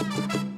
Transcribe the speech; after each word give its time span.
Well, 0.00 0.28
let 0.28 0.57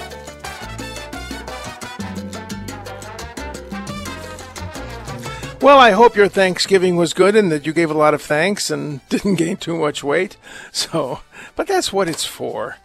Well, 5.61 5.77
I 5.77 5.91
hope 5.91 6.15
your 6.15 6.27
Thanksgiving 6.27 6.95
was 6.95 7.13
good 7.13 7.35
and 7.35 7.51
that 7.51 7.67
you 7.67 7.71
gave 7.71 7.91
a 7.91 7.97
lot 7.97 8.15
of 8.15 8.21
thanks 8.23 8.71
and 8.71 8.99
didn't 9.09 9.35
gain 9.35 9.57
too 9.57 9.77
much 9.77 10.03
weight. 10.03 10.35
So, 10.71 11.19
but 11.55 11.67
that's 11.67 11.93
what 11.93 12.09
it's 12.09 12.25
for. 12.25 12.77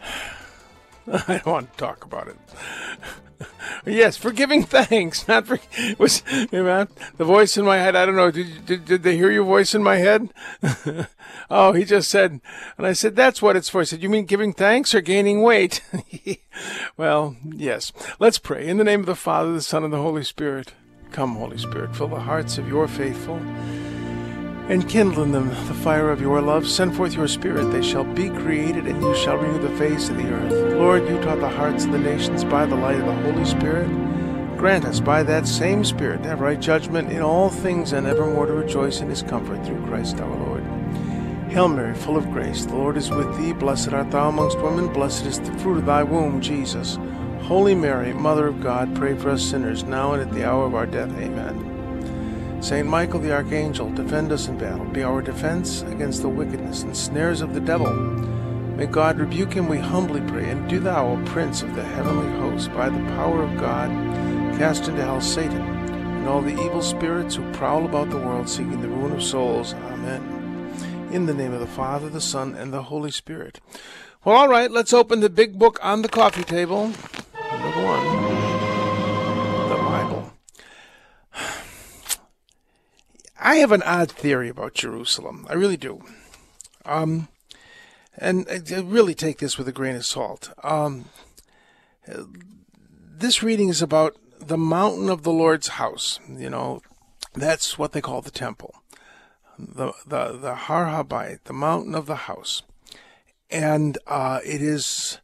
I 1.12 1.38
don't 1.38 1.46
want 1.46 1.72
to 1.72 1.76
talk 1.78 2.04
about 2.04 2.28
it. 2.28 2.36
Yes, 3.86 4.18
for 4.18 4.32
giving 4.32 4.64
thanks, 4.64 5.26
not 5.26 5.46
for 5.46 5.58
was 5.98 6.22
you 6.52 6.62
know, 6.62 6.86
the 7.16 7.24
voice 7.24 7.56
in 7.56 7.64
my 7.64 7.78
head. 7.78 7.96
I 7.96 8.04
don't 8.04 8.16
know. 8.16 8.30
Did, 8.30 8.66
did 8.66 8.84
did 8.84 9.02
they 9.02 9.16
hear 9.16 9.30
your 9.30 9.44
voice 9.44 9.74
in 9.74 9.82
my 9.82 9.96
head? 9.96 10.28
oh, 11.50 11.72
he 11.72 11.84
just 11.84 12.10
said, 12.10 12.40
and 12.76 12.86
I 12.86 12.92
said 12.92 13.16
that's 13.16 13.40
what 13.40 13.56
it's 13.56 13.70
for. 13.70 13.80
He 13.80 13.86
said, 13.86 14.02
"You 14.02 14.10
mean 14.10 14.26
giving 14.26 14.52
thanks 14.52 14.94
or 14.94 15.00
gaining 15.00 15.40
weight?" 15.42 15.82
well, 16.98 17.36
yes. 17.42 17.92
Let's 18.18 18.38
pray 18.38 18.66
in 18.66 18.76
the 18.76 18.84
name 18.84 19.00
of 19.00 19.06
the 19.06 19.14
Father, 19.14 19.52
the 19.52 19.62
Son, 19.62 19.84
and 19.84 19.92
the 19.92 20.02
Holy 20.02 20.24
Spirit. 20.24 20.74
Come, 21.12 21.34
Holy 21.34 21.58
Spirit, 21.58 21.94
fill 21.96 22.06
the 22.06 22.20
hearts 22.20 22.56
of 22.56 22.68
your 22.68 22.86
faithful 22.86 23.36
and 24.70 24.88
kindle 24.88 25.24
in 25.24 25.32
them 25.32 25.48
the 25.48 25.74
fire 25.74 26.10
of 26.10 26.20
your 26.20 26.40
love. 26.40 26.64
Send 26.68 26.94
forth 26.94 27.14
your 27.14 27.26
Spirit, 27.26 27.72
they 27.72 27.82
shall 27.82 28.04
be 28.04 28.30
created, 28.30 28.86
and 28.86 29.02
you 29.02 29.16
shall 29.16 29.36
renew 29.36 29.58
the 29.58 29.76
face 29.76 30.08
of 30.08 30.16
the 30.16 30.30
earth. 30.30 30.74
Lord, 30.74 31.08
you 31.08 31.20
taught 31.20 31.40
the 31.40 31.48
hearts 31.48 31.84
of 31.84 31.90
the 31.90 31.98
nations 31.98 32.44
by 32.44 32.64
the 32.64 32.76
light 32.76 33.00
of 33.00 33.06
the 33.06 33.32
Holy 33.32 33.44
Spirit. 33.44 33.88
Grant 34.56 34.84
us 34.84 35.00
by 35.00 35.24
that 35.24 35.48
same 35.48 35.84
Spirit 35.84 36.22
to 36.22 36.28
have 36.28 36.40
right 36.40 36.60
judgment 36.60 37.10
in 37.10 37.22
all 37.22 37.50
things 37.50 37.92
and 37.92 38.06
evermore 38.06 38.46
to 38.46 38.52
rejoice 38.52 39.00
in 39.00 39.08
his 39.08 39.22
comfort 39.22 39.66
through 39.66 39.84
Christ 39.86 40.20
our 40.20 40.36
Lord. 40.46 40.62
Hail 41.50 41.66
Mary, 41.66 41.96
full 41.96 42.16
of 42.16 42.30
grace, 42.30 42.64
the 42.66 42.76
Lord 42.76 42.96
is 42.96 43.10
with 43.10 43.36
thee. 43.36 43.52
Blessed 43.52 43.92
art 43.92 44.12
thou 44.12 44.28
amongst 44.28 44.60
women, 44.60 44.86
blessed 44.92 45.26
is 45.26 45.40
the 45.40 45.52
fruit 45.58 45.78
of 45.78 45.86
thy 45.86 46.04
womb, 46.04 46.40
Jesus. 46.40 46.96
Holy 47.42 47.74
Mary, 47.74 48.12
Mother 48.12 48.46
of 48.46 48.60
God, 48.60 48.94
pray 48.94 49.16
for 49.16 49.30
us 49.30 49.42
sinners, 49.42 49.84
now 49.84 50.12
and 50.12 50.22
at 50.22 50.32
the 50.32 50.48
hour 50.48 50.66
of 50.66 50.74
our 50.74 50.86
death. 50.86 51.10
Amen. 51.18 52.58
Saint 52.62 52.86
Michael 52.86 53.20
the 53.20 53.32
Archangel, 53.32 53.90
defend 53.90 54.32
us 54.32 54.48
in 54.48 54.58
battle. 54.58 54.84
Be 54.86 55.02
our 55.02 55.22
defense 55.22 55.82
against 55.82 56.22
the 56.22 56.28
wickedness 56.28 56.82
and 56.82 56.96
snares 56.96 57.40
of 57.40 57.54
the 57.54 57.60
devil. 57.60 57.92
May 58.76 58.86
God 58.86 59.18
rebuke 59.18 59.52
him, 59.52 59.68
we 59.68 59.78
humbly 59.78 60.20
pray. 60.22 60.48
And 60.48 60.68
do 60.68 60.78
thou, 60.78 61.08
O 61.08 61.24
Prince 61.26 61.62
of 61.62 61.74
the 61.74 61.84
heavenly 61.84 62.30
host, 62.38 62.72
by 62.72 62.88
the 62.88 63.04
power 63.14 63.42
of 63.42 63.58
God, 63.58 63.90
cast 64.58 64.88
into 64.88 65.02
hell 65.02 65.20
Satan 65.20 65.80
and 66.20 66.28
all 66.28 66.42
the 66.42 66.52
evil 66.62 66.82
spirits 66.82 67.34
who 67.34 67.52
prowl 67.52 67.86
about 67.86 68.10
the 68.10 68.18
world 68.18 68.46
seeking 68.46 68.82
the 68.82 68.88
ruin 68.88 69.12
of 69.12 69.22
souls. 69.22 69.72
Amen. 69.72 71.08
In 71.10 71.24
the 71.24 71.32
name 71.32 71.54
of 71.54 71.60
the 71.60 71.66
Father, 71.66 72.10
the 72.10 72.20
Son, 72.20 72.54
and 72.54 72.74
the 72.74 72.82
Holy 72.82 73.10
Spirit. 73.10 73.58
Well, 74.22 74.36
all 74.36 74.48
right, 74.48 74.70
let's 74.70 74.92
open 74.92 75.20
the 75.20 75.30
big 75.30 75.58
book 75.58 75.78
on 75.82 76.02
the 76.02 76.10
coffee 76.10 76.44
table. 76.44 76.92
One, 77.76 78.04
the 79.68 79.76
Bible. 79.76 80.32
I 83.40 83.56
have 83.56 83.70
an 83.70 83.82
odd 83.82 84.10
theory 84.10 84.48
about 84.48 84.74
Jerusalem. 84.74 85.46
I 85.48 85.54
really 85.54 85.76
do. 85.76 86.02
Um, 86.84 87.28
and 88.18 88.46
I 88.48 88.80
really 88.80 89.14
take 89.14 89.38
this 89.38 89.56
with 89.56 89.68
a 89.68 89.72
grain 89.72 89.94
of 89.94 90.04
salt. 90.04 90.50
Um, 90.64 91.06
this 93.16 93.42
reading 93.42 93.68
is 93.68 93.82
about 93.82 94.16
the 94.40 94.58
mountain 94.58 95.08
of 95.08 95.22
the 95.22 95.32
Lord's 95.32 95.68
house. 95.68 96.18
You 96.28 96.50
know, 96.50 96.82
that's 97.34 97.78
what 97.78 97.92
they 97.92 98.00
call 98.00 98.20
the 98.20 98.32
temple. 98.32 98.74
The 99.58 99.92
the 100.04 100.36
the 100.36 100.54
Har 100.54 101.04
the 101.44 101.52
mountain 101.52 101.94
of 101.94 102.06
the 102.06 102.16
house, 102.16 102.62
and 103.48 103.96
uh, 104.06 104.40
it 104.44 104.60
is 104.60 105.20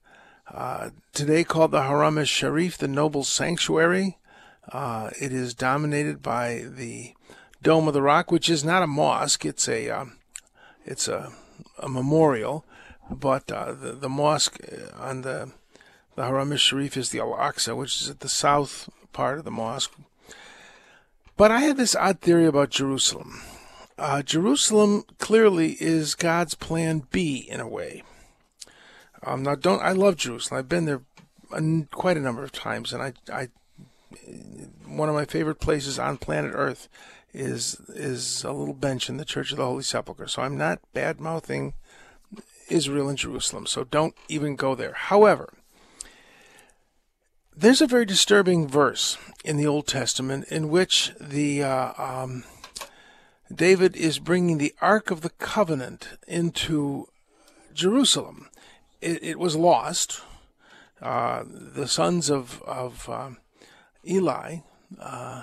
uh, 0.57 0.89
today 1.13 1.45
called 1.45 1.71
the 1.71 1.83
Haram 1.83 2.17
al 2.17 2.25
Sharif, 2.25 2.79
the 2.79 2.89
noble 2.89 3.25
sanctuary. 3.25 4.17
Uh, 4.73 5.11
it 5.21 5.31
is 5.31 5.53
dominated 5.53 6.23
by 6.23 6.65
the 6.67 7.13
Dome 7.63 7.87
of 7.87 7.95
the 7.95 8.01
Rock, 8.01 8.31
which 8.31 8.49
is 8.49 8.65
not 8.65 8.83
a 8.83 8.87
mosque; 8.87 9.45
it's 9.45 9.69
a 9.69 9.91
um, 9.91 10.17
it's 10.87 11.09
a, 11.09 11.33
a 11.79 11.91
memorial. 11.91 12.65
But 13.11 13.53
uh, 13.53 13.73
the 13.73 13.93
the 13.93 14.09
mosque 14.09 14.59
on 14.99 15.21
the 15.23 15.53
the 16.15 16.25
Haram 16.25 16.53
al 16.53 16.59
Sharif 16.59 16.97
is 16.97 17.11
the 17.11 17.21
Al 17.21 17.35
Aqsa, 17.35 17.77
which 17.77 18.01
is 18.01 18.09
at 18.09 18.21
the 18.21 18.29
south 18.29 18.89
part 19.13 19.39
of 19.39 19.45
the 19.45 19.51
mosque. 19.51 19.93
But 21.37 21.51
I 21.51 21.61
have 21.61 21.77
this 21.77 21.95
odd 21.95 22.21
theory 22.21 22.47
about 22.47 22.71
Jerusalem. 22.71 23.43
Uh, 23.99 24.23
Jerusalem 24.23 25.05
clearly 25.19 25.77
is 25.81 26.15
God's 26.15 26.55
plan 26.55 27.03
B 27.11 27.47
in 27.51 27.61
a 27.61 27.69
way. 27.69 28.03
Now, 29.27 29.55
don't 29.55 29.83
I 29.83 29.93
love 29.93 30.17
Jerusalem? 30.17 30.59
I've 30.59 30.69
been 30.69 30.85
there 30.85 31.03
a, 31.53 31.63
quite 31.91 32.17
a 32.17 32.21
number 32.21 32.45
of 32.45 32.53
times, 32.53 32.93
and 32.93 33.03
I, 33.03 33.13
I, 33.33 33.49
one 34.87 35.09
of 35.09 35.15
my 35.15 35.25
favorite 35.25 35.61
places 35.61 35.99
on 35.99 36.19
planet 36.19 36.53
Earth 36.55 36.89
is 37.35 37.81
is 37.89 38.45
a 38.45 38.53
little 38.53 38.75
bench 38.75 39.09
in 39.09 39.19
the 39.19 39.25
Church 39.25 39.51
of 39.51 39.59
the 39.59 39.67
Holy 39.67 39.83
Sepulchre. 39.83 40.29
So 40.29 40.43
I'm 40.43 40.57
not 40.57 40.81
bad 40.95 41.21
mouthing 41.21 41.75
Israel 42.69 43.09
and 43.09 43.19
Jerusalem. 43.19 43.67
So 43.67 43.85
don't 43.85 44.15
even 44.29 44.57
go 44.57 44.75
there. 44.75 44.95
However, 44.95 45.53
there's 47.55 47.83
a 47.83 47.87
very 47.87 48.05
disturbing 48.05 48.69
verse 48.69 49.19
in 49.45 49.57
the 49.57 49.67
Old 49.67 49.87
Testament 49.87 50.47
in 50.49 50.69
which 50.69 51.13
the 51.21 51.63
uh, 51.63 51.93
um, 51.99 52.45
David 53.55 53.97
is 53.97 54.19
bringing 54.19 54.59
the 54.59 54.75
Ark 54.81 55.11
of 55.11 55.21
the 55.21 55.31
Covenant 55.31 56.19
into 56.27 57.09
Jerusalem. 57.73 58.49
It, 59.01 59.23
it 59.23 59.39
was 59.39 59.57
lost. 59.57 60.21
Uh, 61.01 61.45
the 61.47 61.87
sons 61.87 62.31
of 62.31 62.63
of 62.63 63.09
um, 63.09 63.39
Eli 64.07 64.59
uh, 65.01 65.43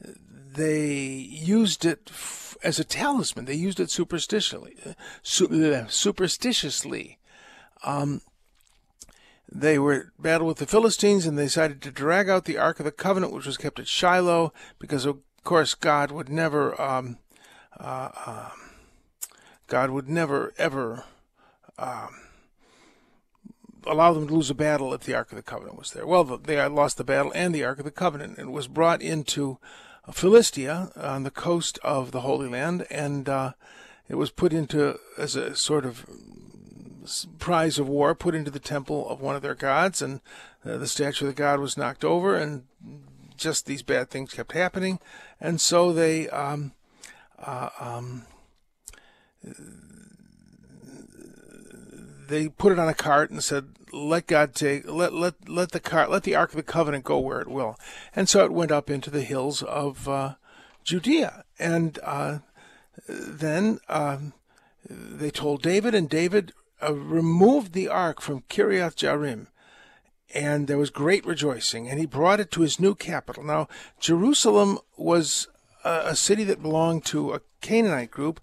they 0.00 0.86
used 0.86 1.84
it 1.84 2.08
f- 2.08 2.56
as 2.62 2.78
a 2.78 2.84
talisman. 2.84 3.44
They 3.44 3.54
used 3.54 3.80
it 3.80 3.90
superstitiously. 3.90 4.76
Su- 5.22 5.86
superstitiously. 5.88 7.18
Um, 7.84 8.22
they 9.50 9.78
were 9.78 9.92
at 9.92 10.22
battle 10.22 10.46
with 10.46 10.58
the 10.58 10.66
Philistines 10.66 11.26
and 11.26 11.38
they 11.38 11.44
decided 11.44 11.80
to 11.82 11.90
drag 11.90 12.28
out 12.28 12.44
the 12.44 12.58
Ark 12.58 12.80
of 12.80 12.84
the 12.84 12.92
Covenant, 12.92 13.32
which 13.32 13.46
was 13.46 13.56
kept 13.56 13.78
at 13.78 13.88
Shiloh, 13.88 14.52
because 14.78 15.04
of 15.04 15.18
course 15.44 15.74
God 15.74 16.10
would 16.10 16.28
never, 16.28 16.78
um, 16.80 17.18
uh, 17.78 18.10
uh, 18.26 18.50
God 19.66 19.90
would 19.90 20.08
never 20.08 20.52
ever 20.58 21.04
um, 21.78 22.27
allow 23.86 24.12
them 24.12 24.26
to 24.28 24.34
lose 24.34 24.50
a 24.50 24.54
battle 24.54 24.92
if 24.94 25.02
the 25.02 25.14
Ark 25.14 25.30
of 25.32 25.36
the 25.36 25.42
Covenant 25.42 25.78
was 25.78 25.92
there. 25.92 26.06
Well, 26.06 26.24
they 26.24 26.66
lost 26.68 26.96
the 26.96 27.04
battle 27.04 27.32
and 27.34 27.54
the 27.54 27.64
Ark 27.64 27.78
of 27.78 27.84
the 27.84 27.90
Covenant. 27.90 28.38
It 28.38 28.50
was 28.50 28.68
brought 28.68 29.02
into 29.02 29.58
Philistia 30.12 30.90
on 30.96 31.22
the 31.22 31.30
coast 31.30 31.78
of 31.82 32.12
the 32.12 32.22
Holy 32.22 32.48
Land, 32.48 32.86
and 32.90 33.28
uh, 33.28 33.52
it 34.08 34.14
was 34.14 34.30
put 34.30 34.52
into 34.52 34.98
as 35.16 35.36
a 35.36 35.54
sort 35.54 35.84
of 35.84 36.06
prize 37.38 37.78
of 37.78 37.88
war 37.88 38.14
put 38.14 38.34
into 38.34 38.50
the 38.50 38.58
temple 38.58 39.08
of 39.08 39.20
one 39.20 39.36
of 39.36 39.42
their 39.42 39.54
gods, 39.54 40.02
and 40.02 40.20
uh, 40.64 40.76
the 40.76 40.86
statue 40.86 41.26
of 41.26 41.34
the 41.34 41.38
god 41.38 41.60
was 41.60 41.76
knocked 41.76 42.04
over, 42.04 42.34
and 42.36 42.64
just 43.36 43.66
these 43.66 43.82
bad 43.82 44.10
things 44.10 44.34
kept 44.34 44.52
happening, 44.52 44.98
and 45.40 45.60
so 45.60 45.92
they 45.92 46.28
um, 46.30 46.72
uh, 47.38 47.70
um, 47.78 48.24
they 52.28 52.48
put 52.48 52.72
it 52.72 52.78
on 52.78 52.88
a 52.88 52.94
cart 52.94 53.30
and 53.30 53.42
said, 53.42 53.70
"Let 53.92 54.26
God 54.26 54.54
take 54.54 54.88
let 54.88 55.12
let 55.12 55.48
let 55.48 55.72
the 55.72 55.80
cart 55.80 56.10
let 56.10 56.22
the 56.22 56.36
Ark 56.36 56.50
of 56.50 56.56
the 56.56 56.62
Covenant 56.62 57.04
go 57.04 57.18
where 57.18 57.40
it 57.40 57.48
will," 57.48 57.78
and 58.14 58.28
so 58.28 58.44
it 58.44 58.52
went 58.52 58.70
up 58.70 58.88
into 58.88 59.10
the 59.10 59.22
hills 59.22 59.62
of 59.62 60.08
uh, 60.08 60.34
Judea, 60.84 61.44
and 61.58 61.98
uh, 62.02 62.38
then 63.08 63.80
um, 63.88 64.32
they 64.88 65.30
told 65.30 65.62
David, 65.62 65.94
and 65.94 66.08
David 66.08 66.52
uh, 66.82 66.94
removed 66.94 67.72
the 67.72 67.88
ark 67.88 68.20
from 68.20 68.42
Kiriath 68.48 68.96
Jearim, 68.96 69.48
and 70.34 70.66
there 70.66 70.78
was 70.78 70.90
great 70.90 71.26
rejoicing, 71.26 71.88
and 71.88 71.98
he 71.98 72.06
brought 72.06 72.40
it 72.40 72.50
to 72.52 72.62
his 72.62 72.80
new 72.80 72.94
capital. 72.94 73.42
Now, 73.42 73.68
Jerusalem 74.00 74.78
was 74.96 75.48
a, 75.84 76.02
a 76.06 76.16
city 76.16 76.44
that 76.44 76.62
belonged 76.62 77.04
to 77.06 77.34
a 77.34 77.40
Canaanite 77.60 78.10
group. 78.10 78.40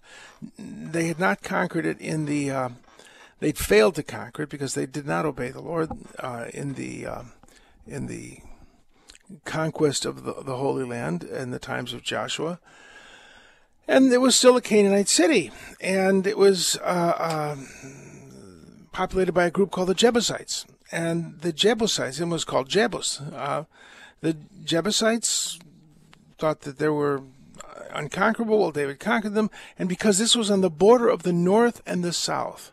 They 0.58 1.06
had 1.06 1.18
not 1.18 1.42
conquered 1.42 1.86
it 1.86 2.00
in 2.00 2.26
the 2.26 2.50
they'd 3.40 3.58
failed 3.58 3.94
to 3.96 4.02
conquer 4.02 4.42
it 4.42 4.48
because 4.48 4.74
they 4.74 4.86
did 4.86 5.06
not 5.06 5.26
obey 5.26 5.50
the 5.50 5.60
Lord 5.60 5.90
uh, 6.18 6.46
in 6.52 6.74
the 6.74 7.06
um, 7.06 7.32
in 7.86 8.06
the 8.06 8.38
conquest 9.44 10.04
of 10.04 10.24
the, 10.24 10.34
the 10.42 10.56
Holy 10.56 10.84
Land 10.84 11.24
in 11.24 11.50
the 11.50 11.58
times 11.58 11.92
of 11.92 12.02
Joshua. 12.02 12.58
And 13.88 14.12
it 14.12 14.18
was 14.18 14.34
still 14.34 14.56
a 14.56 14.60
Canaanite 14.60 15.08
city, 15.08 15.52
and 15.80 16.26
it 16.26 16.36
was 16.36 16.76
uh, 16.82 16.82
uh, 16.84 17.56
populated 18.90 19.32
by 19.32 19.44
a 19.44 19.50
group 19.50 19.70
called 19.70 19.88
the 19.88 19.94
Jebusites. 19.94 20.66
And 20.90 21.40
the 21.40 21.52
Jebusites, 21.52 22.18
it 22.18 22.26
was 22.26 22.44
called 22.44 22.68
Jebus. 22.68 23.20
Uh, 23.32 23.64
the 24.22 24.36
Jebusites 24.64 25.60
thought 26.38 26.62
that 26.62 26.78
they 26.78 26.88
were 26.88 27.22
unconquerable. 27.92 28.58
Well, 28.58 28.70
David 28.72 28.98
conquered 28.98 29.34
them, 29.34 29.50
and 29.78 29.88
because 29.88 30.18
this 30.18 30.34
was 30.34 30.50
on 30.50 30.62
the 30.62 30.70
border 30.70 31.08
of 31.08 31.22
the 31.22 31.32
north 31.32 31.80
and 31.86 32.02
the 32.02 32.12
south, 32.12 32.72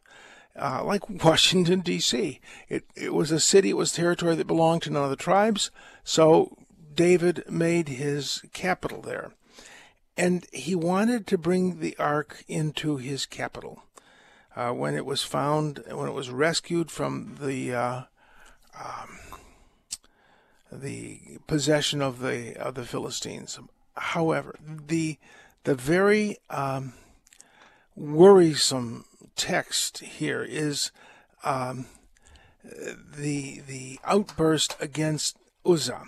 uh, 0.60 0.84
like 0.84 1.10
Washington 1.24 1.82
D.C., 1.82 2.40
it 2.70 2.86
it 2.96 3.14
was 3.14 3.32
a 3.32 3.40
city. 3.40 3.70
It 3.70 3.78
was 3.78 3.92
territory 3.92 4.36
that 4.36 4.48
belonged 4.48 4.84
to 4.84 4.90
none 4.90 5.04
of 5.04 5.10
the 5.10 5.16
tribes. 5.16 5.72
So 6.04 6.58
David 6.94 7.44
made 7.50 7.90
his 7.90 8.44
capital 8.54 9.02
there, 9.02 9.32
and 10.18 10.46
he 10.52 10.76
wanted 10.76 11.28
to 11.28 11.38
bring 11.38 11.80
the 11.80 11.96
ark 11.98 12.44
into 12.48 12.98
his 12.98 13.26
capital. 13.26 13.84
Uh, 14.56 14.72
when 14.72 14.94
it 14.94 15.04
was 15.04 15.24
found, 15.24 15.84
when 15.90 16.08
it 16.08 16.14
was 16.14 16.30
rescued 16.30 16.92
from 16.92 17.38
the 17.42 17.74
uh, 17.74 18.02
um, 18.80 19.18
the 20.72 21.40
possession 21.48 22.02
of 22.02 22.20
the 22.20 22.56
of 22.58 22.76
the 22.76 22.86
Philistines. 22.86 23.60
However, 23.96 24.56
the 24.62 25.18
the 25.64 25.76
very 25.76 26.38
um, 26.50 26.94
worrisome 27.96 29.06
text 29.36 30.00
here 30.00 30.44
is 30.44 30.92
um, 31.44 31.86
the 32.64 33.62
the 33.68 34.00
outburst 34.06 34.76
against 34.80 35.38
Uzzah. 35.66 36.04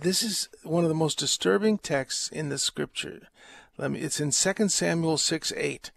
This 0.00 0.22
is 0.22 0.48
one 0.62 0.84
of 0.84 0.88
the 0.88 0.94
most 0.94 1.18
disturbing 1.18 1.78
texts 1.78 2.28
in 2.28 2.48
the 2.48 2.58
scripture. 2.58 3.28
Let 3.76 3.92
me. 3.92 4.00
It's 4.00 4.20
in 4.20 4.30
2 4.30 4.68
Samuel 4.68 5.18
6 5.18 5.52
8. 5.56 5.90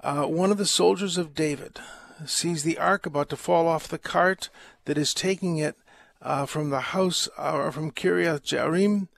Uh, 0.00 0.24
one 0.24 0.50
of 0.50 0.58
the 0.58 0.66
soldiers 0.66 1.18
of 1.18 1.34
David 1.34 1.80
sees 2.24 2.62
the 2.62 2.78
ark 2.78 3.06
about 3.06 3.28
to 3.30 3.36
fall 3.36 3.66
off 3.66 3.88
the 3.88 3.98
cart 3.98 4.48
that 4.84 4.98
is 4.98 5.12
taking 5.12 5.58
it 5.58 5.76
uh, 6.22 6.46
from 6.46 6.70
the 6.70 6.80
house 6.80 7.28
or 7.36 7.68
uh, 7.68 7.70
from 7.70 7.90
Kiriath 7.90 8.42
Jearim 8.42 9.08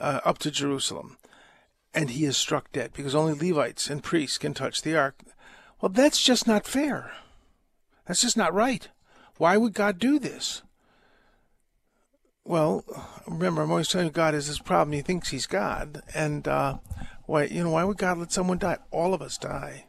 uh, 0.00 0.20
up 0.24 0.38
to 0.38 0.50
Jerusalem, 0.50 1.18
and 1.94 2.10
he 2.10 2.24
is 2.24 2.36
struck 2.36 2.72
dead 2.72 2.92
because 2.94 3.14
only 3.14 3.34
Levites 3.34 3.88
and 3.88 4.02
priests 4.02 4.38
can 4.38 4.54
touch 4.54 4.82
the 4.82 4.96
ark. 4.96 5.16
Well, 5.80 5.90
that's 5.90 6.22
just 6.22 6.46
not 6.46 6.66
fair. 6.66 7.12
That's 8.06 8.20
just 8.20 8.36
not 8.36 8.54
right. 8.54 8.88
Why 9.38 9.56
would 9.56 9.74
God 9.74 9.98
do 9.98 10.18
this? 10.18 10.62
Well, 12.44 12.84
remember, 13.26 13.62
I'm 13.62 13.70
always 13.70 13.88
telling 13.88 14.08
you 14.08 14.12
God 14.12 14.34
has 14.34 14.48
this 14.48 14.58
problem. 14.58 14.92
He 14.92 15.00
thinks 15.00 15.30
he's 15.30 15.46
God, 15.46 16.02
and 16.14 16.46
uh, 16.46 16.76
why 17.24 17.44
you 17.44 17.64
know 17.64 17.70
why 17.70 17.84
would 17.84 17.96
God 17.96 18.18
let 18.18 18.32
someone 18.32 18.58
die? 18.58 18.76
All 18.90 19.14
of 19.14 19.22
us 19.22 19.38
die. 19.38 19.86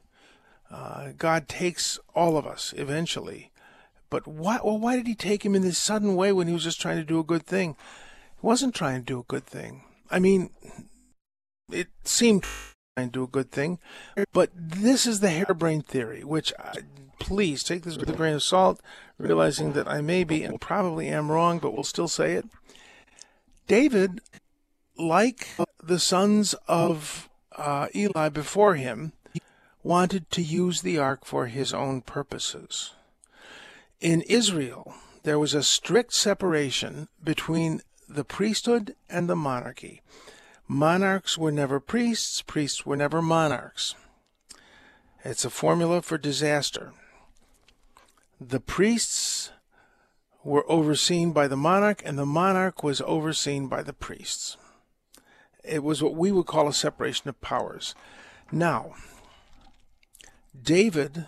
Uh, 0.72 1.12
God 1.18 1.50
takes 1.50 2.00
all 2.16 2.38
of 2.38 2.48
us 2.48 2.74
eventually, 2.78 3.52
but 4.10 4.26
why? 4.26 4.60
Well, 4.64 4.80
why 4.80 4.96
did 4.96 5.06
He 5.06 5.16
take 5.16 5.46
him 5.46 5.54
in 5.54 5.64
this 5.64 5.78
sudden 5.78 6.16
way 6.16 6.32
when 6.32 6.48
He 6.48 6.54
was 6.54 6.64
just 6.64 6.80
trying 6.80 6.98
to 6.98 7.04
do 7.04 7.20
a 7.20 7.26
good 7.26 7.46
thing? 7.46 7.76
He 8.40 8.48
wasn't 8.48 8.74
trying 8.74 9.02
to 9.02 9.06
do 9.06 9.20
a 9.20 9.24
good 9.24 9.46
thing. 9.46 9.84
I 10.10 10.20
mean, 10.20 10.50
it 11.70 11.90
seemed 12.06 12.46
to 13.04 13.06
do 13.08 13.24
a 13.24 13.28
good 13.28 13.52
thing, 13.52 13.78
but 14.32 14.52
this 14.56 15.06
is 15.06 15.20
the 15.20 15.30
harebrained 15.30 15.86
theory, 15.86 16.24
which 16.24 16.54
I, 16.58 16.76
please 17.20 17.62
take 17.62 17.84
this 17.84 17.98
with 17.98 18.10
a 18.10 18.14
grain 18.14 18.36
of 18.36 18.44
salt, 18.44 18.80
realizing 19.18 19.74
that 19.74 19.88
I 19.88 20.00
may 20.00 20.24
be 20.24 20.44
and 20.44 20.62
probably 20.62 21.10
am 21.10 21.30
wrong, 21.30 21.60
but 21.60 21.74
we'll 21.74 21.84
still 21.84 22.08
say 22.08 22.34
it. 22.34 22.46
David, 23.68 24.22
like 24.98 25.50
the 25.84 26.00
sons 26.00 26.56
of 26.70 27.28
uh, 27.58 27.88
Eli 27.94 28.30
before 28.30 28.76
him, 28.76 29.12
wanted 29.84 30.32
to 30.32 30.42
use 30.42 30.82
the 30.82 30.98
ark 30.98 31.26
for 31.26 31.48
his 31.48 31.74
own 31.74 32.00
purposes. 32.00 32.94
In 34.00 34.22
Israel, 34.22 34.94
there 35.24 35.40
was 35.40 35.54
a 35.54 35.64
strict 35.64 36.14
separation 36.14 37.10
between 37.22 37.82
the 38.08 38.24
priesthood 38.24 38.96
and 39.10 39.28
the 39.28 39.36
monarchy. 39.36 40.02
Monarchs 40.68 41.38
were 41.38 41.52
never 41.52 41.80
priests, 41.80 42.42
priests 42.42 42.86
were 42.86 42.96
never 42.96 43.22
monarchs. 43.22 43.96
It's 45.24 45.46
a 45.46 45.50
formula 45.50 46.02
for 46.02 46.18
disaster. 46.18 46.92
The 48.42 48.60
priests 48.60 49.52
were 50.44 50.70
overseen 50.70 51.32
by 51.32 51.48
the 51.48 51.58
monarch, 51.58 52.02
and 52.06 52.18
the 52.18 52.26
monarch 52.26 52.84
was 52.84 53.02
overseen 53.02 53.68
by 53.68 53.84
the 53.84 53.94
priests. 53.94 54.58
It 55.64 55.84
was 55.84 56.04
what 56.04 56.16
we 56.16 56.32
would 56.32 56.46
call 56.46 56.68
a 56.68 56.74
separation 56.74 57.30
of 57.30 57.42
powers. 57.42 57.96
Now, 58.52 58.94
David 60.60 61.28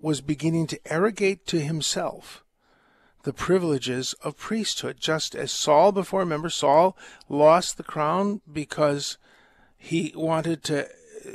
was 0.00 0.20
beginning 0.20 0.66
to 0.68 0.80
arrogate 0.86 1.46
to 1.46 1.60
himself 1.60 2.44
the 3.28 3.34
privileges 3.34 4.14
of 4.24 4.38
priesthood, 4.38 4.96
just 4.98 5.34
as 5.34 5.52
Saul 5.52 5.92
before. 5.92 6.20
Remember, 6.20 6.48
Saul 6.48 6.96
lost 7.28 7.76
the 7.76 7.82
crown 7.82 8.40
because 8.50 9.18
he 9.76 10.14
wanted 10.16 10.64
to 10.64 10.86
uh, 10.86 11.30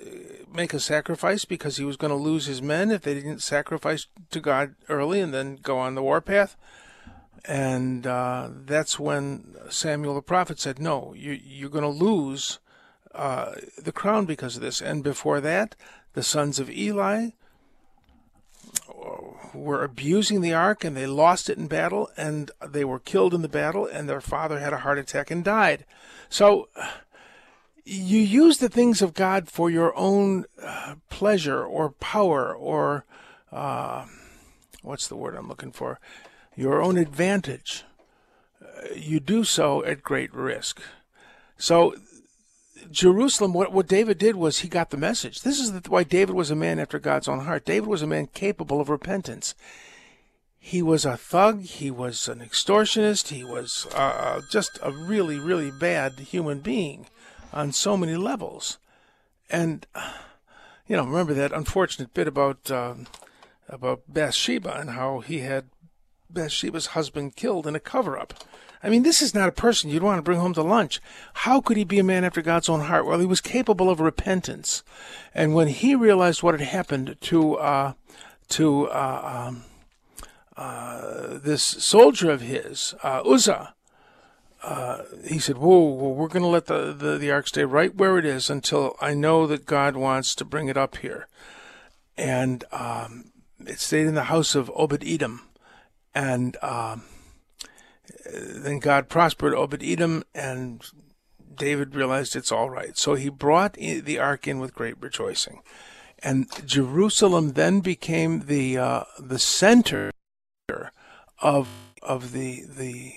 make 0.51 0.73
a 0.73 0.79
sacrifice 0.79 1.45
because 1.45 1.77
he 1.77 1.83
was 1.85 1.95
going 1.95 2.09
to 2.09 2.17
lose 2.17 2.47
his 2.47 2.63
men 2.63 2.89
if 2.89 3.03
they 3.03 3.13
didn't 3.13 3.43
sacrifice 3.43 4.07
to 4.31 4.39
God 4.39 4.73
early 4.89 5.19
and 5.19 5.35
then 5.35 5.59
go 5.61 5.77
on 5.77 5.93
the 5.93 6.01
warpath. 6.01 6.57
And 7.45 8.07
uh, 8.07 8.49
that's 8.65 8.99
when 8.99 9.55
Samuel 9.69 10.15
the 10.15 10.23
prophet 10.23 10.59
said, 10.59 10.79
No, 10.79 11.13
you, 11.15 11.39
you're 11.45 11.69
going 11.69 11.83
to 11.83 11.89
lose 12.05 12.57
uh, 13.13 13.51
the 13.77 13.91
crown 13.91 14.25
because 14.25 14.55
of 14.55 14.63
this. 14.63 14.81
And 14.81 15.03
before 15.03 15.39
that, 15.41 15.75
the 16.13 16.23
sons 16.23 16.57
of 16.57 16.71
Eli 16.71 17.33
were 19.53 19.83
abusing 19.83 20.41
the 20.41 20.53
ark 20.53 20.83
and 20.83 20.95
they 20.95 21.05
lost 21.05 21.49
it 21.49 21.57
in 21.57 21.67
battle 21.67 22.09
and 22.17 22.51
they 22.65 22.83
were 22.83 22.99
killed 22.99 23.33
in 23.33 23.41
the 23.41 23.47
battle 23.47 23.85
and 23.85 24.07
their 24.07 24.21
father 24.21 24.59
had 24.59 24.73
a 24.73 24.79
heart 24.79 24.99
attack 24.99 25.31
and 25.31 25.43
died. 25.43 25.85
So 26.29 26.69
you 27.85 28.19
use 28.19 28.57
the 28.57 28.69
things 28.69 29.01
of 29.01 29.13
God 29.13 29.49
for 29.49 29.69
your 29.69 29.95
own 29.95 30.45
uh, 30.61 30.95
pleasure 31.09 31.63
or 31.63 31.91
power 31.91 32.53
or 32.53 33.05
uh, 33.51 34.05
what's 34.81 35.07
the 35.07 35.15
word 35.15 35.35
I'm 35.35 35.47
looking 35.47 35.71
for? 35.71 35.99
Your 36.55 36.81
own 36.81 36.97
advantage. 36.97 37.83
Uh, 38.61 38.93
you 38.95 39.19
do 39.19 39.43
so 39.43 39.83
at 39.83 40.03
great 40.03 40.33
risk. 40.33 40.81
So 41.57 41.95
Jerusalem, 42.93 43.53
what, 43.53 43.73
what 43.73 43.87
David 43.87 44.19
did 44.19 44.35
was 44.35 44.59
he 44.59 44.67
got 44.67 44.91
the 44.91 44.97
message. 44.97 45.41
This 45.41 45.59
is 45.59 45.71
why 45.89 46.03
David 46.03 46.35
was 46.35 46.51
a 46.51 46.55
man 46.55 46.79
after 46.79 46.99
God's 46.99 47.27
own 47.27 47.41
heart. 47.41 47.65
David 47.65 47.89
was 47.89 48.03
a 48.03 48.07
man 48.07 48.27
capable 48.27 48.79
of 48.79 48.87
repentance. 48.87 49.55
He 50.59 50.83
was 50.83 51.03
a 51.03 51.17
thug. 51.17 51.63
He 51.63 51.89
was 51.89 52.27
an 52.27 52.39
extortionist. 52.39 53.29
He 53.29 53.43
was 53.43 53.87
uh, 53.95 54.41
just 54.51 54.77
a 54.83 54.91
really, 54.91 55.39
really 55.39 55.71
bad 55.71 56.19
human 56.19 56.59
being 56.59 57.07
on 57.51 57.71
so 57.71 57.97
many 57.97 58.15
levels. 58.15 58.77
And, 59.49 59.87
you 60.87 60.95
know, 60.95 61.03
remember 61.03 61.33
that 61.33 61.51
unfortunate 61.51 62.13
bit 62.13 62.27
about 62.27 62.69
uh, 62.69 62.93
about 63.67 64.03
Bathsheba 64.07 64.79
and 64.79 64.91
how 64.91 65.21
he 65.21 65.39
had 65.39 65.65
Bathsheba's 66.29 66.87
husband 66.87 67.35
killed 67.35 67.65
in 67.65 67.75
a 67.75 67.79
cover-up. 67.79 68.35
I 68.83 68.89
mean, 68.89 69.03
this 69.03 69.21
is 69.21 69.33
not 69.33 69.47
a 69.47 69.53
person 69.53 69.89
you'd 69.89 70.03
want 70.03 70.17
to 70.17 70.23
bring 70.23 70.39
home 70.39 70.53
to 70.55 70.61
lunch. 70.61 70.99
How 71.33 71.61
could 71.61 71.77
he 71.77 71.85
be 71.85 71.99
a 71.99 72.03
man 72.03 72.25
after 72.25 72.41
God's 72.41 72.67
own 72.67 72.81
heart? 72.81 73.05
Well, 73.05 73.19
he 73.19 73.25
was 73.25 73.39
capable 73.39 73.89
of 73.89 74.01
repentance, 74.01 74.83
and 75.33 75.55
when 75.55 75.69
he 75.69 75.95
realized 75.95 76.43
what 76.43 76.59
had 76.59 76.67
happened 76.67 77.15
to 77.21 77.55
uh, 77.55 77.93
to 78.49 78.89
uh, 78.89 79.47
um, 79.47 79.63
uh, 80.57 81.37
this 81.37 81.63
soldier 81.63 82.29
of 82.29 82.41
his, 82.41 82.93
uh, 83.03 83.21
Uzzah, 83.25 83.73
uh, 84.63 85.03
he 85.25 85.39
said, 85.39 85.57
"Whoa, 85.57 86.13
we're 86.13 86.27
going 86.27 86.43
to 86.43 86.47
let 86.47 86.65
the, 86.65 86.93
the 86.93 87.17
the 87.17 87.31
ark 87.31 87.47
stay 87.47 87.63
right 87.63 87.95
where 87.95 88.17
it 88.17 88.25
is 88.25 88.49
until 88.49 88.97
I 88.99 89.13
know 89.13 89.47
that 89.47 89.65
God 89.65 89.95
wants 89.95 90.35
to 90.35 90.45
bring 90.45 90.67
it 90.67 90.77
up 90.77 90.97
here." 90.97 91.27
And 92.17 92.63
um, 92.71 93.31
it 93.65 93.79
stayed 93.79 94.07
in 94.07 94.15
the 94.15 94.25
house 94.25 94.55
of 94.55 94.69
Obed 94.75 95.03
Edom, 95.05 95.47
and 96.13 96.57
um, 96.61 97.03
then 98.31 98.79
God 98.79 99.09
prospered 99.09 99.53
Obed 99.53 99.83
Edom, 99.83 100.23
and 100.33 100.83
David 101.55 101.95
realized 101.95 102.35
it's 102.35 102.51
all 102.51 102.69
right. 102.69 102.97
So 102.97 103.15
he 103.15 103.29
brought 103.29 103.73
the 103.73 104.19
ark 104.19 104.47
in 104.47 104.59
with 104.59 104.73
great 104.73 104.95
rejoicing, 104.99 105.61
and 106.19 106.47
Jerusalem 106.65 107.53
then 107.53 107.79
became 107.79 108.45
the 108.45 108.77
uh, 108.77 109.03
the 109.19 109.39
center 109.39 110.11
of 111.39 111.67
of 112.01 112.31
the 112.31 112.63
the 112.67 113.15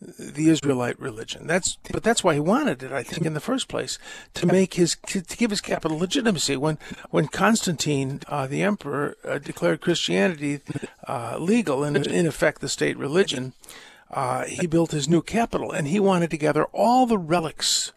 the 0.00 0.48
Israelite 0.48 0.98
religion. 1.00 1.46
That's 1.46 1.76
but 1.90 2.04
that's 2.04 2.22
why 2.22 2.34
he 2.34 2.40
wanted 2.40 2.82
it, 2.82 2.92
I 2.92 3.02
think, 3.02 3.26
in 3.26 3.34
the 3.34 3.40
first 3.40 3.66
place, 3.68 3.98
to 4.34 4.46
make 4.46 4.74
his 4.74 4.96
to 5.08 5.20
give 5.20 5.50
his 5.50 5.60
capital 5.60 5.98
legitimacy. 5.98 6.56
When 6.56 6.78
when 7.10 7.26
Constantine, 7.26 8.20
uh, 8.28 8.46
the 8.46 8.62
emperor, 8.62 9.16
uh, 9.24 9.38
declared 9.38 9.80
Christianity 9.80 10.60
uh, 11.08 11.36
legal 11.38 11.82
and 11.82 12.06
in 12.06 12.26
effect 12.26 12.60
the 12.60 12.68
state 12.68 12.96
religion, 12.96 13.54
uh, 14.10 14.44
he 14.44 14.66
built 14.66 14.90
his 14.90 15.08
new 15.08 15.22
capital, 15.22 15.72
and 15.72 15.88
he 15.88 16.00
wanted 16.00 16.30
to 16.30 16.38
gather 16.38 16.64
all 16.66 17.06
the 17.06 17.18
relics 17.18 17.92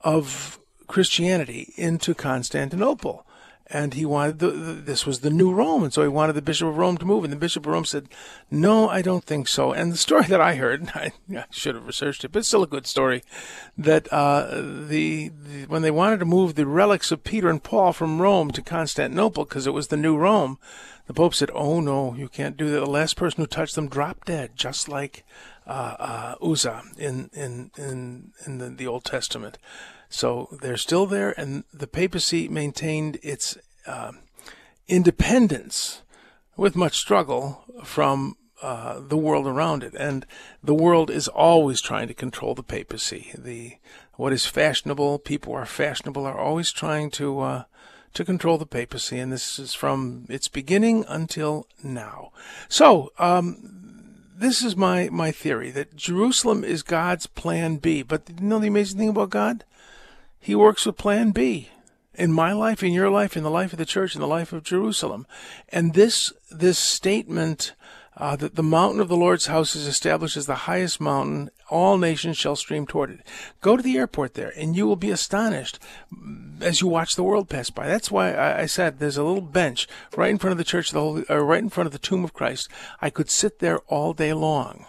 of 0.00 0.58
Christianity 0.86 1.72
into 1.76 2.14
Constantinople 2.14 3.26
and 3.72 3.94
he 3.94 4.04
wanted 4.04 4.38
the, 4.38 4.50
the, 4.50 4.72
this 4.74 5.06
was 5.06 5.20
the 5.20 5.30
new 5.30 5.52
Rome, 5.52 5.82
and 5.82 5.92
so 5.92 6.02
he 6.02 6.08
wanted 6.08 6.34
the 6.34 6.42
Bishop 6.42 6.68
of 6.68 6.76
Rome 6.76 6.98
to 6.98 7.06
move. 7.06 7.24
And 7.24 7.32
the 7.32 7.38
Bishop 7.38 7.66
of 7.66 7.72
Rome 7.72 7.86
said, 7.86 8.08
"No, 8.50 8.88
I 8.88 9.00
don't 9.00 9.24
think 9.24 9.48
so." 9.48 9.72
And 9.72 9.90
the 9.90 9.96
story 9.96 10.26
that 10.26 10.40
I 10.40 10.56
heard, 10.56 10.88
I, 10.94 11.12
I 11.34 11.44
should 11.50 11.74
have 11.74 11.86
researched 11.86 12.24
it, 12.24 12.32
but 12.32 12.40
it's 12.40 12.48
still 12.48 12.62
a 12.62 12.68
good 12.68 12.86
story, 12.86 13.22
that 13.78 14.12
uh, 14.12 14.60
the, 14.60 15.30
the, 15.30 15.64
when 15.66 15.82
they 15.82 15.90
wanted 15.90 16.20
to 16.20 16.26
move 16.26 16.54
the 16.54 16.66
relics 16.66 17.10
of 17.10 17.24
Peter 17.24 17.48
and 17.48 17.62
Paul 17.62 17.92
from 17.92 18.20
Rome 18.20 18.50
to 18.52 18.62
Constantinople 18.62 19.44
because 19.44 19.66
it 19.66 19.72
was 19.72 19.88
the 19.88 19.96
new 19.96 20.16
Rome, 20.16 20.58
the 21.06 21.14
Pope 21.14 21.34
said, 21.34 21.50
"Oh 21.54 21.80
no, 21.80 22.14
you 22.14 22.28
can't 22.28 22.58
do 22.58 22.68
that. 22.70 22.80
The 22.80 22.86
last 22.86 23.16
person 23.16 23.40
who 23.40 23.46
touched 23.46 23.74
them 23.74 23.88
dropped 23.88 24.26
dead, 24.26 24.50
just 24.54 24.88
like 24.88 25.24
uh, 25.66 25.96
uh, 25.98 26.34
Uzzah 26.42 26.82
in 26.98 27.30
in 27.32 27.70
in 27.76 28.32
in 28.46 28.58
the, 28.58 28.68
the 28.70 28.86
Old 28.86 29.04
Testament." 29.04 29.58
So 30.08 30.48
they're 30.60 30.76
still 30.76 31.06
there, 31.06 31.32
and 31.38 31.64
the 31.72 31.86
papacy 31.86 32.46
maintained 32.46 33.18
its 33.22 33.56
uh, 33.86 34.12
independence 34.86 36.02
with 36.54 36.76
much 36.76 36.98
struggle 36.98 37.64
from 37.82 38.36
uh, 38.60 39.00
the 39.00 39.16
world 39.16 39.46
around 39.46 39.82
it. 39.82 39.94
And 39.94 40.26
the 40.62 40.74
world 40.74 41.10
is 41.10 41.28
always 41.28 41.80
trying 41.80 42.08
to 42.08 42.14
control 42.14 42.54
the 42.54 42.62
papacy. 42.62 43.32
The 43.36 43.76
what 44.14 44.32
is 44.34 44.46
fashionable, 44.46 45.20
people 45.20 45.54
are 45.54 45.64
fashionable, 45.64 46.26
are 46.26 46.38
always 46.38 46.70
trying 46.72 47.10
to 47.12 47.40
uh, 47.40 47.64
to 48.12 48.24
control 48.24 48.58
the 48.58 48.66
papacy, 48.66 49.18
and 49.18 49.32
this 49.32 49.58
is 49.58 49.72
from 49.72 50.26
its 50.28 50.48
beginning 50.48 51.04
until 51.08 51.66
now. 51.82 52.32
So. 52.68 53.12
Um, 53.18 53.81
this 54.42 54.62
is 54.62 54.76
my, 54.76 55.08
my 55.10 55.30
theory 55.30 55.70
that 55.70 55.96
Jerusalem 55.96 56.64
is 56.64 56.82
God's 56.82 57.26
plan 57.26 57.76
B. 57.76 58.02
But 58.02 58.28
you 58.28 58.46
know 58.46 58.58
the 58.58 58.68
amazing 58.68 58.98
thing 58.98 59.08
about 59.08 59.30
God? 59.30 59.64
He 60.40 60.54
works 60.54 60.84
with 60.84 60.96
plan 60.96 61.30
B 61.30 61.68
in 62.14 62.32
my 62.32 62.52
life, 62.52 62.82
in 62.82 62.92
your 62.92 63.10
life, 63.10 63.36
in 63.36 63.42
the 63.42 63.50
life 63.50 63.72
of 63.72 63.78
the 63.78 63.86
church, 63.86 64.14
in 64.14 64.20
the 64.20 64.26
life 64.26 64.52
of 64.52 64.64
Jerusalem. 64.64 65.26
And 65.68 65.94
this, 65.94 66.32
this 66.50 66.78
statement, 66.78 67.72
uh, 68.16 68.36
that 68.36 68.54
the 68.54 68.62
mountain 68.62 69.00
of 69.00 69.08
the 69.08 69.16
Lord's 69.16 69.46
house 69.46 69.74
is 69.74 69.86
established 69.86 70.36
as 70.36 70.46
the 70.46 70.54
highest 70.54 71.00
mountain, 71.00 71.50
all 71.70 71.96
nations 71.96 72.36
shall 72.36 72.56
stream 72.56 72.86
toward 72.86 73.10
it. 73.10 73.20
Go 73.60 73.76
to 73.76 73.82
the 73.82 73.96
airport 73.96 74.34
there, 74.34 74.52
and 74.56 74.76
you 74.76 74.86
will 74.86 74.96
be 74.96 75.10
astonished 75.10 75.78
as 76.60 76.80
you 76.80 76.86
watch 76.86 77.16
the 77.16 77.22
world 77.22 77.48
pass 77.48 77.70
by. 77.70 77.86
That's 77.86 78.10
why 78.10 78.34
I, 78.34 78.62
I 78.62 78.66
said 78.66 78.98
there's 78.98 79.16
a 79.16 79.24
little 79.24 79.40
bench 79.40 79.88
right 80.16 80.30
in 80.30 80.38
front 80.38 80.52
of 80.52 80.58
the 80.58 80.64
church, 80.64 80.88
of 80.88 80.94
the 80.94 81.00
Holy, 81.00 81.24
uh, 81.30 81.36
right 81.38 81.62
in 81.62 81.70
front 81.70 81.86
of 81.86 81.92
the 81.92 81.98
tomb 81.98 82.24
of 82.24 82.34
Christ. 82.34 82.68
I 83.00 83.10
could 83.10 83.30
sit 83.30 83.58
there 83.58 83.78
all 83.88 84.12
day 84.12 84.32
long 84.32 84.86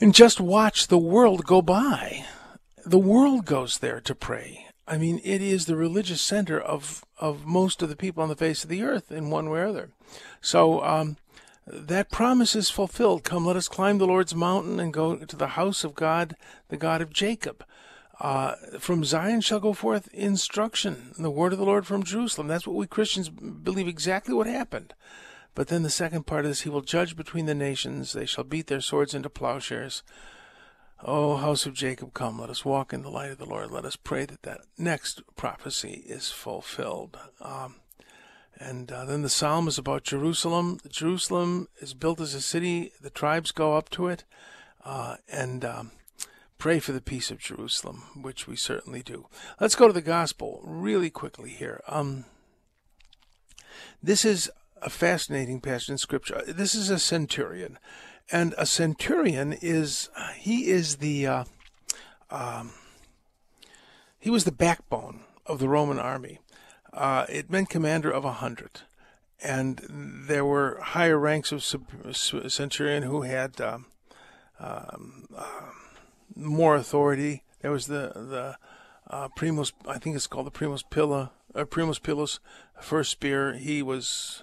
and 0.00 0.14
just 0.14 0.40
watch 0.40 0.86
the 0.86 0.98
world 0.98 1.44
go 1.44 1.60
by 1.60 2.24
the 2.84 2.98
world 2.98 3.44
goes 3.44 3.78
there 3.78 4.00
to 4.00 4.14
pray. 4.14 4.66
I 4.86 4.98
mean, 4.98 5.20
it 5.22 5.40
is 5.40 5.66
the 5.66 5.76
religious 5.76 6.20
center 6.20 6.60
of, 6.60 7.04
of 7.18 7.46
most 7.46 7.82
of 7.82 7.88
the 7.88 7.96
people 7.96 8.22
on 8.22 8.28
the 8.28 8.36
face 8.36 8.64
of 8.64 8.70
the 8.70 8.82
earth 8.82 9.12
in 9.12 9.30
one 9.30 9.48
way 9.48 9.60
or 9.60 9.66
other. 9.66 9.90
So, 10.40 10.82
um, 10.82 11.16
that 11.66 12.10
promise 12.10 12.56
is 12.56 12.70
fulfilled. 12.70 13.24
Come, 13.24 13.46
let 13.46 13.56
us 13.56 13.68
climb 13.68 13.98
the 13.98 14.06
Lord's 14.06 14.34
mountain 14.34 14.80
and 14.80 14.92
go 14.92 15.16
to 15.16 15.36
the 15.36 15.48
house 15.48 15.84
of 15.84 15.94
God, 15.94 16.36
the 16.68 16.76
God 16.76 17.02
of 17.02 17.12
Jacob. 17.12 17.64
Uh, 18.20 18.54
from 18.78 19.02
Zion 19.02 19.40
shall 19.40 19.60
go 19.60 19.72
forth 19.72 20.12
instruction, 20.12 21.14
the 21.18 21.30
word 21.30 21.52
of 21.52 21.58
the 21.58 21.64
Lord 21.64 21.86
from 21.86 22.02
Jerusalem. 22.02 22.48
That's 22.48 22.66
what 22.66 22.76
we 22.76 22.86
Christians 22.86 23.30
believe 23.30 23.88
exactly 23.88 24.34
what 24.34 24.46
happened. 24.46 24.92
But 25.54 25.68
then 25.68 25.82
the 25.82 25.90
second 25.90 26.26
part 26.26 26.44
is, 26.44 26.62
He 26.62 26.68
will 26.68 26.82
judge 26.82 27.16
between 27.16 27.46
the 27.46 27.54
nations. 27.54 28.12
They 28.12 28.26
shall 28.26 28.44
beat 28.44 28.66
their 28.66 28.82
swords 28.82 29.14
into 29.14 29.30
plowshares. 29.30 30.02
O 31.02 31.36
house 31.36 31.64
of 31.64 31.72
Jacob, 31.72 32.12
come, 32.12 32.38
let 32.38 32.50
us 32.50 32.64
walk 32.64 32.92
in 32.92 33.02
the 33.02 33.10
light 33.10 33.30
of 33.30 33.38
the 33.38 33.46
Lord. 33.46 33.70
Let 33.70 33.86
us 33.86 33.96
pray 33.96 34.26
that 34.26 34.42
that 34.42 34.60
next 34.76 35.22
prophecy 35.34 36.04
is 36.06 36.30
fulfilled. 36.30 37.18
Um, 37.40 37.76
and 38.60 38.92
uh, 38.92 39.04
then 39.04 39.22
the 39.22 39.28
psalm 39.28 39.66
is 39.66 39.78
about 39.78 40.04
Jerusalem. 40.04 40.78
Jerusalem 40.88 41.68
is 41.80 41.94
built 41.94 42.20
as 42.20 42.34
a 42.34 42.40
city. 42.40 42.92
The 43.00 43.10
tribes 43.10 43.50
go 43.50 43.76
up 43.76 43.88
to 43.90 44.08
it 44.08 44.24
uh, 44.84 45.16
and 45.32 45.64
um, 45.64 45.92
pray 46.58 46.78
for 46.78 46.92
the 46.92 47.00
peace 47.00 47.30
of 47.30 47.38
Jerusalem, 47.38 48.04
which 48.20 48.46
we 48.46 48.54
certainly 48.54 49.02
do. 49.02 49.26
Let's 49.58 49.74
go 49.74 49.86
to 49.86 49.92
the 49.92 50.02
gospel 50.02 50.60
really 50.62 51.10
quickly 51.10 51.50
here. 51.50 51.80
Um, 51.88 52.26
this 54.02 54.24
is 54.24 54.50
a 54.82 54.90
fascinating 54.90 55.60
passage 55.60 55.88
in 55.88 55.98
Scripture. 55.98 56.42
This 56.46 56.74
is 56.74 56.90
a 56.90 56.98
centurion 56.98 57.78
and 58.32 58.54
a 58.56 58.66
centurion 58.66 59.52
is 59.52 60.08
he 60.36 60.68
is 60.68 60.96
the 60.96 61.26
uh, 61.26 61.44
um, 62.30 62.72
he 64.18 64.30
was 64.30 64.44
the 64.44 64.52
backbone 64.52 65.24
of 65.46 65.58
the 65.58 65.68
Roman 65.68 65.98
army. 65.98 66.38
Uh, 66.92 67.26
it 67.28 67.50
meant 67.50 67.68
commander 67.70 68.10
of 68.10 68.24
a 68.24 68.32
hundred, 68.32 68.82
and 69.42 69.80
there 69.88 70.44
were 70.44 70.80
higher 70.80 71.18
ranks 71.18 71.52
of 71.52 71.62
centurion 72.12 73.04
who 73.04 73.22
had 73.22 73.60
um, 73.60 73.86
um, 74.58 75.26
uh, 75.36 75.70
more 76.34 76.74
authority. 76.76 77.44
There 77.60 77.70
was 77.70 77.86
the 77.86 78.12
the 78.14 78.56
uh, 79.08 79.28
primus, 79.28 79.72
I 79.86 79.98
think 79.98 80.16
it's 80.16 80.26
called 80.26 80.46
the 80.46 80.52
primus 80.52 80.82
pilla, 80.82 81.32
uh, 81.54 81.64
primus 81.64 81.98
pilus, 81.98 82.38
first 82.80 83.10
spear. 83.10 83.54
He 83.54 83.82
was 83.82 84.42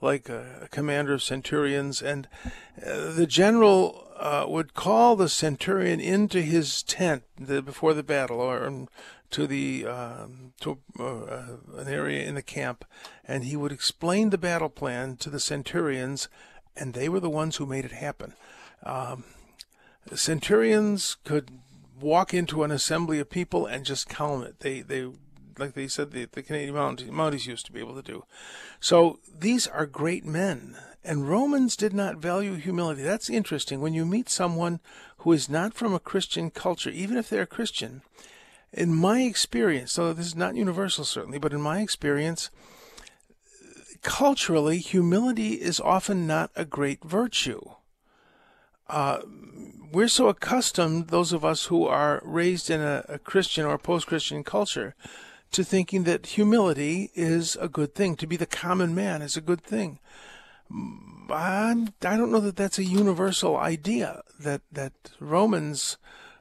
like 0.00 0.28
a, 0.28 0.68
commander 0.70 1.12
of 1.12 1.22
centurions, 1.22 2.00
and 2.00 2.26
uh, 2.84 3.12
the 3.12 3.26
general 3.26 4.08
uh, 4.18 4.46
would 4.48 4.74
call 4.74 5.16
the 5.16 5.28
centurion 5.28 6.00
into 6.00 6.40
his 6.40 6.82
tent 6.82 7.24
before 7.46 7.94
the 7.94 8.02
battle, 8.02 8.40
or 8.40 8.86
to 9.30 9.46
the 9.46 9.86
um, 9.86 10.52
to 10.60 10.78
uh, 10.98 11.04
uh, 11.04 11.46
an 11.76 11.88
area 11.88 12.26
in 12.26 12.34
the 12.34 12.42
camp, 12.42 12.84
and 13.26 13.44
he 13.44 13.56
would 13.56 13.72
explain 13.72 14.30
the 14.30 14.38
battle 14.38 14.68
plan 14.68 15.16
to 15.16 15.30
the 15.30 15.40
centurions, 15.40 16.28
and 16.76 16.94
they 16.94 17.08
were 17.08 17.20
the 17.20 17.30
ones 17.30 17.56
who 17.56 17.66
made 17.66 17.84
it 17.84 17.92
happen. 17.92 18.34
Um, 18.82 19.24
centurions 20.14 21.16
could 21.24 21.50
walk 22.00 22.32
into 22.32 22.62
an 22.62 22.70
assembly 22.70 23.18
of 23.18 23.30
people 23.30 23.66
and 23.66 23.84
just 23.84 24.08
calm 24.08 24.42
it. 24.42 24.60
They 24.60 24.80
they 24.80 25.08
like 25.58 25.74
they 25.74 25.88
said 25.88 26.10
the, 26.10 26.26
the 26.32 26.42
Canadian 26.42 26.74
Mounties, 26.74 27.10
Mounties 27.10 27.46
used 27.46 27.66
to 27.66 27.72
be 27.72 27.80
able 27.80 27.94
to 27.94 28.02
do. 28.02 28.24
So 28.80 29.18
these 29.38 29.66
are 29.66 29.86
great 29.86 30.24
men. 30.24 30.76
And 31.02 31.28
Romans 31.28 31.76
did 31.76 31.94
not 31.94 32.18
value 32.18 32.54
humility. 32.54 33.02
That's 33.02 33.30
interesting. 33.30 33.80
When 33.80 33.94
you 33.94 34.04
meet 34.04 34.28
someone 34.28 34.80
who 35.18 35.32
is 35.32 35.48
not 35.48 35.72
from 35.72 35.94
a 35.94 36.00
Christian 36.00 36.50
culture, 36.50 36.90
even 36.90 37.16
if 37.16 37.28
they're 37.28 37.42
a 37.42 37.46
Christian, 37.46 38.02
in 38.72 38.94
my 38.94 39.22
experience, 39.22 39.92
so 39.92 40.12
this 40.12 40.26
is 40.26 40.36
not 40.36 40.54
universal 40.54 41.04
certainly, 41.04 41.38
but 41.38 41.52
in 41.52 41.60
my 41.60 41.80
experience, 41.80 42.50
culturally, 44.02 44.78
humility 44.78 45.54
is 45.54 45.80
often 45.80 46.26
not 46.26 46.50
a 46.56 46.64
great 46.64 47.02
virtue. 47.04 47.60
Uh, 48.88 49.20
we're 49.92 50.08
so 50.08 50.28
accustomed, 50.28 51.08
those 51.08 51.32
of 51.32 51.44
us 51.44 51.66
who 51.66 51.86
are 51.86 52.22
raised 52.24 52.70
in 52.70 52.80
a, 52.80 53.04
a 53.08 53.18
Christian 53.18 53.64
or 53.64 53.78
post 53.78 54.06
Christian 54.06 54.44
culture, 54.44 54.94
to 55.52 55.64
thinking 55.64 56.04
that 56.04 56.26
humility 56.26 57.10
is 57.14 57.56
a 57.56 57.68
good 57.68 57.94
thing. 57.94 58.14
To 58.16 58.26
be 58.26 58.36
the 58.36 58.46
common 58.46 58.94
man 58.94 59.20
is 59.20 59.36
a 59.36 59.40
good 59.40 59.60
thing. 59.60 59.98
I'm, 60.70 61.88
I 62.02 62.16
don't 62.16 62.30
know 62.30 62.40
that 62.40 62.56
that's 62.56 62.78
a 62.78 62.84
universal 62.84 63.56
idea. 63.56 64.22
That 64.38 64.62
that 64.70 64.92
Romans 65.18 65.96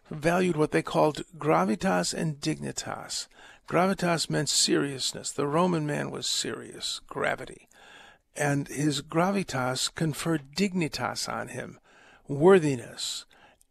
valued 0.09 0.55
what 0.55 0.71
they 0.71 0.81
called 0.81 1.23
gravitas 1.37 2.13
and 2.13 2.39
dignitas. 2.39 3.27
Gravitas 3.67 4.29
meant 4.29 4.49
seriousness. 4.49 5.31
The 5.31 5.47
Roman 5.47 5.85
man 5.85 6.09
was 6.11 6.27
serious, 6.27 7.01
gravity. 7.07 7.67
And 8.35 8.67
his 8.67 9.01
gravitas 9.01 9.93
conferred 9.93 10.55
dignitas 10.55 11.31
on 11.31 11.49
him, 11.49 11.79
worthiness. 12.27 13.25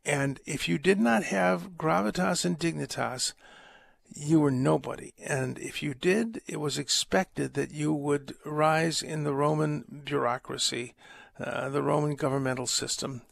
And 0.04 0.40
if 0.46 0.68
you 0.68 0.78
did 0.78 1.00
not 1.00 1.24
have 1.24 1.76
gravitas 1.76 2.44
and 2.44 2.58
dignitas, 2.58 3.34
you 4.14 4.40
were 4.40 4.50
nobody. 4.50 5.12
And 5.22 5.58
if 5.58 5.82
you 5.82 5.94
did, 5.94 6.40
it 6.46 6.60
was 6.60 6.78
expected 6.78 7.54
that 7.54 7.72
you 7.72 7.92
would 7.92 8.34
rise 8.44 9.02
in 9.02 9.24
the 9.24 9.34
Roman 9.34 10.02
bureaucracy, 10.04 10.94
uh, 11.38 11.68
the 11.68 11.82
Roman 11.82 12.14
governmental 12.14 12.66
system. 12.66 13.22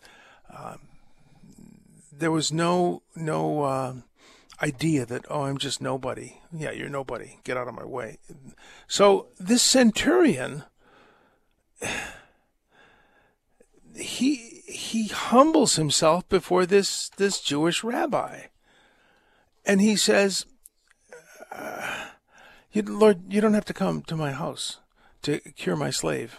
Uh, 0.52 0.76
there 2.18 2.30
was 2.30 2.52
no 2.52 3.02
no 3.14 3.62
uh, 3.62 3.94
idea 4.62 5.06
that 5.06 5.25
oh 5.30 5.42
I'm 5.42 5.58
just 5.58 5.80
nobody. 5.80 6.40
Yeah, 6.52 6.70
you're 6.73 6.88
nobody. 6.88 7.38
Get 7.44 7.56
out 7.56 7.68
of 7.68 7.75
my 7.75 7.85
way. 7.85 8.18
So 8.88 9.28
this 9.38 9.62
centurion, 9.62 10.64
he 13.96 14.62
he 14.66 15.08
humbles 15.08 15.76
himself 15.76 16.28
before 16.28 16.66
this 16.66 17.11
this 17.16 17.40
Jewish 17.40 17.85
rabbi, 17.85 18.46
and 19.64 19.80
he 19.80 19.96
says, 19.96 20.46
uh, 21.52 22.06
"Lord, 22.75 23.32
you 23.32 23.40
don't 23.40 23.54
have 23.54 23.64
to 23.66 23.75
come 23.75 24.02
to 24.02 24.16
my 24.16 24.32
house 24.32 24.78
to 25.23 25.40
cure 25.40 25.76
my 25.76 25.90
slave. 25.90 26.38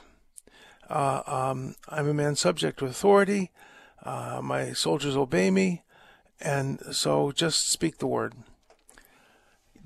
Uh, 0.89 1.21
um, 1.27 1.75
I'm 1.89 2.07
a 2.07 2.13
man 2.13 2.35
subject 2.35 2.79
to 2.79 2.85
authority. 2.85 3.51
Uh, 4.07 4.39
my 4.41 4.71
soldiers 4.71 5.17
obey 5.17 5.51
me, 5.51 5.83
and 6.39 6.79
so 6.91 7.31
just 7.31 7.69
speak 7.69 7.97
the 7.97 8.07
word." 8.07 8.33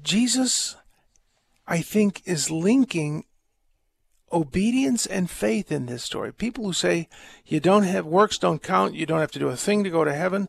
Jesus, 0.03 0.75
I 1.67 1.81
think, 1.81 2.21
is 2.25 2.51
linking 2.51 3.25
obedience 4.31 5.05
and 5.05 5.29
faith 5.29 5.71
in 5.71 5.85
this 5.85 6.03
story. 6.03 6.31
People 6.31 6.65
who 6.65 6.73
say 6.73 7.09
you 7.45 7.59
don't 7.59 7.83
have 7.83 8.05
works 8.05 8.37
don't 8.37 8.63
count, 8.63 8.95
you 8.95 9.05
don't 9.05 9.19
have 9.19 9.31
to 9.31 9.39
do 9.39 9.49
a 9.49 9.57
thing 9.57 9.83
to 9.83 9.89
go 9.89 10.03
to 10.05 10.13
heaven. 10.13 10.47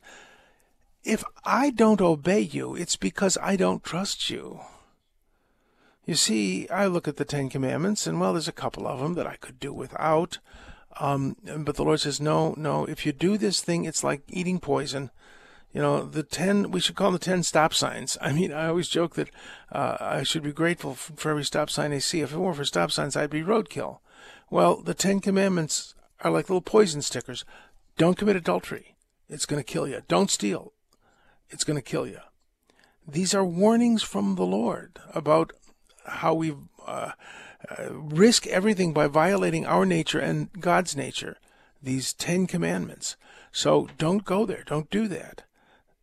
If 1.05 1.25
I 1.45 1.71
don't 1.71 2.01
obey 2.01 2.41
you, 2.41 2.77
it's 2.77 2.97
because 2.97 3.37
I 3.43 3.57
don't 3.57 3.83
trust 3.83 4.31
you. 4.31 4.61
You 6.05 6.15
see, 6.15 6.69
I 6.69 6.87
look 6.87 7.09
at 7.09 7.17
the 7.17 7.25
Ten 7.25 7.49
Commandments, 7.49 8.07
and 8.07 8.21
well, 8.21 8.33
there's 8.33 8.49
a 8.49 8.53
couple 8.53 8.87
of 8.87 9.01
them 9.01 9.15
that 9.15 9.27
I 9.27 9.37
could 9.37 9.59
do 9.59 9.73
without. 9.73 10.39
Um, 11.01 11.37
but 11.59 11.77
the 11.77 11.85
Lord 11.85 12.01
says, 12.01 12.21
no, 12.21 12.55
no, 12.57 12.85
if 12.85 13.07
you 13.07 13.13
do 13.13 13.39
this 13.39 13.63
thing, 13.63 13.85
it's 13.85 14.05
like 14.05 14.23
eating 14.29 14.61
poison. 14.61 15.11
You 15.73 15.81
know, 15.81 16.05
the 16.05 16.23
10, 16.23 16.71
we 16.71 16.81
should 16.81 16.97
call 16.97 17.13
the 17.13 17.19
10 17.19 17.43
stop 17.43 17.73
signs. 17.73 18.19
I 18.23 18.33
mean, 18.33 18.53
I 18.53 18.67
always 18.69 18.89
joke 18.89 19.15
that 19.15 19.31
uh, 19.71 19.97
I 20.01 20.23
should 20.23 20.43
be 20.43 20.53
grateful 20.53 20.95
for 20.95 21.31
every 21.31 21.45
stop 21.45 21.71
sign 21.71 21.93
I 21.93 21.99
see. 21.99 22.21
If 22.21 22.33
it 22.33 22.39
weren't 22.39 22.57
for 22.57 22.65
stop 22.65 22.93
signs, 22.93 23.17
I'd 23.17 23.31
be 23.31 23.43
roadkill. 23.43 23.99
Well, 24.51 24.83
the 24.83 24.95
10 24.95 25.21
commandments 25.21 25.95
are 26.21 26.31
like 26.31 26.49
little 26.49 26.61
poison 26.61 27.03
stickers. 27.03 27.45
Don't 27.97 28.19
commit 28.19 28.37
adultery. 28.37 28.97
It's 29.29 29.47
going 29.47 29.63
to 29.63 29.73
kill 29.73 29.89
you. 29.89 30.03
Don't 30.09 30.31
steal. 30.31 30.73
It's 31.49 31.65
going 31.65 31.79
to 31.79 31.83
kill 31.83 32.07
you. 32.07 32.19
These 33.07 33.35
are 33.35 33.45
warnings 33.45 34.03
from 34.03 34.37
the 34.37 34.45
Lord 34.45 34.99
about 35.15 35.53
how 36.07 36.35
we 36.35 36.55
uh, 36.87 37.13
uh, 37.71 37.93
risk 37.93 38.47
everything 38.47 38.93
by 38.93 39.07
violating 39.07 39.67
our 39.67 39.87
nature 39.87 40.19
and 40.19 40.53
God's 40.61 40.97
nature. 40.97 41.39
These 41.83 42.13
10 42.15 42.47
commandments. 42.47 43.17
So 43.51 43.89
don't 43.99 44.25
go 44.25 44.47
there. 44.47 44.65
Don't 44.67 44.91
do 44.91 45.09
that. 45.09 45.45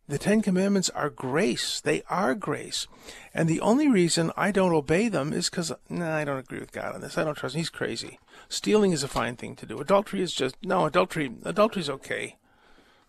The 0.09 0.17
Ten 0.17 0.41
Commandments 0.41 0.89
are 0.89 1.11
grace. 1.11 1.79
They 1.79 2.01
are 2.09 2.33
grace. 2.33 2.87
And 3.31 3.47
the 3.47 3.61
only 3.61 3.87
reason 3.87 4.31
I 4.35 4.49
don't 4.49 4.73
obey 4.73 5.07
them 5.07 5.33
is 5.33 5.51
because, 5.51 5.71
nah, 5.87 6.15
I 6.15 6.25
don't 6.25 6.39
agree 6.39 6.59
with 6.59 6.71
God 6.71 6.95
on 6.95 7.01
this. 7.01 7.15
I 7.15 7.23
don't 7.23 7.37
trust 7.37 7.53
him. 7.53 7.59
He's 7.59 7.69
crazy. 7.69 8.17
Stealing 8.49 8.91
is 8.91 9.03
a 9.03 9.07
fine 9.07 9.35
thing 9.35 9.55
to 9.57 9.67
do. 9.67 9.79
Adultery 9.79 10.23
is 10.23 10.33
just, 10.33 10.55
no, 10.63 10.87
adultery, 10.87 11.31
adultery's 11.45 11.91
okay. 11.91 12.37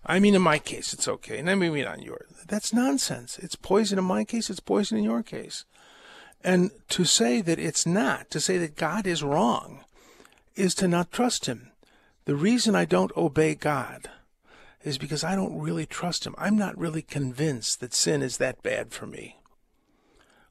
I 0.04 0.20
mean, 0.20 0.34
in 0.34 0.42
my 0.42 0.58
case, 0.58 0.92
it's 0.92 1.08
okay. 1.08 1.38
And 1.38 1.48
I 1.48 1.54
mean, 1.54 1.74
not 1.82 2.02
yours. 2.02 2.32
That's 2.46 2.74
nonsense. 2.74 3.38
It's 3.38 3.56
poison 3.56 3.98
in 3.98 4.04
my 4.04 4.24
case. 4.24 4.50
It's 4.50 4.60
poison 4.60 4.98
in 4.98 5.04
your 5.04 5.22
case. 5.22 5.64
And 6.42 6.70
to 6.90 7.04
say 7.04 7.40
that 7.42 7.58
it's 7.58 7.86
not, 7.86 8.30
to 8.30 8.40
say 8.40 8.56
that 8.58 8.76
God 8.76 9.06
is 9.06 9.22
wrong, 9.22 9.84
is 10.56 10.74
to 10.76 10.88
not 10.88 11.12
trust 11.12 11.46
him. 11.46 11.70
The 12.24 12.36
reason 12.36 12.74
I 12.74 12.84
don't 12.84 13.16
obey 13.16 13.54
God 13.54 14.08
is 14.82 14.98
because 14.98 15.22
I 15.22 15.34
don't 15.34 15.58
really 15.60 15.86
trust 15.86 16.26
him. 16.26 16.34
I'm 16.38 16.56
not 16.56 16.78
really 16.78 17.02
convinced 17.02 17.80
that 17.80 17.92
sin 17.92 18.22
is 18.22 18.38
that 18.38 18.62
bad 18.62 18.92
for 18.92 19.06
me. 19.06 19.36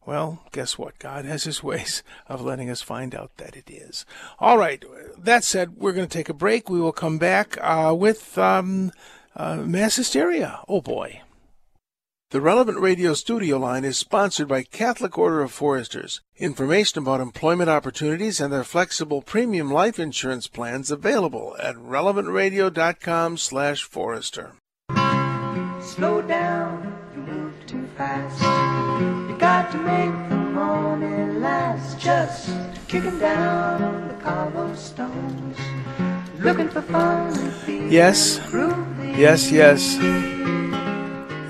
Well, 0.06 0.44
guess 0.52 0.78
what? 0.78 0.98
God 1.00 1.26
has 1.26 1.44
his 1.44 1.64
ways 1.64 2.04
of 2.28 2.42
letting 2.42 2.70
us 2.70 2.82
find 2.82 3.14
out 3.14 3.38
that 3.38 3.56
it 3.56 3.70
is. 3.70 4.06
All 4.40 4.58
right. 4.58 4.84
That 5.18 5.44
said, 5.44 5.78
we're 5.78 5.94
going 5.94 6.08
to 6.08 6.18
take 6.18 6.30
a 6.30 6.34
break. 6.34 6.70
We 6.70 6.80
will 6.80 6.92
come 6.92 7.18
back 7.18 7.58
uh, 7.62 7.94
with 7.98 8.38
um, 8.38 8.92
uh, 9.36 9.58
mass 9.58 9.98
hysteria. 9.98 10.60
Oh, 10.68 10.82
boy. 10.82 11.22
The 12.32 12.42
Relevant 12.42 12.80
Radio 12.80 13.16
studio 13.16 13.58
line 13.58 13.84
is 13.84 13.98
sponsored 13.98 14.48
by 14.48 14.62
Catholic 14.62 15.18
Order 15.18 15.42
of 15.42 15.52
Foresters. 15.52 16.22
Information 16.38 17.02
about 17.02 17.22
employment 17.22 17.72
opportunities 17.72 18.40
and 18.40 18.54
their 18.54 18.64
flexible 18.64 19.24
premium 19.24 19.72
life 19.72 19.98
insurance 19.98 20.48
plans 20.48 20.92
available 20.92 21.56
at 21.60 21.76
relevantradio.com 21.76 23.38
slash 23.38 23.82
forester. 23.82 24.52
Slow 25.82 26.22
down, 26.22 26.96
you 27.16 27.22
move 27.22 27.54
too 27.66 27.88
fast. 27.98 28.40
You 29.28 29.36
got 29.40 29.72
to 29.72 29.80
make 29.80 30.30
the 30.30 30.36
morning 30.36 31.42
last. 31.42 31.98
Just 31.98 32.52
kicking 32.88 33.18
down 33.18 33.82
on 33.82 34.08
the 34.08 34.14
cobblestones. 34.24 35.58
Looking 36.38 36.70
for 36.70 36.84
fun. 36.84 37.34
Yes, 37.90 38.40
yes, 39.18 39.52
yes. 39.52 40.59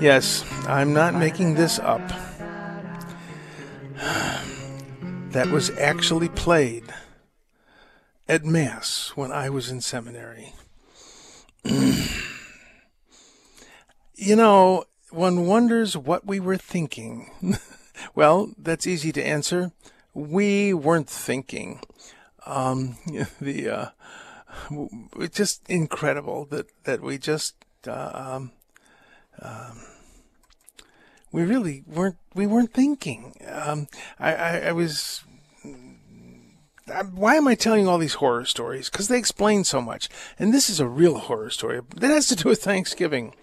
Yes, 0.00 0.44
I'm 0.66 0.94
not 0.94 1.14
making 1.14 1.54
this 1.54 1.78
up. 1.78 2.00
That 5.30 5.50
was 5.50 5.70
actually 5.78 6.28
played 6.28 6.92
at 8.28 8.44
Mass 8.44 9.12
when 9.14 9.30
I 9.30 9.48
was 9.48 9.70
in 9.70 9.80
seminary. 9.80 10.54
you 11.64 12.08
know, 14.34 14.86
one 15.10 15.46
wonders 15.46 15.96
what 15.96 16.26
we 16.26 16.40
were 16.40 16.56
thinking. 16.56 17.30
well, 18.16 18.50
that's 18.58 18.88
easy 18.88 19.12
to 19.12 19.22
answer. 19.22 19.70
We 20.12 20.74
weren't 20.74 21.08
thinking. 21.08 21.78
Um, 22.44 22.96
the 23.40 23.68
uh, 23.68 23.90
it's 25.16 25.36
just 25.36 25.62
incredible 25.68 26.46
that 26.46 26.66
that 26.84 27.02
we 27.02 27.18
just 27.18 27.54
uh, 27.86 28.10
um, 28.12 28.50
um, 29.40 29.80
we 31.32 31.42
really 31.42 31.84
weren't 31.86 32.16
we 32.34 32.46
weren't 32.46 32.72
thinking. 32.72 33.34
Um, 33.46 33.88
I, 34.18 34.34
I, 34.34 34.58
I 34.68 34.72
was. 34.72 35.22
Why 37.12 37.36
am 37.36 37.46
I 37.46 37.54
telling 37.54 37.86
all 37.86 37.98
these 37.98 38.14
horror 38.14 38.44
stories? 38.44 38.90
Because 38.90 39.06
they 39.06 39.18
explain 39.18 39.62
so 39.62 39.80
much. 39.80 40.08
And 40.40 40.52
this 40.52 40.68
is 40.68 40.80
a 40.80 40.88
real 40.88 41.18
horror 41.18 41.50
story 41.50 41.80
that 41.96 42.08
has 42.08 42.26
to 42.28 42.36
do 42.36 42.48
with 42.48 42.64
Thanksgiving. 42.64 43.34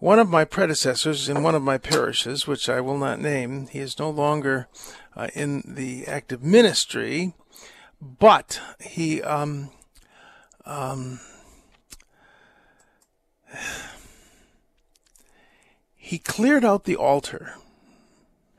One 0.00 0.18
of 0.18 0.28
my 0.28 0.44
predecessors 0.44 1.30
in 1.30 1.42
one 1.42 1.54
of 1.54 1.62
my 1.62 1.78
parishes, 1.78 2.46
which 2.46 2.68
I 2.68 2.82
will 2.82 2.98
not 2.98 3.20
name, 3.20 3.68
he 3.68 3.78
is 3.78 3.98
no 3.98 4.10
longer 4.10 4.68
uh, 5.16 5.28
in 5.34 5.62
the 5.66 6.06
active 6.06 6.42
ministry, 6.42 7.32
but 8.02 8.60
he 8.80 9.22
um, 9.22 9.70
um, 10.66 11.20
he 16.14 16.18
cleared 16.18 16.64
out 16.64 16.84
the 16.84 16.94
altar 16.94 17.54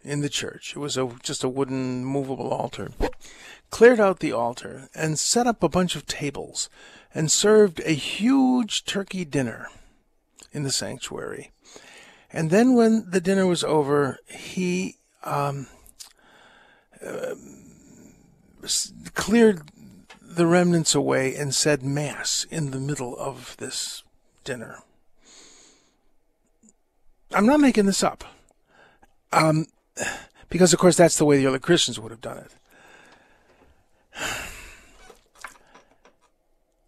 in 0.04 0.20
the 0.20 0.28
church. 0.28 0.74
It 0.76 0.80
was 0.80 0.98
a, 0.98 1.10
just 1.24 1.42
a 1.42 1.48
wooden 1.48 2.04
movable 2.04 2.52
altar. 2.52 2.92
Cleared 3.70 3.98
out 3.98 4.20
the 4.20 4.34
altar 4.34 4.90
and 4.94 5.18
set 5.18 5.48
up 5.48 5.64
a 5.64 5.70
bunch 5.70 5.96
of 5.96 6.06
tables 6.06 6.70
and 7.14 7.32
served 7.32 7.80
a 7.86 7.94
huge 7.94 8.84
turkey 8.84 9.24
dinner 9.24 9.70
in 10.52 10.64
the 10.64 10.70
sanctuary. 10.70 11.54
And 12.30 12.50
then 12.50 12.74
when 12.74 13.10
the 13.10 13.22
dinner 13.22 13.48
was 13.48 13.64
over, 13.64 14.20
he 14.28 14.98
um, 15.24 15.68
uh, 17.02 17.36
cleared 19.14 19.62
the 20.22 20.46
remnants 20.46 20.94
away 20.94 21.34
and 21.34 21.56
said 21.56 21.84
Mass 21.84 22.46
in 22.52 22.72
the 22.72 22.82
middle 22.82 23.18
of 23.18 23.56
this 23.60 24.04
dinner. 24.44 24.82
I'm 27.34 27.46
not 27.46 27.60
making 27.60 27.86
this 27.86 28.04
up. 28.04 28.24
Um, 29.32 29.68
because, 30.50 30.74
of 30.74 30.80
course, 30.80 30.96
that's 30.96 31.18
the 31.18 31.26
way 31.26 31.38
the 31.38 31.48
early 31.48 31.60
Christians 31.60 32.00
would 32.00 32.12
have 32.12 32.22
done 32.22 32.38
it. 32.38 32.52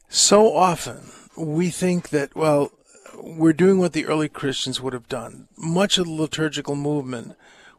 So 0.10 0.54
often 0.56 1.12
we 1.36 1.69
think 1.69 2.10
that, 2.10 2.36
well, 2.36 2.71
we're 3.15 3.54
doing 3.54 3.80
what 3.80 3.93
the 3.93 4.06
early 4.06 4.30
Christians 4.30 4.82
would 4.82 4.93
have 4.93 5.10
done. 5.10 5.47
Much 5.58 5.97
of 5.97 6.06
the 6.06 6.12
liturgical 6.12 6.76
movement 6.76 7.36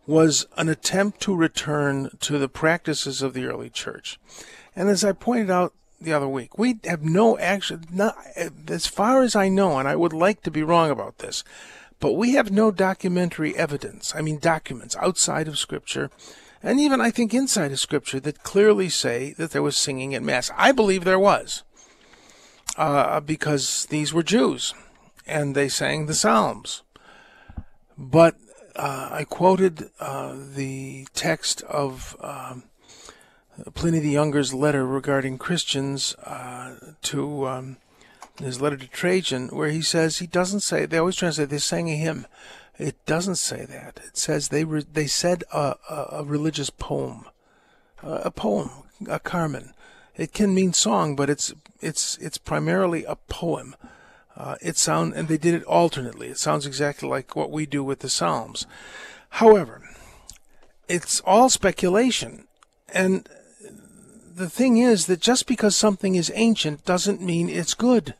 was 0.06 0.46
an 0.56 0.68
attempt 0.68 1.20
to 1.20 1.34
return 1.34 2.10
to 2.20 2.38
the 2.38 2.48
practices 2.48 3.22
of 3.22 3.34
the 3.34 3.44
early 3.44 3.70
church. 3.70 4.18
And 4.74 4.88
as 4.88 5.04
I 5.04 5.12
pointed 5.12 5.50
out 5.50 5.74
the 6.00 6.12
other 6.12 6.28
week, 6.28 6.56
we 6.56 6.78
have 6.84 7.02
no 7.02 7.38
action, 7.38 7.84
not, 7.92 8.16
as 8.68 8.86
far 8.86 9.22
as 9.22 9.36
I 9.36 9.48
know, 9.48 9.78
and 9.78 9.88
I 9.88 9.96
would 9.96 10.12
like 10.12 10.42
to 10.42 10.50
be 10.50 10.62
wrong 10.62 10.90
about 10.90 11.18
this, 11.18 11.44
but 12.00 12.12
we 12.12 12.32
have 12.32 12.50
no 12.50 12.70
documentary 12.70 13.56
evidence, 13.56 14.14
I 14.14 14.22
mean 14.22 14.38
documents 14.38 14.96
outside 14.96 15.48
of 15.48 15.58
Scripture, 15.58 16.10
and 16.62 16.80
even 16.80 17.00
I 17.00 17.10
think 17.10 17.34
inside 17.34 17.72
of 17.72 17.80
Scripture 17.80 18.20
that 18.20 18.42
clearly 18.42 18.88
say 18.88 19.32
that 19.38 19.50
there 19.52 19.62
was 19.62 19.76
singing 19.76 20.14
at 20.14 20.22
Mass. 20.22 20.50
I 20.56 20.72
believe 20.72 21.04
there 21.04 21.18
was, 21.18 21.62
uh, 22.76 23.20
because 23.20 23.86
these 23.86 24.12
were 24.12 24.22
Jews, 24.22 24.74
and 25.26 25.54
they 25.54 25.68
sang 25.68 26.06
the 26.06 26.14
Psalms. 26.14 26.82
But 27.96 28.36
uh, 28.76 29.08
I 29.10 29.24
quoted 29.24 29.90
uh, 29.98 30.36
the 30.54 31.06
text 31.14 31.62
of 31.62 32.16
um, 32.20 32.64
Pliny 33.74 33.98
the 33.98 34.10
Younger's 34.10 34.54
letter 34.54 34.86
regarding 34.86 35.38
Christians 35.38 36.14
uh, 36.24 36.76
to 37.02 37.46
um, 37.48 37.76
his 38.38 38.60
letter 38.60 38.76
to 38.76 38.86
Trajan, 38.86 39.48
where 39.48 39.70
he 39.70 39.82
says 39.82 40.18
he 40.18 40.26
doesn't 40.26 40.60
say. 40.60 40.86
They 40.86 40.98
always 40.98 41.16
translate 41.16 41.50
they 41.50 41.58
sang 41.58 41.90
a 41.90 41.96
hymn. 41.96 42.26
It 42.78 43.04
doesn't 43.06 43.36
say 43.36 43.64
that. 43.64 44.00
It 44.06 44.16
says 44.16 44.48
they 44.48 44.64
re, 44.64 44.84
they 44.90 45.06
said 45.06 45.44
a, 45.52 45.74
a, 45.90 46.06
a 46.12 46.24
religious 46.24 46.70
poem, 46.70 47.26
a 48.02 48.30
poem, 48.30 48.70
a 49.08 49.18
Carmen. 49.18 49.74
It 50.16 50.32
can 50.32 50.54
mean 50.54 50.72
song, 50.72 51.16
but 51.16 51.28
it's 51.28 51.52
it's 51.80 52.16
it's 52.18 52.38
primarily 52.38 53.04
a 53.04 53.16
poem. 53.16 53.74
Uh, 54.36 54.54
it 54.60 54.76
sound 54.76 55.14
and 55.14 55.26
they 55.26 55.38
did 55.38 55.54
it 55.54 55.64
alternately. 55.64 56.28
It 56.28 56.38
sounds 56.38 56.66
exactly 56.66 57.08
like 57.08 57.34
what 57.34 57.50
we 57.50 57.66
do 57.66 57.82
with 57.82 58.00
the 58.00 58.08
Psalms. 58.08 58.66
However, 59.30 59.82
it's 60.88 61.20
all 61.20 61.48
speculation, 61.48 62.46
and 62.92 63.28
the 64.32 64.48
thing 64.48 64.78
is 64.78 65.06
that 65.06 65.20
just 65.20 65.46
because 65.46 65.76
something 65.76 66.14
is 66.14 66.32
ancient 66.34 66.84
doesn't 66.84 67.20
mean 67.20 67.48
it's 67.48 67.74
good. 67.74 68.14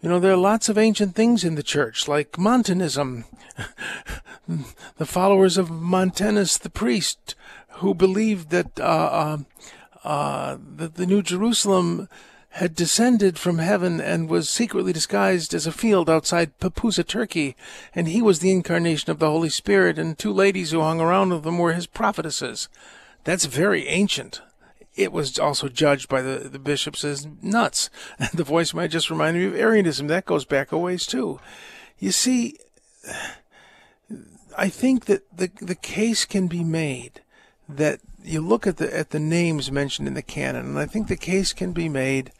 You 0.00 0.08
know, 0.08 0.20
there 0.20 0.32
are 0.32 0.36
lots 0.36 0.68
of 0.68 0.78
ancient 0.78 1.16
things 1.16 1.42
in 1.42 1.56
the 1.56 1.62
church, 1.62 2.06
like 2.06 2.38
Montanism, 2.38 3.24
the 4.96 5.06
followers 5.06 5.56
of 5.56 5.70
Montanus 5.70 6.56
the 6.56 6.70
priest, 6.70 7.34
who 7.78 7.94
believed 7.94 8.50
that 8.50 8.78
uh, 8.78 8.82
uh, 8.82 9.38
uh, 10.04 10.58
that 10.76 10.94
the 10.94 11.06
New 11.06 11.20
Jerusalem 11.20 12.08
had 12.50 12.76
descended 12.76 13.38
from 13.38 13.58
heaven 13.58 14.00
and 14.00 14.28
was 14.28 14.48
secretly 14.48 14.92
disguised 14.92 15.52
as 15.52 15.66
a 15.66 15.72
field 15.72 16.08
outside 16.08 16.56
Pepuza, 16.60 17.02
Turkey, 17.02 17.56
and 17.92 18.06
he 18.06 18.22
was 18.22 18.38
the 18.38 18.52
incarnation 18.52 19.10
of 19.10 19.18
the 19.18 19.28
Holy 19.30 19.50
Spirit, 19.50 19.98
and 19.98 20.16
two 20.16 20.32
ladies 20.32 20.70
who 20.70 20.80
hung 20.80 21.00
around 21.00 21.30
with 21.30 21.44
him 21.44 21.58
were 21.58 21.72
his 21.72 21.86
prophetesses. 21.86 22.68
That's 23.24 23.46
very 23.46 23.88
ancient 23.88 24.40
it 24.98 25.12
was 25.12 25.38
also 25.38 25.68
judged 25.68 26.08
by 26.08 26.20
the, 26.20 26.48
the 26.48 26.58
bishops 26.58 27.04
as 27.04 27.26
nuts. 27.40 27.88
the 28.34 28.44
voice 28.44 28.74
might 28.74 28.90
just 28.90 29.10
remind 29.10 29.36
me 29.36 29.44
of 29.44 29.54
Arianism. 29.54 30.08
That 30.08 30.26
goes 30.26 30.44
back 30.44 30.72
a 30.72 30.78
ways 30.78 31.06
too. 31.06 31.40
You 31.98 32.10
see, 32.10 32.58
I 34.56 34.68
think 34.68 35.06
that 35.06 35.22
the 35.34 35.50
the 35.60 35.76
case 35.76 36.24
can 36.24 36.48
be 36.48 36.64
made 36.64 37.22
that 37.68 38.00
you 38.24 38.40
look 38.40 38.66
at 38.66 38.78
the 38.78 38.94
at 38.94 39.10
the 39.10 39.20
names 39.20 39.70
mentioned 39.70 40.08
in 40.08 40.14
the 40.14 40.22
canon, 40.22 40.66
and 40.66 40.78
I 40.78 40.86
think 40.86 41.06
the 41.06 41.16
case 41.16 41.52
can 41.52 41.72
be 41.72 41.88
made 41.88 42.32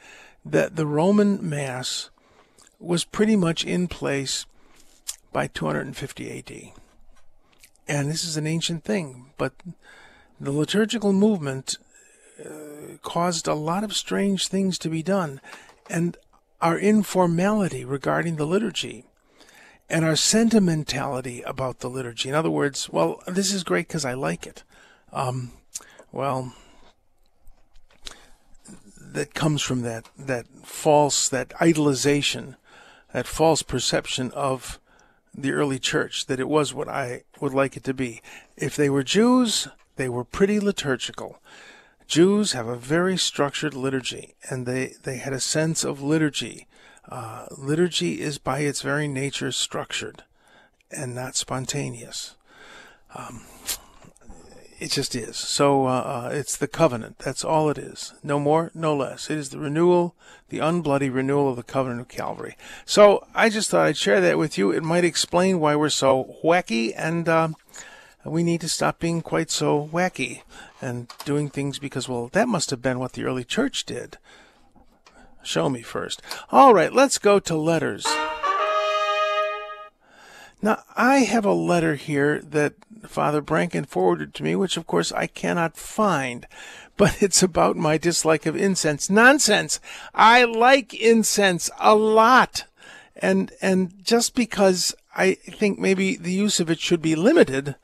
that 0.44 0.76
the 0.76 0.86
Roman 0.86 1.48
Mass 1.48 2.10
was 2.80 3.04
pretty 3.04 3.36
much 3.36 3.64
in 3.64 3.88
place 3.88 4.46
by 5.32 5.46
250 5.46 6.38
AD. 6.38 6.72
And 7.88 8.10
this 8.10 8.24
is 8.24 8.36
an 8.36 8.46
ancient 8.46 8.84
thing, 8.84 9.30
but 9.36 9.52
the 10.40 10.52
liturgical 10.52 11.12
movement 11.12 11.76
caused 13.03 13.46
a 13.46 13.55
lot 13.55 13.85
of 13.85 13.96
strange 13.96 14.48
things 14.48 14.79
to 14.79 14.88
be 14.88 15.03
done, 15.03 15.40
and 15.88 16.16
our 16.61 16.79
informality 16.79 17.85
regarding 17.85 18.37
the 18.37 18.46
liturgy 18.46 19.05
and 19.88 20.05
our 20.05 20.16
sentimentality 20.16 21.42
about 21.42 21.79
the 21.79 21.88
liturgy. 21.88 22.29
In 22.29 22.35
other 22.35 22.51
words, 22.51 22.90
well, 22.90 23.22
this 23.27 23.53
is 23.53 23.64
great 23.64 23.88
because 23.88 24.05
I 24.05 24.14
like 24.14 24.46
it. 24.46 24.62
Um, 25.12 25.53
well, 26.12 26.53
that 29.01 29.35
comes 29.35 29.62
from 29.62 29.83
that 29.83 30.09
that 30.18 30.46
false, 30.64 31.29
that 31.29 31.51
idolization, 31.51 32.57
that 33.12 33.27
false 33.27 33.62
perception 33.62 34.31
of 34.33 34.79
the 35.35 35.53
early 35.53 35.79
church 35.79 36.27
that 36.27 36.40
it 36.40 36.48
was 36.48 36.74
what 36.74 36.88
I 36.88 37.22
would 37.40 37.55
like 37.55 37.77
it 37.77 37.85
to 37.85 37.94
be. 37.94 38.20
If 38.57 38.77
they 38.77 38.90
were 38.90 39.03
Jews, 39.03 39.68
they 39.96 40.09
were 40.09 40.24
pretty 40.24 40.61
liturgical. 40.61 41.40
Jews 42.08 42.52
have 42.52 42.66
a 42.66 42.76
very 42.76 43.18
structured 43.18 43.74
liturgy, 43.74 44.34
and 44.48 44.64
they, 44.64 44.94
they 45.02 45.18
had 45.18 45.34
a 45.34 45.40
sense 45.40 45.84
of 45.84 46.02
liturgy. 46.02 46.66
Uh, 47.06 47.46
liturgy 47.56 48.22
is 48.22 48.38
by 48.38 48.60
its 48.60 48.80
very 48.80 49.06
nature 49.06 49.52
structured 49.52 50.24
and 50.90 51.14
not 51.14 51.36
spontaneous. 51.36 52.34
Um, 53.14 53.42
it 54.78 54.90
just 54.90 55.14
is. 55.14 55.36
So 55.36 55.86
uh, 55.86 55.90
uh, 55.90 56.30
it's 56.32 56.56
the 56.56 56.66
covenant. 56.66 57.18
That's 57.18 57.44
all 57.44 57.68
it 57.68 57.76
is. 57.76 58.14
No 58.22 58.40
more, 58.40 58.70
no 58.74 58.96
less. 58.96 59.28
It 59.28 59.36
is 59.36 59.50
the 59.50 59.58
renewal, 59.58 60.14
the 60.48 60.58
unbloody 60.58 61.12
renewal 61.12 61.50
of 61.50 61.56
the 61.56 61.62
covenant 61.62 62.00
of 62.00 62.08
Calvary. 62.08 62.56
So 62.86 63.26
I 63.34 63.50
just 63.50 63.68
thought 63.68 63.86
I'd 63.86 63.98
share 63.98 64.22
that 64.22 64.38
with 64.38 64.56
you. 64.56 64.70
It 64.70 64.82
might 64.82 65.04
explain 65.04 65.60
why 65.60 65.76
we're 65.76 65.90
so 65.90 66.36
wacky 66.42 66.94
and. 66.96 67.28
Uh, 67.28 67.48
we 68.30 68.42
need 68.42 68.60
to 68.62 68.68
stop 68.68 68.98
being 68.98 69.22
quite 69.22 69.50
so 69.50 69.88
wacky 69.92 70.42
and 70.80 71.12
doing 71.24 71.48
things 71.48 71.78
because, 71.78 72.08
well, 72.08 72.28
that 72.32 72.48
must 72.48 72.70
have 72.70 72.82
been 72.82 72.98
what 72.98 73.12
the 73.12 73.24
early 73.24 73.44
church 73.44 73.84
did. 73.84 74.18
Show 75.42 75.70
me 75.70 75.82
first. 75.82 76.20
All 76.50 76.74
right, 76.74 76.92
let's 76.92 77.18
go 77.18 77.38
to 77.40 77.56
letters. 77.56 78.06
Now, 80.60 80.82
I 80.96 81.18
have 81.18 81.44
a 81.44 81.52
letter 81.52 81.94
here 81.94 82.40
that 82.40 82.74
Father 83.06 83.40
Branken 83.40 83.86
forwarded 83.86 84.34
to 84.34 84.42
me, 84.42 84.56
which 84.56 84.76
of 84.76 84.86
course 84.86 85.12
I 85.12 85.28
cannot 85.28 85.76
find, 85.76 86.46
but 86.96 87.22
it's 87.22 87.42
about 87.42 87.76
my 87.76 87.96
dislike 87.96 88.44
of 88.44 88.56
incense. 88.56 89.08
Nonsense! 89.08 89.80
I 90.14 90.44
like 90.44 90.92
incense 90.94 91.70
a 91.78 91.94
lot. 91.94 92.64
And, 93.16 93.52
and 93.60 93.94
just 94.04 94.34
because 94.34 94.94
I 95.16 95.34
think 95.34 95.78
maybe 95.78 96.16
the 96.16 96.32
use 96.32 96.60
of 96.60 96.70
it 96.70 96.80
should 96.80 97.02
be 97.02 97.16
limited 97.16 97.76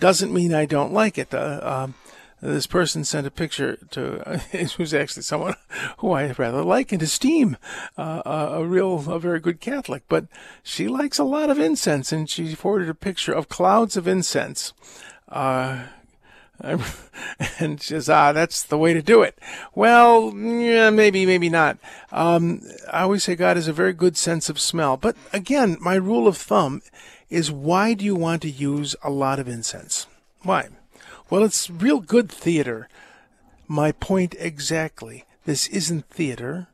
doesn't 0.00 0.32
mean 0.32 0.54
I 0.54 0.66
don't 0.66 0.92
like 0.92 1.18
it. 1.18 1.34
Uh, 1.34 1.60
um, 1.62 1.94
this 2.40 2.66
person 2.66 3.04
sent 3.04 3.26
a 3.26 3.30
picture 3.30 3.78
to 3.90 4.28
uh, 4.28 4.38
who's 4.76 4.94
actually 4.94 5.22
someone 5.22 5.54
who 5.98 6.12
I 6.12 6.30
rather 6.32 6.62
like 6.62 6.92
and 6.92 7.02
esteem, 7.02 7.56
uh, 7.96 8.22
a 8.24 8.64
real, 8.64 9.10
a 9.10 9.18
very 9.18 9.40
good 9.40 9.60
Catholic. 9.60 10.04
But 10.08 10.26
she 10.62 10.88
likes 10.88 11.18
a 11.18 11.24
lot 11.24 11.50
of 11.50 11.58
incense, 11.58 12.12
and 12.12 12.28
she 12.28 12.54
forwarded 12.54 12.88
a 12.88 12.94
picture 12.94 13.32
of 13.32 13.48
clouds 13.48 13.96
of 13.96 14.06
incense. 14.06 14.72
Uh, 15.28 15.86
and 17.58 17.80
she 17.80 17.88
says, 17.88 18.08
ah, 18.08 18.32
that's 18.32 18.62
the 18.62 18.78
way 18.78 18.92
to 18.92 19.02
do 19.02 19.22
it. 19.22 19.38
Well, 19.74 20.34
yeah, 20.36 20.90
maybe, 20.90 21.24
maybe 21.24 21.48
not. 21.48 21.78
Um, 22.10 22.62
I 22.92 23.02
always 23.02 23.24
say 23.24 23.36
God 23.36 23.56
has 23.56 23.68
a 23.68 23.72
very 23.72 23.92
good 23.92 24.16
sense 24.16 24.48
of 24.48 24.60
smell. 24.60 24.96
But 24.96 25.16
again, 25.32 25.76
my 25.80 25.94
rule 25.94 26.26
of 26.26 26.36
thumb 26.36 26.82
is 27.30 27.52
why 27.52 27.94
do 27.94 28.04
you 28.04 28.16
want 28.16 28.42
to 28.42 28.50
use 28.50 28.96
a 29.02 29.10
lot 29.10 29.38
of 29.38 29.48
incense? 29.48 30.06
Why? 30.42 30.68
Well, 31.30 31.44
it's 31.44 31.70
real 31.70 32.00
good 32.00 32.30
theater. 32.30 32.88
My 33.66 33.92
point 33.92 34.34
exactly. 34.38 35.24
This 35.44 35.66
isn't 35.68 36.06
theater. 36.06 36.68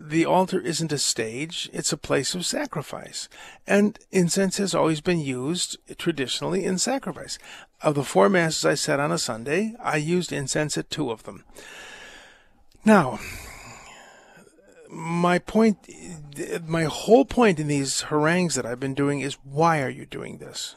The 0.00 0.24
altar 0.24 0.60
isn't 0.60 0.92
a 0.92 0.98
stage, 0.98 1.68
it's 1.72 1.92
a 1.92 1.96
place 1.96 2.32
of 2.36 2.46
sacrifice. 2.46 3.28
And 3.66 3.98
incense 4.12 4.58
has 4.58 4.72
always 4.72 5.00
been 5.00 5.18
used 5.18 5.76
traditionally 5.98 6.64
in 6.64 6.78
sacrifice. 6.78 7.36
Of 7.80 7.94
the 7.94 8.02
four 8.02 8.28
masses 8.28 8.64
I 8.64 8.74
said 8.74 8.98
on 8.98 9.12
a 9.12 9.18
Sunday, 9.18 9.74
I 9.80 9.96
used 9.98 10.32
incense 10.32 10.76
at 10.76 10.90
two 10.90 11.10
of 11.10 11.22
them. 11.22 11.44
Now, 12.84 13.20
my 14.90 15.38
point, 15.38 15.88
my 16.66 16.84
whole 16.84 17.24
point 17.24 17.60
in 17.60 17.68
these 17.68 18.02
harangues 18.02 18.56
that 18.56 18.66
I've 18.66 18.80
been 18.80 18.94
doing 18.94 19.20
is 19.20 19.34
why 19.44 19.80
are 19.82 19.88
you 19.90 20.06
doing 20.06 20.38
this? 20.38 20.74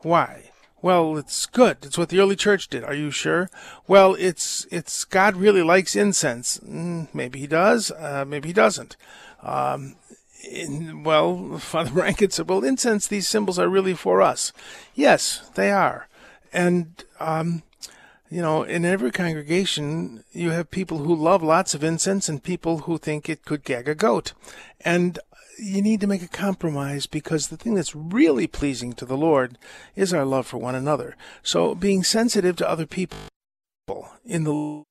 Why? 0.00 0.50
Well, 0.82 1.16
it's 1.16 1.46
good. 1.46 1.78
It's 1.82 1.96
what 1.96 2.10
the 2.10 2.20
early 2.20 2.36
church 2.36 2.68
did. 2.68 2.84
Are 2.84 2.92
you 2.92 3.10
sure? 3.10 3.48
Well, 3.88 4.14
it's 4.18 4.66
it's 4.70 5.06
God 5.06 5.36
really 5.36 5.62
likes 5.62 5.96
incense. 5.96 6.58
Mm, 6.58 7.08
maybe 7.14 7.38
he 7.38 7.46
does. 7.46 7.90
Uh, 7.90 8.26
maybe 8.28 8.48
he 8.48 8.52
doesn't. 8.52 8.98
Um, 9.42 9.96
in, 10.46 11.02
well, 11.02 11.56
Father 11.58 11.92
Rankin 11.92 12.30
said, 12.30 12.50
"Well, 12.50 12.62
incense. 12.64 13.06
These 13.06 13.30
symbols 13.30 13.58
are 13.58 13.68
really 13.68 13.94
for 13.94 14.20
us. 14.20 14.52
Yes, 14.94 15.50
they 15.54 15.70
are. 15.70 16.06
And 16.54 17.04
um, 17.20 17.62
you 18.30 18.40
know, 18.40 18.62
in 18.62 18.84
every 18.84 19.10
congregation, 19.10 20.24
you 20.32 20.50
have 20.50 20.70
people 20.70 20.98
who 20.98 21.14
love 21.14 21.42
lots 21.42 21.74
of 21.74 21.84
incense 21.84 22.28
and 22.28 22.42
people 22.42 22.78
who 22.78 22.96
think 22.96 23.28
it 23.28 23.44
could 23.44 23.64
gag 23.64 23.88
a 23.88 23.94
goat. 23.94 24.32
And 24.80 25.18
you 25.58 25.82
need 25.82 26.00
to 26.00 26.06
make 26.06 26.22
a 26.22 26.28
compromise 26.28 27.06
because 27.06 27.48
the 27.48 27.56
thing 27.56 27.74
that's 27.74 27.94
really 27.94 28.46
pleasing 28.46 28.92
to 28.94 29.04
the 29.04 29.16
Lord 29.16 29.58
is 29.94 30.12
our 30.12 30.24
love 30.24 30.46
for 30.46 30.58
one 30.58 30.74
another. 30.74 31.16
So 31.42 31.74
being 31.74 32.02
sensitive 32.02 32.56
to 32.56 32.68
other 32.68 32.86
people 32.86 33.18
in 34.24 34.44
the 34.44 34.84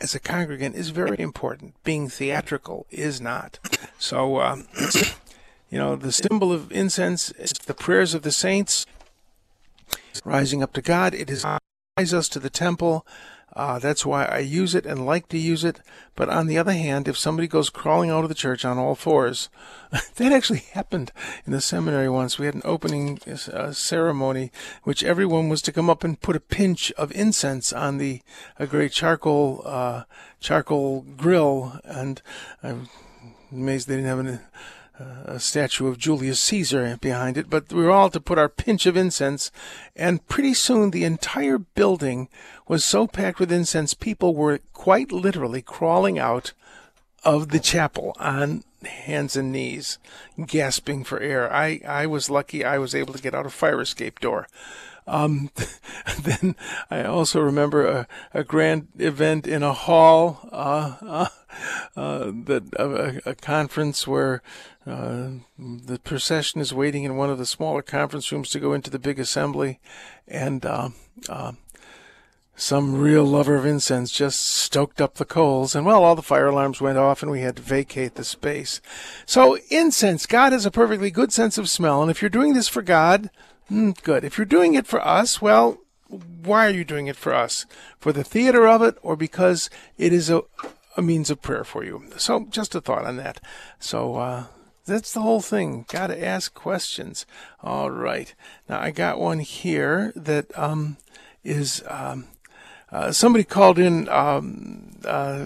as 0.00 0.14
a 0.14 0.20
congregant 0.20 0.76
is 0.76 0.90
very 0.90 1.18
important. 1.18 1.74
Being 1.82 2.08
theatrical 2.08 2.86
is 2.90 3.20
not. 3.20 3.58
So, 3.98 4.40
um, 4.40 4.68
you 5.70 5.78
know, 5.78 5.96
the 5.96 6.12
symbol 6.12 6.52
of 6.52 6.70
incense 6.70 7.30
is 7.32 7.52
the 7.52 7.74
prayers 7.74 8.14
of 8.14 8.22
the 8.22 8.30
saints 8.30 8.86
rising 10.24 10.62
up 10.62 10.72
to 10.74 10.82
God. 10.82 11.14
It 11.14 11.30
is 11.30 11.44
us 11.44 12.28
to 12.30 12.38
the 12.38 12.50
temple. 12.50 13.06
Uh, 13.54 13.78
that's 13.78 14.06
why 14.06 14.24
I 14.24 14.38
use 14.38 14.74
it 14.74 14.86
and 14.86 15.04
like 15.04 15.28
to 15.28 15.38
use 15.38 15.62
it. 15.62 15.80
But 16.16 16.30
on 16.30 16.46
the 16.46 16.56
other 16.56 16.72
hand, 16.72 17.06
if 17.06 17.18
somebody 17.18 17.46
goes 17.46 17.68
crawling 17.68 18.08
out 18.08 18.22
of 18.22 18.30
the 18.30 18.34
church 18.34 18.64
on 18.64 18.78
all 18.78 18.94
fours, 18.94 19.50
that 19.90 20.32
actually 20.32 20.60
happened 20.72 21.12
in 21.44 21.52
the 21.52 21.60
seminary 21.60 22.08
once. 22.08 22.38
We 22.38 22.46
had 22.46 22.54
an 22.54 22.62
opening 22.64 23.20
uh, 23.52 23.72
ceremony, 23.72 24.50
which 24.84 25.04
everyone 25.04 25.50
was 25.50 25.60
to 25.62 25.72
come 25.72 25.90
up 25.90 26.02
and 26.02 26.20
put 26.20 26.36
a 26.36 26.40
pinch 26.40 26.92
of 26.92 27.12
incense 27.12 27.72
on 27.72 27.98
the 27.98 28.22
a 28.58 28.66
great 28.66 28.92
charcoal 28.92 29.62
uh, 29.66 30.04
charcoal 30.40 31.02
grill, 31.16 31.78
and 31.84 32.22
I'm 32.62 32.88
amazed 33.50 33.86
they 33.86 33.96
didn't 33.96 34.08
have 34.08 34.18
an 34.18 34.40
a 35.24 35.40
statue 35.40 35.86
of 35.86 35.98
Julius 35.98 36.40
Caesar 36.40 36.98
behind 37.00 37.36
it, 37.36 37.48
but 37.48 37.72
we 37.72 37.82
were 37.82 37.90
all 37.90 38.10
to 38.10 38.20
put 38.20 38.38
our 38.38 38.48
pinch 38.48 38.86
of 38.86 38.96
incense, 38.96 39.50
and 39.96 40.26
pretty 40.28 40.54
soon 40.54 40.90
the 40.90 41.04
entire 41.04 41.58
building 41.58 42.28
was 42.68 42.84
so 42.84 43.06
packed 43.06 43.40
with 43.40 43.52
incense, 43.52 43.94
people 43.94 44.34
were 44.34 44.60
quite 44.72 45.12
literally 45.12 45.62
crawling 45.62 46.18
out 46.18 46.52
of 47.24 47.50
the 47.50 47.60
chapel 47.60 48.14
on 48.18 48.64
hands 48.84 49.36
and 49.36 49.52
knees, 49.52 49.98
gasping 50.46 51.04
for 51.04 51.20
air. 51.20 51.52
I, 51.52 51.80
I 51.86 52.06
was 52.06 52.30
lucky 52.30 52.64
I 52.64 52.78
was 52.78 52.94
able 52.94 53.14
to 53.14 53.22
get 53.22 53.34
out 53.34 53.46
a 53.46 53.50
fire 53.50 53.80
escape 53.80 54.20
door. 54.20 54.48
Um, 55.06 55.50
then 56.22 56.56
I 56.90 57.04
also 57.04 57.40
remember 57.40 57.86
a, 57.86 58.08
a 58.32 58.44
grand 58.44 58.88
event 58.98 59.46
in 59.46 59.62
a 59.62 59.72
hall, 59.72 60.48
uh, 60.52 60.96
uh, 61.00 61.26
uh, 61.96 62.32
that 62.44 62.72
a, 62.78 63.30
a, 63.30 63.34
conference 63.34 64.06
where 64.06 64.42
uh, 64.86 65.30
the 65.58 66.00
procession 66.02 66.60
is 66.60 66.72
waiting 66.72 67.04
in 67.04 67.16
one 67.16 67.30
of 67.30 67.38
the 67.38 67.46
smaller 67.46 67.82
conference 67.82 68.30
rooms 68.32 68.50
to 68.50 68.60
go 68.60 68.72
into 68.72 68.90
the 68.90 68.98
big 68.98 69.18
assembly, 69.18 69.80
and 70.26 70.64
uh, 70.64 70.90
uh, 71.28 71.52
some 72.54 73.00
real 73.00 73.24
lover 73.24 73.56
of 73.56 73.66
incense 73.66 74.10
just 74.10 74.44
stoked 74.44 75.00
up 75.00 75.14
the 75.14 75.24
coals, 75.24 75.74
and 75.74 75.84
well, 75.84 76.04
all 76.04 76.14
the 76.14 76.22
fire 76.22 76.46
alarms 76.46 76.80
went 76.80 76.98
off, 76.98 77.22
and 77.22 77.30
we 77.30 77.40
had 77.40 77.56
to 77.56 77.62
vacate 77.62 78.14
the 78.14 78.24
space. 78.24 78.80
So, 79.26 79.58
incense, 79.68 80.26
God 80.26 80.52
has 80.52 80.64
a 80.64 80.70
perfectly 80.70 81.10
good 81.10 81.32
sense 81.32 81.58
of 81.58 81.68
smell, 81.68 82.02
and 82.02 82.10
if 82.10 82.22
you're 82.22 82.28
doing 82.28 82.54
this 82.54 82.68
for 82.68 82.82
God, 82.82 83.30
mm, 83.72 84.02
good. 84.02 84.24
If 84.24 84.38
you're 84.38 84.44
doing 84.44 84.74
it 84.74 84.86
for 84.86 85.04
us, 85.06 85.40
well, 85.40 85.78
why 86.08 86.66
are 86.66 86.70
you 86.70 86.84
doing 86.84 87.06
it 87.06 87.16
for 87.16 87.32
us? 87.34 87.66
For 87.98 88.12
the 88.12 88.24
theater 88.24 88.66
of 88.66 88.82
it, 88.82 88.96
or 89.02 89.16
because 89.16 89.70
it 89.96 90.12
is 90.12 90.30
a, 90.30 90.42
a 90.96 91.02
means 91.02 91.30
of 91.30 91.42
prayer 91.42 91.64
for 91.64 91.84
you? 91.84 92.04
So, 92.16 92.46
just 92.50 92.74
a 92.74 92.80
thought 92.80 93.04
on 93.04 93.16
that. 93.16 93.40
So, 93.78 94.16
uh, 94.16 94.44
that's 94.84 95.12
the 95.12 95.20
whole 95.20 95.40
thing. 95.40 95.84
Got 95.88 96.08
to 96.08 96.24
ask 96.24 96.52
questions. 96.54 97.24
All 97.62 97.90
right. 97.90 98.34
Now 98.68 98.80
I 98.80 98.90
got 98.90 99.20
one 99.20 99.38
here 99.38 100.12
that 100.16 100.56
um, 100.58 100.96
is 101.44 101.82
um, 101.88 102.26
uh, 102.90 103.12
somebody 103.12 103.44
called 103.44 103.78
in 103.78 104.08
um, 104.08 104.96
uh, 105.04 105.44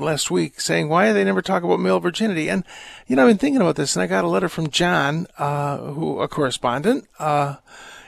last 0.00 0.30
week 0.30 0.60
saying 0.60 0.88
why 0.88 1.12
they 1.12 1.24
never 1.24 1.42
talk 1.42 1.62
about 1.62 1.80
male 1.80 2.00
virginity. 2.00 2.48
And 2.48 2.64
you 3.06 3.16
know 3.16 3.22
I've 3.22 3.30
been 3.30 3.38
thinking 3.38 3.60
about 3.60 3.76
this, 3.76 3.96
and 3.96 4.02
I 4.02 4.06
got 4.06 4.24
a 4.24 4.28
letter 4.28 4.48
from 4.48 4.70
John, 4.70 5.26
uh, 5.38 5.78
who 5.78 6.20
a 6.20 6.28
correspondent, 6.28 7.06
uh, 7.18 7.56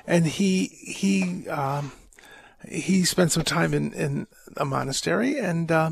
and 0.07 0.27
he 0.27 0.67
he 0.67 1.49
um, 1.49 1.93
he 2.69 3.05
spent 3.05 3.33
some 3.33 3.45
time 3.45 3.75
in 3.75 3.93
in 3.93 4.27
a 4.57 4.65
monastery 4.65 5.39
and. 5.39 5.71
Uh, 5.71 5.91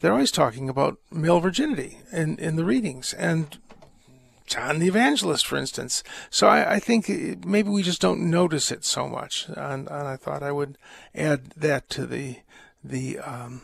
they're 0.00 0.12
always 0.12 0.30
talking 0.30 0.70
about 0.70 0.98
male 1.10 1.40
virginity 1.40 1.98
in, 2.10 2.38
in 2.38 2.56
the 2.56 2.64
readings. 2.64 3.12
And 3.12 3.58
John 4.50 4.80
the 4.80 4.88
Evangelist, 4.88 5.46
for 5.46 5.56
instance. 5.56 6.02
So 6.28 6.48
I, 6.48 6.74
I, 6.74 6.78
think 6.80 7.08
maybe 7.46 7.68
we 7.68 7.84
just 7.84 8.00
don't 8.00 8.30
notice 8.30 8.72
it 8.72 8.84
so 8.84 9.06
much, 9.08 9.46
and, 9.48 9.88
and 9.88 10.08
I 10.08 10.16
thought 10.16 10.42
I 10.42 10.50
would 10.50 10.76
add 11.14 11.50
that 11.50 11.88
to 11.90 12.04
the 12.04 12.38
the 12.82 13.20
um, 13.20 13.62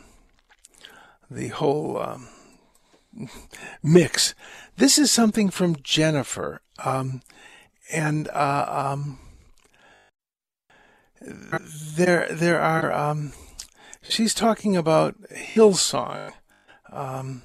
the 1.30 1.48
whole 1.48 1.98
um, 1.98 2.28
mix. 3.82 4.34
This 4.76 4.98
is 4.98 5.10
something 5.10 5.50
from 5.50 5.76
Jennifer, 5.82 6.60
um, 6.84 7.22
and 7.92 8.28
uh, 8.28 8.94
um, 8.94 9.18
there 11.20 12.28
there 12.30 12.60
are. 12.60 12.92
Um, 12.92 13.32
she's 14.02 14.34
talking 14.34 14.76
about 14.76 15.16
Hillsong. 15.32 16.32
Um, 16.92 17.42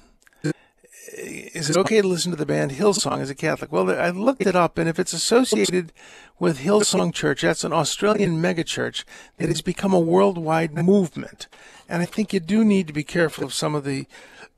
is 1.08 1.68
it 1.68 1.76
okay 1.76 2.00
to 2.00 2.08
listen 2.08 2.30
to 2.30 2.36
the 2.36 2.46
band 2.46 2.72
Hillsong 2.72 3.20
as 3.20 3.30
a 3.30 3.34
Catholic? 3.34 3.72
Well, 3.72 3.90
I 3.90 4.10
looked 4.10 4.46
it 4.46 4.54
up, 4.54 4.78
and 4.78 4.88
if 4.88 4.98
it's 4.98 5.12
associated 5.12 5.92
with 6.38 6.60
Hillsong 6.60 7.12
Church, 7.12 7.42
that's 7.42 7.64
an 7.64 7.72
Australian 7.72 8.40
megachurch 8.40 9.04
that 9.38 9.48
has 9.48 9.62
become 9.62 9.92
a 9.92 10.00
worldwide 10.00 10.74
movement. 10.74 11.48
And 11.88 12.02
I 12.02 12.04
think 12.04 12.32
you 12.32 12.40
do 12.40 12.64
need 12.64 12.86
to 12.86 12.92
be 12.92 13.04
careful 13.04 13.44
of 13.44 13.52
some 13.52 13.74
of 13.74 13.84
the, 13.84 14.06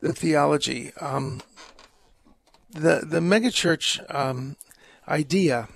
the 0.01 0.13
theology. 0.13 0.93
Um, 1.01 1.41
the 2.71 3.03
the 3.07 3.21
megachurch 3.21 4.03
um, 4.15 4.57
idea 5.09 5.69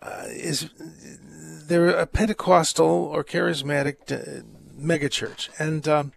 uh, 0.00 0.24
is 0.28 0.70
they're 1.66 1.90
a 1.90 2.06
Pentecostal 2.06 2.86
or 2.86 3.24
charismatic 3.24 3.96
uh, 4.10 4.42
megachurch, 4.78 5.48
and 5.58 5.86
um, 5.88 6.12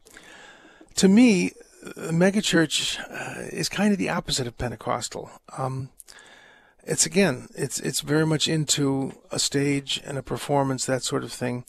to 0.96 1.08
me, 1.08 1.52
megachurch 2.12 3.00
uh, 3.00 3.48
is 3.52 3.70
kind 3.70 3.92
of 3.92 4.00
the 4.00 4.10
opposite 4.10 4.48
of 4.48 4.58
Pentecostal. 4.58 5.30
Um, 5.58 5.90
it's 6.84 7.06
again, 7.06 7.48
it's 7.56 7.80
it's 7.80 8.02
very 8.02 8.26
much 8.26 8.48
into 8.48 9.14
a 9.32 9.40
stage 9.40 10.02
and 10.06 10.18
a 10.18 10.24
performance, 10.24 10.86
that 10.86 11.04
sort 11.04 11.24
of 11.24 11.32
thing. 11.32 11.66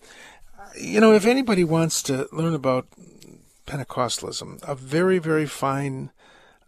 You 0.80 1.00
know, 1.00 1.12
if 1.12 1.24
anybody 1.24 1.62
wants 1.62 2.02
to 2.04 2.28
learn 2.32 2.54
about 2.54 2.86
Pentecostalism, 3.66 4.62
a 4.62 4.74
very 4.74 5.18
very 5.18 5.46
fine 5.46 6.10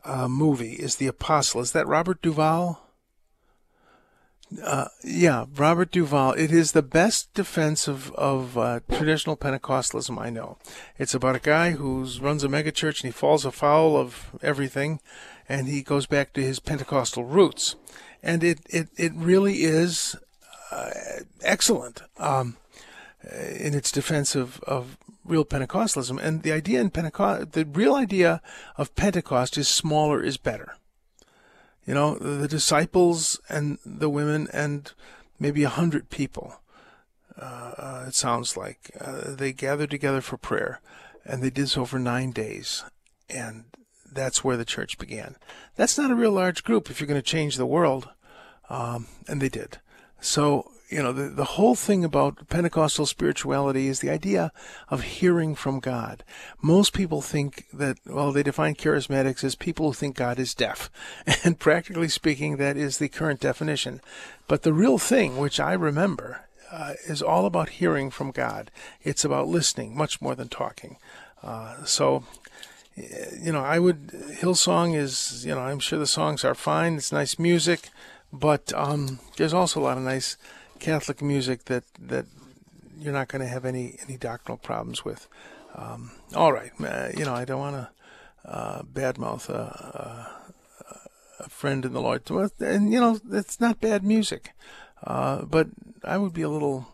uh, 0.05 0.29
movie 0.29 0.75
is 0.75 0.97
The 0.97 1.09
Apostle. 1.09 1.61
Is 1.61 1.73
that 1.73 1.87
Robert 1.87 2.23
Duvall? 2.23 2.86
Uh, 4.63 4.87
yeah, 5.03 5.47
Robert 5.57 5.91
Duvall. 5.91 6.33
It 6.33 6.53
is 6.53 6.73
the 6.73 6.83
best 6.83 7.33
defense 7.35 7.89
of, 7.89 8.13
of 8.13 8.57
uh, 8.57 8.81
traditional 8.91 9.37
Pentecostalism 9.37 10.19
I 10.21 10.31
know. 10.31 10.57
It's 10.99 11.15
about 11.15 11.37
a 11.37 11.41
guy 11.41 11.73
who 11.73 12.07
runs 12.21 12.45
a 12.45 12.49
megachurch 12.49 13.03
and 13.03 13.09
he 13.09 13.11
falls 13.11 13.45
afoul 13.45 13.97
of 13.97 14.31
everything 14.43 15.01
and 15.49 15.67
he 15.67 15.83
goes 15.83 16.07
back 16.07 16.33
to 16.33 16.43
his 16.43 16.61
Pentecostal 16.61 17.25
roots. 17.25 17.75
And 18.23 18.45
it, 18.45 18.61
it, 18.69 18.89
it 18.97 19.13
really 19.15 19.65
is 19.65 20.17
uh, 20.71 20.91
excellent 21.43 22.03
um, 22.19 22.57
in 23.23 23.75
its 23.75 23.91
defense 23.91 24.37
of, 24.37 24.61
of 24.61 24.97
real 25.25 25.45
Pentecostalism. 25.45 26.21
And 26.23 26.43
the 26.43 26.53
idea 26.53 26.81
in 26.81 26.91
Pentecost, 26.91 27.53
the 27.53 27.65
real 27.65 27.97
idea 27.97 28.41
of 28.77 28.95
Pentecost 28.95 29.59
is 29.59 29.69
smaller 29.69 30.23
is 30.23 30.37
better. 30.37 30.77
You 31.87 31.95
know, 31.95 32.17
the 32.17 32.49
disciples 32.49 33.41
and 33.49 33.79
the 33.87 34.11
women 34.11 34.49
and 34.53 34.93
maybe 35.39 35.63
a 35.63 35.69
hundred 35.69 36.11
people. 36.11 36.61
Uh, 37.41 37.73
uh, 37.77 38.05
it 38.09 38.15
sounds 38.15 38.57
like 38.57 38.91
uh, 39.01 39.35
they 39.35 39.53
gathered 39.53 39.91
together 39.91 40.21
for 40.21 40.37
prayer, 40.37 40.81
and 41.25 41.43
they 41.43 41.51
did 41.51 41.69
so 41.69 41.85
for 41.85 41.99
nine 41.99 42.31
days, 42.31 42.83
and 43.29 43.65
that's 44.11 44.43
where 44.43 44.57
the 44.57 44.65
church 44.65 44.97
began. 44.99 45.37
That's 45.77 45.99
not 45.99 46.11
a 46.11 46.15
real 46.15 46.33
large 46.33 46.65
group 46.65 46.91
if 46.91 46.99
you're 46.99 47.07
going 47.07 47.21
to 47.21 47.23
change 47.23 47.57
the 47.57 47.67
world, 47.67 48.09
um, 48.71 49.07
and 49.29 49.41
they 49.41 49.51
did. 49.51 49.79
So 50.19 50.73
you 50.89 51.03
know, 51.03 51.13
the, 51.13 51.29
the 51.29 51.45
whole 51.45 51.75
thing 51.75 52.05
about 52.05 52.49
Pentecostal 52.49 53.07
spirituality 53.07 53.89
is 53.89 54.01
the 54.01 54.11
idea 54.11 54.53
of 54.89 55.03
hearing 55.03 55.55
from 55.55 55.81
God. 55.81 56.23
Most 56.63 56.93
people 56.93 57.21
think 57.21 57.67
that, 57.73 57.99
well, 58.07 58.31
they 58.31 58.45
define 58.45 58.77
charismatics 58.77 59.43
as 59.43 59.57
people 59.57 59.89
who 59.89 59.93
think 59.95 60.17
God 60.17 60.39
is 60.39 60.55
deaf. 60.55 60.91
And 61.45 61.59
practically 61.59 62.09
speaking, 62.09 62.57
that 62.57 62.77
is 62.77 62.99
the 62.99 63.09
current 63.09 63.41
definition. 63.41 64.01
But 64.49 64.63
the 64.63 64.73
real 64.73 64.99
thing, 64.99 65.37
which 65.37 65.59
I 65.59 65.73
remember, 65.73 66.47
uh, 66.71 66.95
is 67.07 67.23
all 67.23 67.47
about 67.47 67.69
hearing 67.71 68.11
from 68.11 68.31
God. 68.31 68.71
It's 69.03 69.25
about 69.25 69.49
listening 69.49 69.97
much 69.97 70.21
more 70.21 70.35
than 70.35 70.49
talking. 70.49 70.97
Uh, 71.43 71.85
so, 71.85 72.25
you 72.97 73.53
know, 73.53 73.63
I 73.63 73.79
would, 73.79 74.09
Hillsong 74.41 74.97
is, 74.97 75.45
you 75.45 75.55
know, 75.55 75.61
I'm 75.61 75.79
sure 75.79 75.99
the 75.99 76.07
songs 76.07 76.45
are 76.45 76.55
fine. 76.55 76.95
It's 76.95 77.13
nice 77.13 77.39
music, 77.39 77.91
but 78.33 78.73
um, 78.75 79.21
there's 79.37 79.55
also 79.55 79.81
a 79.81 79.83
lot 79.83 79.99
of 79.99 80.05
nice 80.05 80.37
Catholic 80.79 81.23
music 81.23 81.65
that 81.65 81.85
that 82.01 82.27
you're 82.99 83.13
not 83.13 83.29
going 83.29 83.43
to 83.43 83.49
have 83.49 83.65
any 83.65 83.97
any 84.07 84.17
doctrinal 84.17 84.59
problems 84.59 85.05
with. 85.05 85.29
Um, 85.75 86.13
all 86.35 86.53
right, 86.53 86.73
uh, 86.81 87.09
you 87.17 87.25
know 87.25 87.35
I 87.35 87.45
don't 87.45 87.61
want 87.61 87.77
to 87.77 88.51
uh, 88.51 88.83
badmouth 88.83 89.49
a, 89.49 90.33
a, 91.41 91.45
a, 91.45 91.49
friend 91.49 91.85
in 91.85 91.93
the 91.93 92.01
Lord, 92.01 92.23
and 92.61 92.93
you 92.93 93.01
know 93.01 93.19
it's 93.31 93.61
not 93.61 93.81
bad 93.81 94.05
music, 94.05 94.53
uh, 95.05 95.45
but 95.45 95.69
I 96.05 96.17
would 96.17 96.33
be 96.33 96.43
a 96.43 96.49
little 96.49 96.87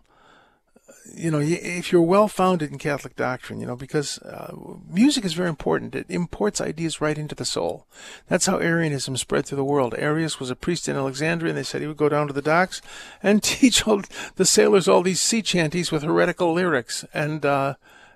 you 1.15 1.31
know, 1.31 1.41
if 1.41 1.93
you're 1.93 2.01
well 2.01 2.29
founded 2.29 2.71
in 2.71 2.79
Catholic 2.79 3.17
doctrine, 3.17 3.61
you 3.61 3.67
know, 3.67 3.77
because 3.77 4.19
uh, 4.19 4.55
music 4.89 5.25
is 5.25 5.35
very 5.35 5.49
important. 5.49 5.95
It 5.95 6.07
imports 6.09 6.61
ideas 6.61 7.01
right 7.01 7.19
into 7.19 7.35
the 7.35 7.45
soul. 7.45 7.87
That's 8.29 8.47
how 8.47 8.59
Arianism 8.59 9.17
spread 9.17 9.47
through 9.47 9.57
the 9.57 9.65
world. 9.65 9.95
Arius 9.99 10.39
was 10.39 10.51
a 10.51 10.57
priest 10.57 10.89
in 10.89 10.97
Alexandria, 10.97 11.51
and 11.51 11.59
they 11.59 11.63
said 11.63 11.81
he 11.81 11.87
would 11.87 11.97
go 11.97 12.09
down 12.09 12.29
to 12.29 12.33
the 12.33 12.43
docks 12.43 12.81
and 13.23 13.43
teach 13.43 13.87
all 13.87 14.03
the 14.37 14.45
sailors 14.45 14.89
all 14.89 15.03
these 15.03 15.21
sea 15.21 15.43
chanties 15.43 15.91
with 15.91 16.03
heretical 16.03 16.53
lyrics. 16.53 17.05
And, 17.13 17.45
uh, 17.45 17.75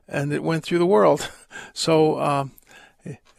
and 0.08 0.32
it 0.32 0.42
went 0.42 0.64
through 0.64 0.78
the 0.78 0.86
world. 0.86 1.30
So, 1.72 2.20
um, 2.20 2.50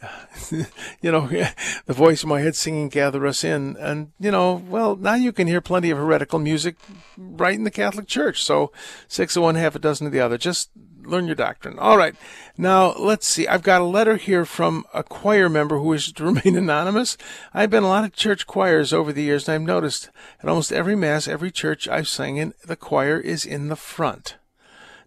you 0.50 1.10
know, 1.10 1.26
the 1.86 1.92
voice 1.92 2.22
in 2.22 2.28
my 2.28 2.40
head 2.40 2.54
singing 2.54 2.88
"Gather 2.88 3.26
Us 3.26 3.42
In," 3.44 3.76
and 3.78 4.12
you 4.18 4.30
know, 4.30 4.62
well, 4.68 4.96
now 4.96 5.14
you 5.14 5.32
can 5.32 5.46
hear 5.46 5.60
plenty 5.60 5.90
of 5.90 5.98
heretical 5.98 6.38
music 6.38 6.76
right 7.16 7.54
in 7.54 7.64
the 7.64 7.70
Catholic 7.70 8.06
Church. 8.06 8.44
So, 8.44 8.72
six 9.08 9.36
of 9.36 9.42
one, 9.42 9.56
half 9.56 9.74
a 9.74 9.80
dozen 9.80 10.06
of 10.06 10.12
the 10.12 10.20
other. 10.20 10.38
Just 10.38 10.70
learn 11.02 11.26
your 11.26 11.34
doctrine. 11.34 11.78
All 11.78 11.96
right, 11.96 12.14
now 12.56 12.92
let's 12.92 13.26
see. 13.26 13.48
I've 13.48 13.62
got 13.62 13.80
a 13.80 13.84
letter 13.84 14.16
here 14.16 14.44
from 14.44 14.84
a 14.94 15.02
choir 15.02 15.48
member 15.48 15.78
who 15.78 15.88
wishes 15.88 16.12
to 16.14 16.24
remain 16.32 16.56
anonymous. 16.56 17.16
I've 17.52 17.70
been 17.70 17.82
a 17.82 17.88
lot 17.88 18.04
of 18.04 18.14
church 18.14 18.46
choirs 18.46 18.92
over 18.92 19.12
the 19.12 19.22
years, 19.22 19.48
and 19.48 19.54
I've 19.54 19.62
noticed 19.62 20.10
at 20.42 20.48
almost 20.48 20.72
every 20.72 20.96
mass, 20.96 21.26
every 21.26 21.50
church 21.50 21.88
I've 21.88 22.08
sang 22.08 22.36
in, 22.36 22.54
the 22.64 22.76
choir 22.76 23.18
is 23.18 23.44
in 23.44 23.68
the 23.68 23.76
front. 23.76 24.36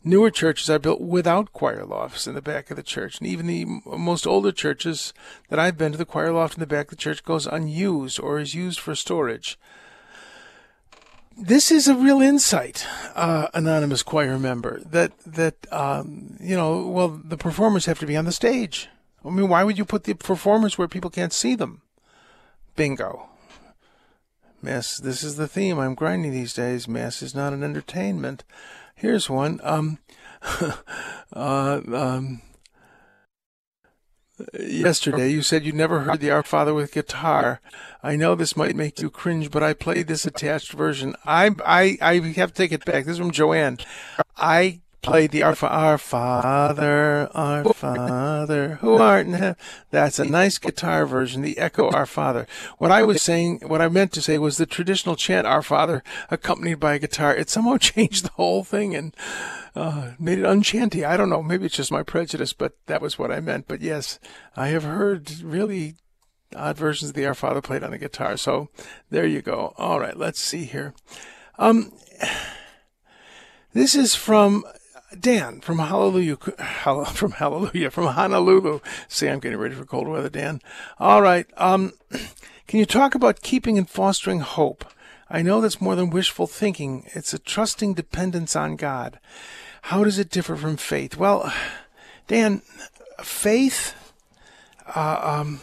Newer 0.04 0.32
churches 0.32 0.70
are 0.70 0.80
built 0.80 1.00
without 1.00 1.54
choir 1.54 1.86
lofts 1.86 2.26
in 2.26 2.34
the 2.34 2.42
back 2.42 2.72
of 2.72 2.78
the 2.78 2.84
church, 2.84 3.20
and 3.20 3.28
even 3.28 3.46
the 3.46 3.66
most 3.86 4.26
older 4.26 4.52
churches 4.52 5.14
that 5.50 5.60
I've 5.60 5.78
been 5.78 5.92
to, 5.92 5.98
the 5.98 6.06
choir 6.06 6.32
loft 6.32 6.56
in 6.56 6.60
the 6.60 6.66
back 6.66 6.86
of 6.86 6.90
the 6.92 6.96
church 6.96 7.24
goes 7.24 7.46
unused 7.46 8.20
or 8.20 8.40
is 8.40 8.56
used 8.56 8.80
for 8.80 8.96
storage. 8.96 9.60
This 11.38 11.72
is 11.72 11.88
a 11.88 11.96
real 11.96 12.20
insight, 12.20 12.86
uh, 13.16 13.48
anonymous 13.54 14.02
choir 14.02 14.40
member. 14.40 14.82
That 14.84 15.18
that 15.20 15.72
um, 15.72 16.36
you 16.40 16.56
know, 16.56 16.88
well, 16.88 17.22
the 17.24 17.38
performers 17.38 17.86
have 17.86 18.00
to 18.00 18.06
be 18.08 18.18
on 18.18 18.26
the 18.26 18.32
stage. 18.32 18.90
I 19.24 19.30
mean, 19.30 19.50
why 19.50 19.64
would 19.64 19.78
you 19.78 19.86
put 19.86 20.06
the 20.06 20.16
performers 20.16 20.78
where 20.78 20.88
people 20.88 21.12
can't 21.12 21.34
see 21.34 21.56
them? 21.56 21.84
Bingo. 22.76 23.30
Mass. 24.64 24.98
This 24.98 25.24
is 25.24 25.36
the 25.36 25.48
theme 25.48 25.80
I'm 25.80 25.96
grinding 25.96 26.32
these 26.32 26.54
days. 26.54 26.88
Mass 26.88 27.22
is 27.22 27.34
not 27.34 27.54
an 27.54 27.64
entertainment. 27.64 28.44
Here's 29.02 29.32
one. 29.32 29.60
Um, 29.64 29.98
uh, 31.34 31.82
um, 31.92 32.44
yesterday 34.54 35.32
you 35.32 35.42
said 35.42 35.66
you 35.66 35.72
never 35.72 36.02
heard 36.02 36.20
the 36.20 36.30
Our 36.30 36.44
Father 36.44 36.76
with 36.76 36.94
guitar. 36.94 37.62
I 38.04 38.16
know 38.16 38.36
this 38.36 38.56
might 38.56 38.76
make 38.76 39.02
you 39.02 39.10
cringe, 39.10 39.50
but 39.50 39.64
I 39.64 39.74
played 39.74 40.06
this 40.06 40.28
attached 40.28 40.74
version. 40.74 41.16
I 41.26 41.50
I 41.66 41.98
I 42.00 42.20
have 42.36 42.54
to 42.54 42.56
take 42.56 42.72
it 42.72 42.86
back. 42.86 43.06
This 43.06 43.14
is 43.14 43.18
from 43.18 43.32
Joanne. 43.32 43.80
I 44.38 44.82
played 45.02 45.32
the 45.32 45.44
Our, 45.44 45.56
Our 45.64 45.98
Father, 45.98 47.30
Our 47.34 47.74
Father, 47.74 48.76
who 48.82 48.96
art 48.96 49.26
in 49.26 49.34
heaven. 49.34 49.56
That's 49.90 50.20
a 50.20 50.26
nice 50.26 50.58
guitar 50.58 51.06
version, 51.06 51.42
the 51.42 51.58
Echo 51.58 51.90
Our 51.90 52.06
Father. 52.06 52.46
What 52.78 52.92
I 52.92 53.04
was 53.04 53.22
saying, 53.22 53.62
what 53.66 53.82
I 53.82 53.90
meant 53.90 54.12
to 54.14 54.22
say 54.22 54.38
was 54.38 54.58
the 54.58 54.66
traditional 54.66 55.16
chant 55.16 55.48
Our 55.48 55.64
Father 55.64 56.04
accompanied 56.30 56.80
by 56.80 56.96
a 56.96 57.00
guitar. 57.00 57.36
It 57.36 57.50
somehow 57.50 57.78
changed 57.80 58.26
the 58.26 58.32
whole 58.32 58.64
thing 58.64 58.96
and 58.96 59.16
uh, 59.76 60.12
made 60.20 60.40
it 60.40 60.46
unchanty. 60.46 61.04
I 61.04 61.18
don't 61.18 61.30
know. 61.30 61.42
Maybe 61.42 61.66
it's 61.66 61.76
just 61.76 61.92
my 61.92 62.04
prejudice, 62.04 62.54
but 62.54 62.74
that 62.86 63.02
was 63.02 63.18
what 63.18 63.32
I 63.32 63.40
meant. 63.40 63.68
But 63.68 63.82
yes, 63.82 64.20
I 64.56 64.68
have 64.68 64.84
heard 64.84 65.42
really 65.42 65.96
odd 66.56 66.78
versions 66.78 67.10
of 67.10 67.16
the 67.16 67.26
Our 67.26 67.34
Father 67.34 67.62
played 67.62 67.84
on 67.84 67.92
the 67.92 67.98
guitar. 67.98 68.38
So 68.38 68.70
there 69.10 69.26
you 69.26 69.42
go. 69.42 69.74
All 69.78 70.00
right, 70.00 70.16
let's 70.16 70.40
see 70.40 70.66
here. 70.66 70.94
Um, 71.58 71.92
this 73.74 73.96
is 73.96 74.14
from 74.14 74.64
Dan 75.20 75.60
from 75.62 75.80
Hallelujah, 75.80 76.38
from 77.06 77.32
Hallelujah, 77.32 77.92
from 77.92 78.08
Honolulu. 78.08 78.80
See, 79.08 79.28
I'm 79.28 79.40
getting 79.40 79.58
ready 79.58 79.76
for 79.76 79.86
cold 79.86 80.08
weather, 80.08 80.30
Dan. 80.30 80.62
All 81.00 81.22
right. 81.22 81.46
Um, 81.58 81.94
can 82.68 82.80
you 82.80 82.86
talk 82.86 83.16
about 83.16 83.42
keeping 83.42 83.78
and 83.78 83.90
fostering 83.90 84.40
hope? 84.40 84.86
I 85.30 85.42
know 85.42 85.62
that's 85.62 85.82
more 85.82 85.96
than 85.96 86.10
wishful 86.10 86.48
thinking. 86.48 87.06
It's 87.14 87.34
a 87.34 87.40
trusting 87.40 87.94
dependence 87.94 88.56
on 88.56 88.76
God. 88.76 89.20
How 89.84 90.04
does 90.04 90.20
it 90.20 90.30
differ 90.30 90.56
from 90.56 90.78
faith? 90.78 91.18
Well, 91.18 91.52
Dan, 92.28 92.62
faith, 93.22 93.94
uh, 94.96 95.20
um, 95.22 95.62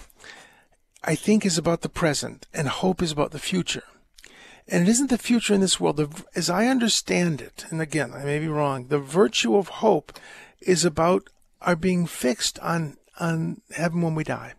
I 1.03 1.15
think, 1.15 1.47
is 1.47 1.57
about 1.57 1.81
the 1.81 1.89
present, 1.89 2.47
and 2.53 2.69
hope 2.69 3.01
is 3.01 3.13
about 3.13 3.31
the 3.31 3.39
future. 3.39 3.85
And 4.71 4.87
it 4.87 4.91
isn't 4.91 5.09
the 5.09 5.19
future 5.19 5.55
in 5.55 5.61
this 5.61 5.81
world. 5.81 6.25
As 6.35 6.51
I 6.51 6.67
understand 6.67 7.41
it, 7.41 7.65
and 7.71 7.81
again, 7.81 8.13
I 8.13 8.25
may 8.25 8.39
be 8.39 8.49
wrong, 8.49 8.89
the 8.89 8.99
virtue 8.99 9.57
of 9.57 9.69
hope 9.69 10.19
is 10.61 10.85
about 10.85 11.29
our 11.63 11.75
being 11.75 12.07
fixed 12.07 12.59
on, 12.59 12.99
on 13.19 13.63
heaven 13.71 14.03
when 14.03 14.15
we 14.15 14.25
die. 14.25 14.53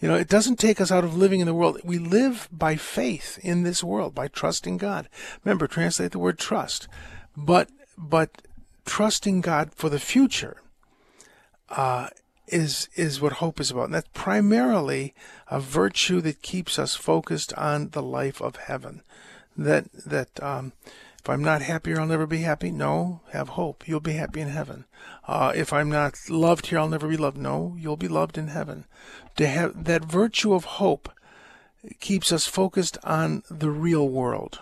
You 0.00 0.08
know, 0.08 0.14
it 0.14 0.28
doesn't 0.28 0.58
take 0.58 0.80
us 0.80 0.92
out 0.92 1.04
of 1.04 1.16
living 1.16 1.40
in 1.40 1.46
the 1.46 1.54
world. 1.54 1.80
We 1.82 1.98
live 1.98 2.48
by 2.52 2.76
faith 2.76 3.38
in 3.42 3.62
this 3.62 3.82
world, 3.82 4.14
by 4.14 4.28
trusting 4.28 4.76
God. 4.76 5.08
Remember, 5.44 5.66
translate 5.66 6.12
the 6.12 6.18
word 6.18 6.38
trust. 6.38 6.88
But, 7.36 7.70
but 7.98 8.42
trusting 8.84 9.40
God 9.40 9.72
for 9.74 9.88
the 9.88 9.98
future, 9.98 10.62
uh, 11.70 12.08
is 12.46 12.88
is 12.94 13.20
what 13.20 13.34
hope 13.34 13.58
is 13.58 13.70
about. 13.70 13.86
And 13.86 13.94
that's 13.94 14.08
primarily 14.12 15.14
a 15.48 15.60
virtue 15.60 16.20
that 16.20 16.42
keeps 16.42 16.78
us 16.78 16.94
focused 16.94 17.52
on 17.54 17.90
the 17.90 18.02
life 18.02 18.40
of 18.40 18.56
heaven 18.56 19.02
that 19.56 19.92
that 19.92 20.42
um, 20.42 20.72
if 21.18 21.28
I'm 21.30 21.42
not 21.42 21.62
happy 21.62 21.94
I'll 21.94 22.06
never 22.06 22.26
be 22.26 22.40
happy. 22.40 22.70
No, 22.70 23.20
have 23.32 23.50
hope. 23.50 23.88
You'll 23.88 24.00
be 24.00 24.12
happy 24.14 24.40
in 24.40 24.48
heaven. 24.48 24.84
Uh, 25.26 25.52
if 25.54 25.72
I'm 25.72 25.88
not 25.88 26.18
loved 26.28 26.66
here, 26.66 26.78
I'll 26.78 26.88
never 26.88 27.08
be 27.08 27.16
loved. 27.16 27.38
No, 27.38 27.76
you'll 27.78 27.96
be 27.96 28.08
loved 28.08 28.36
in 28.36 28.48
heaven. 28.48 28.84
To 29.36 29.46
have 29.46 29.84
that 29.84 30.04
virtue 30.04 30.54
of 30.54 30.64
hope 30.64 31.10
keeps 32.00 32.32
us 32.32 32.46
focused 32.46 32.98
on 33.04 33.42
the 33.50 33.70
real 33.70 34.08
world 34.08 34.60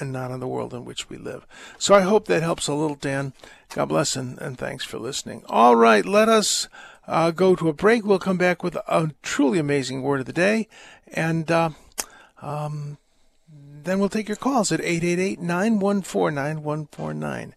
and 0.00 0.12
not 0.12 0.30
on 0.30 0.40
the 0.40 0.48
world 0.48 0.74
in 0.74 0.84
which 0.84 1.08
we 1.08 1.16
live. 1.16 1.46
So 1.78 1.94
I 1.94 2.00
hope 2.00 2.26
that 2.26 2.42
helps 2.42 2.66
a 2.66 2.74
little, 2.74 2.96
Dan. 2.96 3.32
God 3.74 3.86
bless 3.86 4.16
and, 4.16 4.38
and 4.40 4.58
thanks 4.58 4.84
for 4.84 4.98
listening. 4.98 5.44
All 5.48 5.76
right, 5.76 6.04
let 6.04 6.28
us 6.28 6.68
uh, 7.06 7.30
go 7.30 7.54
to 7.54 7.68
a 7.68 7.72
break. 7.72 8.04
We'll 8.04 8.18
come 8.18 8.38
back 8.38 8.62
with 8.62 8.76
a 8.76 9.12
truly 9.22 9.58
amazing 9.58 10.02
word 10.02 10.20
of 10.20 10.26
the 10.26 10.32
day. 10.32 10.68
And 11.12 11.50
uh, 11.50 11.70
um, 12.42 12.98
then 13.84 13.98
we'll 13.98 14.08
take 14.08 14.28
your 14.28 14.36
calls 14.36 14.72
at 14.72 14.80
888 14.80 15.40
914 15.40 16.34
9149. 16.34 17.54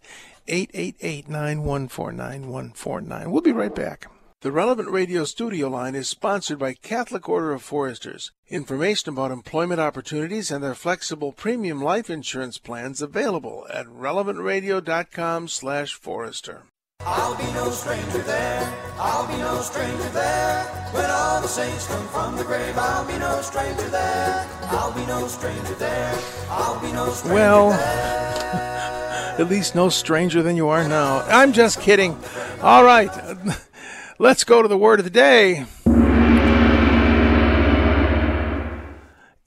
888 0.48 1.30
914 1.30 2.18
9149. 2.18 3.32
We'll 3.32 3.42
be 3.42 3.52
right 3.52 3.74
back. 3.74 4.08
The 4.42 4.52
Relevant 4.52 4.92
Radio 4.92 5.24
studio 5.24 5.68
line 5.68 5.96
is 5.96 6.08
sponsored 6.08 6.60
by 6.60 6.74
Catholic 6.74 7.28
Order 7.28 7.54
of 7.54 7.63
Foresters. 7.63 8.32
Information 8.50 9.10
about 9.12 9.32
employment 9.32 9.82
opportunities 9.82 10.52
and 10.52 10.63
their 10.63 10.76
flexible 10.76 11.32
premium 11.32 11.82
life 11.82 12.08
insurance 12.08 12.60
plans 12.60 13.02
available 13.02 13.66
at 13.74 13.88
relevantradio.com 13.88 15.48
slash 15.48 15.96
forester. 15.96 16.66
I'll 17.10 17.38
be 17.38 17.50
no 17.54 17.72
stranger 17.72 18.17
there. 18.17 18.74
I'll 19.00 19.26
be 19.28 19.38
no 19.38 19.62
stranger 19.62 20.10
there. 20.10 20.65
When 20.91 21.10
all 21.10 21.39
the 21.39 21.48
saints 21.48 21.88
come 21.88 22.06
from 22.10 22.36
the 22.36 22.43
grave, 22.43 22.78
I'll 22.78 23.08
be 23.08 23.17
no 23.17 23.41
stranger 23.41 23.88
there. 23.88 24.46
I'll 24.63 24.91
be 24.93 25.06
no 25.06 25.26
stranger 25.30 25.74
there. 25.76 26.20
I'll 26.50 26.82
be 26.82 26.91
no 26.91 27.10
stranger 27.12 27.34
well, 27.34 27.70
there. 27.70 29.36
at 29.39 29.48
least 29.50 29.74
no 29.74 29.88
stranger 29.88 30.43
than 30.43 30.58
you 30.58 30.67
are 30.67 30.86
now. 30.86 31.22
I'm 31.28 31.54
just 31.54 31.80
kidding. 31.80 32.20
All 32.62 32.84
right. 32.84 33.10
Let's 34.20 34.43
go 34.43 34.62
to 34.62 34.67
the 34.67 34.78
word 34.78 35.00
of 35.00 35.06
the 35.06 35.10
day. 35.10 35.65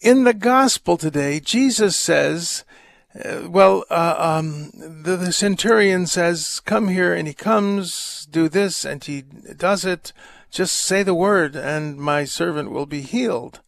In 0.01 0.25
the 0.25 0.33
gospel 0.33 0.97
today, 0.97 1.41
Jesus 1.41 1.95
says, 1.95 2.65
uh, 3.13 3.49
well, 3.49 3.85
uh, 3.91 4.15
um, 4.19 4.71
the, 4.75 5.17
the, 5.17 5.33
centurion 5.33 6.07
says, 6.07 6.61
Come 6.61 6.89
here, 6.89 7.13
and 7.13 7.27
he 7.27 7.35
comes, 7.35 8.27
do 8.31 8.49
this, 8.49 8.85
and 8.85 9.03
he 9.03 9.23
does 9.23 9.85
it. 9.85 10.13
Just 10.51 10.75
say 10.75 11.03
the 11.03 11.15
word, 11.15 11.57
and 11.57 11.97
my 11.97 12.25
servant 12.25 12.71
will 12.71 12.87
be 12.87 13.01
healed. 13.01 13.61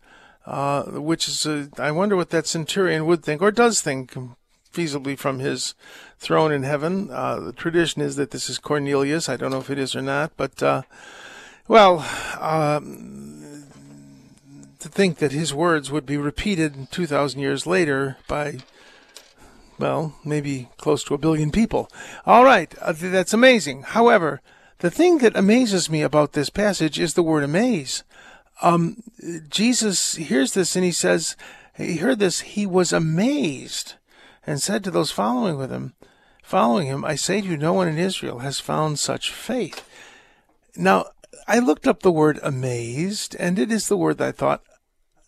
Uh, 0.47 0.83
which 0.85 1.29
is, 1.29 1.47
a, 1.47 1.69
I 1.79 1.93
wonder 1.93 2.17
what 2.17 2.31
that 2.31 2.47
centurion 2.47 3.07
would 3.07 3.25
think, 3.25 3.43
or 3.43 3.53
does 3.53 3.81
think, 3.81 4.17
feasibly 4.73 5.17
from 5.17 5.39
his 5.39 5.75
throne 6.19 6.51
in 6.51 6.63
heaven. 6.63 7.11
Uh, 7.11 7.39
the 7.41 7.53
tradition 7.53 8.03
is 8.03 8.17
that 8.17 8.33
this 8.33 8.49
is 8.49 8.59
Cornelius. 8.59 9.29
I 9.29 9.37
don't 9.37 9.53
know 9.53 9.61
if 9.61 9.71
it 9.71 9.79
is 9.79 9.95
or 9.95 10.03
not, 10.03 10.33
but, 10.37 10.63
uh, 10.63 10.83
well, 11.69 12.05
um, 12.41 13.65
to 14.81 14.89
think 14.89 15.19
that 15.19 15.31
his 15.31 15.55
words 15.55 15.93
would 15.93 16.07
be 16.07 16.17
repeated 16.17 16.91
2,000 16.91 17.41
years 17.41 17.67
later 17.67 18.17
by 18.27 18.59
well, 19.83 20.15
maybe 20.25 20.69
close 20.77 21.03
to 21.03 21.15
a 21.15 21.19
billion 21.19 21.51
people. 21.51 21.91
All 22.25 22.45
right, 22.45 22.73
uh, 22.81 22.93
that's 22.97 23.35
amazing. 23.35 23.83
However, 23.83 24.41
the 24.79 24.93
thing 24.93 25.19
that 25.19 25.37
amazes 25.37 25.91
me 25.91 26.03
about 26.03 26.35
this 26.35 26.51
passage 26.51 27.01
is 27.01 27.15
the 27.15 27.23
word 27.23 27.43
amaze. 27.43 28.05
Um, 28.63 29.03
Jesus 29.49 30.15
hears 30.15 30.55
this 30.55 30.77
and 30.77 30.85
he 30.85 30.93
says, 30.93 31.37
he 31.77 31.97
heard 31.97 32.21
this, 32.21 32.41
he 32.41 32.65
was 32.65 32.93
amazed 32.93 33.95
and 34.47 34.63
said 34.63 34.85
to 34.85 34.93
those 34.93 35.11
following 35.11 35.59
with 35.59 35.73
him, 35.73 35.95
following 36.45 36.87
him, 36.87 37.05
I 37.05 37.17
say 37.17 37.41
to 37.41 37.49
you, 37.49 37.57
no 37.57 37.73
one 37.73 37.89
in 37.89 37.99
Israel 37.99 38.39
has 38.39 38.61
found 38.61 39.01
such 39.01 39.33
faith. 39.33 39.85
Now, 40.77 41.07
I 41.49 41.59
looked 41.59 41.89
up 41.89 42.01
the 42.03 42.13
word 42.13 42.39
amazed, 42.41 43.35
and 43.41 43.59
it 43.59 43.73
is 43.73 43.89
the 43.89 43.97
word 43.97 44.19
that 44.19 44.29
I 44.29 44.33
thought 44.33 44.63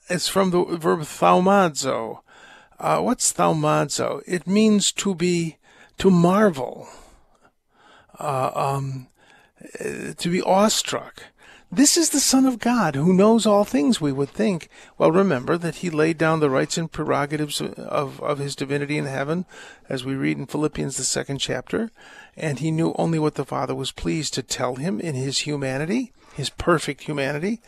it's 0.09 0.28
from 0.28 0.51
the 0.51 0.64
verb 0.76 1.01
thaumazo, 1.01 2.20
uh, 2.79 3.01
what's 3.01 3.33
thaumazo? 3.33 4.22
It 4.27 4.47
means 4.47 4.93
to 4.93 5.14
be, 5.14 5.57
to 5.99 6.11
marvel. 6.11 6.89
Uh, 8.18 8.51
um, 8.55 9.09
uh, 9.81 10.12
to 10.16 10.29
be 10.31 10.43
awestruck. 10.43 11.25
This 11.72 11.97
is 11.97 12.11
the 12.11 12.20
Son 12.20 12.47
of 12.47 12.61
God 12.61 12.95
who 12.95 13.12
knows 13.12 13.47
all 13.47 13.64
things, 13.64 14.01
we 14.01 14.12
would 14.12 14.29
think. 14.29 14.68
Well, 14.99 15.11
remember 15.11 15.59
that 15.59 15.77
he 15.77 15.91
laid 15.91 16.18
down 16.18 16.39
the 16.39 16.51
rights 16.51 16.79
and 16.79 16.93
prerogatives 16.93 17.61
of, 17.61 18.20
of 18.20 18.39
his 18.39 18.55
divinity 18.55 18.99
in 18.99 19.07
heaven, 19.07 19.47
as 19.89 20.05
we 20.05 20.14
read 20.14 20.39
in 20.39 20.47
Philippians, 20.47 20.97
the 20.97 21.03
second 21.03 21.39
chapter, 21.39 21.91
and 22.37 22.61
he 22.61 22.70
knew 22.70 22.95
only 22.97 23.18
what 23.18 23.35
the 23.35 23.45
Father 23.45 23.75
was 23.75 23.91
pleased 23.91 24.35
to 24.35 24.43
tell 24.43 24.77
him 24.77 25.01
in 25.01 25.16
his 25.16 25.41
humanity, 25.41 26.12
his 26.35 26.51
perfect 26.51 27.03
humanity. 27.03 27.61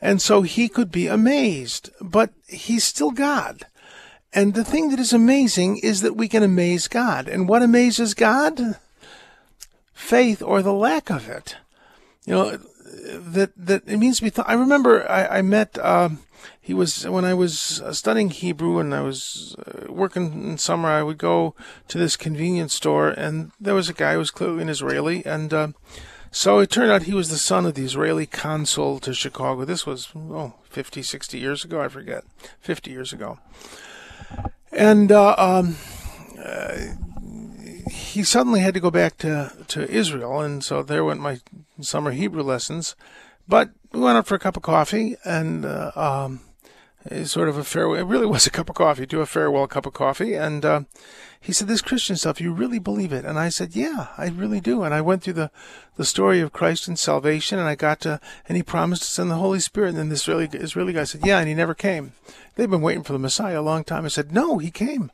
And 0.00 0.22
so 0.22 0.42
he 0.42 0.68
could 0.68 0.90
be 0.90 1.06
amazed, 1.06 1.90
but 2.00 2.32
he's 2.48 2.84
still 2.84 3.10
God. 3.10 3.66
And 4.32 4.54
the 4.54 4.64
thing 4.64 4.88
that 4.90 4.98
is 4.98 5.12
amazing 5.12 5.78
is 5.78 6.00
that 6.00 6.16
we 6.16 6.28
can 6.28 6.42
amaze 6.42 6.88
God. 6.88 7.28
And 7.28 7.48
what 7.48 7.62
amazes 7.62 8.14
God? 8.14 8.78
Faith 9.92 10.42
or 10.42 10.62
the 10.62 10.72
lack 10.72 11.10
of 11.10 11.28
it. 11.28 11.56
You 12.24 12.34
know, 12.34 12.58
that 13.02 13.52
that 13.56 13.82
it 13.86 13.98
means 13.98 14.18
to 14.18 14.24
be. 14.24 14.30
Th- 14.30 14.46
I 14.46 14.54
remember 14.54 15.08
I, 15.10 15.38
I 15.38 15.42
met. 15.42 15.78
Um, 15.84 16.20
he 16.60 16.74
was 16.74 17.06
when 17.06 17.24
I 17.24 17.34
was 17.34 17.80
uh, 17.82 17.92
studying 17.92 18.30
Hebrew 18.30 18.78
and 18.78 18.94
I 18.94 19.00
was 19.00 19.56
uh, 19.66 19.92
working 19.92 20.50
in 20.50 20.58
summer. 20.58 20.88
I 20.88 21.02
would 21.02 21.18
go 21.18 21.54
to 21.88 21.98
this 21.98 22.16
convenience 22.16 22.74
store, 22.74 23.08
and 23.08 23.52
there 23.60 23.74
was 23.74 23.88
a 23.88 23.94
guy 23.94 24.12
who 24.12 24.18
was 24.18 24.30
clearly 24.30 24.62
an 24.62 24.68
Israeli, 24.68 25.24
and 25.26 25.52
uh, 25.52 25.68
so 26.30 26.60
it 26.60 26.70
turned 26.70 26.90
out 26.90 27.02
he 27.02 27.14
was 27.14 27.28
the 27.28 27.38
son 27.38 27.66
of 27.66 27.74
the 27.74 27.84
Israeli 27.84 28.26
consul 28.26 28.98
to 29.00 29.14
Chicago. 29.14 29.64
This 29.64 29.86
was 29.86 30.08
oh 30.14 30.54
50, 30.70 31.02
60 31.02 31.38
years 31.38 31.64
ago. 31.64 31.80
I 31.80 31.88
forget, 31.88 32.24
50 32.60 32.90
years 32.90 33.12
ago, 33.12 33.38
and 34.72 35.12
uh, 35.12 35.34
um, 35.38 35.76
uh, 36.42 36.78
he 37.90 38.22
suddenly 38.22 38.60
had 38.60 38.74
to 38.74 38.80
go 38.80 38.90
back 38.90 39.16
to, 39.18 39.52
to 39.68 39.90
Israel, 39.90 40.40
and 40.40 40.62
so 40.62 40.82
there 40.82 41.04
went 41.04 41.20
my 41.20 41.40
summer 41.80 42.10
Hebrew 42.10 42.42
lessons. 42.42 42.94
But 43.48 43.70
we 43.92 44.00
went 44.00 44.16
out 44.16 44.26
for 44.26 44.34
a 44.34 44.38
cup 44.38 44.56
of 44.56 44.62
coffee, 44.62 45.16
and 45.24 45.64
uh, 45.64 45.92
um, 45.94 46.40
sort 47.24 47.48
of 47.48 47.56
a 47.56 47.64
farewell. 47.64 47.98
It 47.98 48.04
really 48.04 48.26
was 48.34 48.46
a 48.46 48.50
cup 48.50 48.68
of 48.68 48.76
coffee, 48.76 49.06
to 49.06 49.20
a 49.20 49.26
farewell 49.26 49.66
cup 49.66 49.86
of 49.86 49.92
coffee. 49.92 50.34
And 50.34 50.64
uh, 50.64 50.82
he 51.40 51.52
said, 51.52 51.68
"This 51.68 51.82
Christian 51.82 52.16
stuff, 52.16 52.40
you 52.40 52.52
really 52.52 52.78
believe 52.78 53.12
it?" 53.12 53.24
And 53.24 53.38
I 53.38 53.48
said, 53.48 53.74
"Yeah, 53.74 54.08
I 54.16 54.28
really 54.28 54.60
do." 54.60 54.82
And 54.82 54.94
I 54.94 55.00
went 55.00 55.22
through 55.22 55.34
the 55.34 55.50
the 55.96 56.04
story 56.04 56.40
of 56.40 56.52
Christ 56.52 56.88
and 56.88 56.98
salvation, 56.98 57.58
and 57.58 57.68
I 57.68 57.74
got 57.74 58.00
to, 58.00 58.20
and 58.48 58.56
he 58.56 58.62
promised 58.62 59.02
to 59.02 59.08
send 59.08 59.30
the 59.30 59.36
Holy 59.36 59.60
Spirit. 59.60 59.90
And 59.90 59.98
then 59.98 60.08
this 60.08 60.22
Israeli 60.22 60.48
Israeli 60.52 60.92
guy 60.92 61.04
said, 61.04 61.26
"Yeah," 61.26 61.38
and 61.38 61.48
he 61.48 61.54
never 61.54 61.74
came. 61.74 62.12
They've 62.54 62.70
been 62.70 62.82
waiting 62.82 63.02
for 63.02 63.12
the 63.12 63.18
Messiah 63.18 63.60
a 63.60 63.62
long 63.62 63.84
time. 63.84 64.04
I 64.04 64.08
said, 64.08 64.32
"No, 64.32 64.58
he 64.58 64.70
came." 64.70 65.10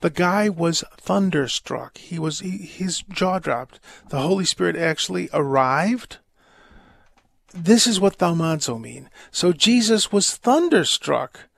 The 0.00 0.10
guy 0.10 0.50
was 0.50 0.84
thunderstruck. 0.98 1.96
He 1.98 2.18
was 2.18 2.40
he, 2.40 2.58
his 2.58 3.02
jaw 3.02 3.38
dropped. 3.38 3.80
The 4.10 4.20
Holy 4.20 4.44
Spirit 4.44 4.76
actually 4.76 5.30
arrived. 5.32 6.18
This 7.54 7.86
is 7.86 8.00
what 8.00 8.18
thaumazo 8.18 8.80
mean. 8.80 9.08
So 9.30 9.52
Jesus 9.52 10.12
was 10.12 10.36
thunderstruck 10.36 11.48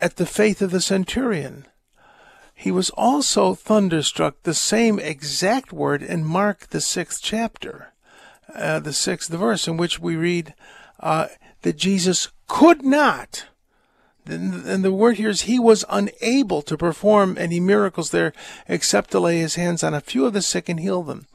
at 0.00 0.16
the 0.16 0.26
faith 0.26 0.62
of 0.62 0.70
the 0.70 0.80
centurion. 0.80 1.66
He 2.54 2.70
was 2.70 2.90
also 2.90 3.54
thunderstruck, 3.54 4.42
the 4.42 4.54
same 4.54 4.98
exact 4.98 5.72
word 5.72 6.02
in 6.02 6.24
Mark, 6.24 6.68
the 6.68 6.80
sixth 6.80 7.20
chapter, 7.22 7.92
uh, 8.54 8.78
the 8.80 8.92
sixth 8.92 9.30
verse, 9.30 9.66
in 9.66 9.76
which 9.76 9.98
we 9.98 10.16
read 10.16 10.54
uh, 11.00 11.28
that 11.62 11.76
Jesus 11.76 12.28
could 12.46 12.84
not 12.84 13.46
and 14.24 14.84
the 14.84 14.92
word 14.92 15.16
here 15.16 15.30
is 15.30 15.42
he 15.42 15.58
was 15.58 15.84
unable 15.88 16.62
to 16.62 16.76
perform 16.76 17.36
any 17.38 17.58
miracles 17.58 18.10
there 18.10 18.32
except 18.68 19.10
to 19.10 19.20
lay 19.20 19.38
his 19.38 19.56
hands 19.56 19.82
on 19.82 19.94
a 19.94 20.00
few 20.00 20.26
of 20.26 20.32
the 20.32 20.42
sick 20.42 20.68
and 20.68 20.78
heal 20.78 21.02
them. 21.02 21.26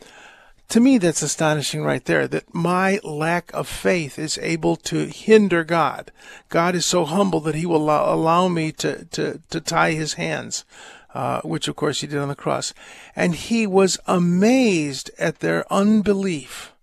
To 0.70 0.82
me, 0.82 0.98
that's 0.98 1.22
astonishing 1.22 1.84
right 1.84 2.04
there 2.04 2.28
that 2.28 2.54
my 2.54 3.00
lack 3.04 3.54
of 3.54 3.70
faith 3.70 4.20
is 4.20 4.38
able 4.40 4.76
to 4.78 5.06
hinder 5.08 5.64
God. 5.64 6.12
God 6.50 6.76
is 6.76 6.86
so 6.86 7.06
humble 7.06 7.40
that 7.42 7.56
he 7.56 7.66
will 7.66 7.78
allow, 7.78 8.14
allow 8.14 8.48
me 8.50 8.74
to, 8.74 9.06
to, 9.06 9.42
to 9.50 9.62
tie 9.62 9.92
his 9.92 10.16
hands, 10.16 10.66
uh, 11.14 11.40
which 11.42 11.70
of 11.70 11.78
course 11.78 12.02
he 12.02 12.08
did 12.08 12.20
on 12.20 12.28
the 12.28 12.36
cross. 12.36 12.74
And 13.16 13.34
he 13.34 13.66
was 13.66 13.98
amazed 14.08 15.10
at 15.18 15.40
their 15.40 15.72
unbelief. 15.72 16.74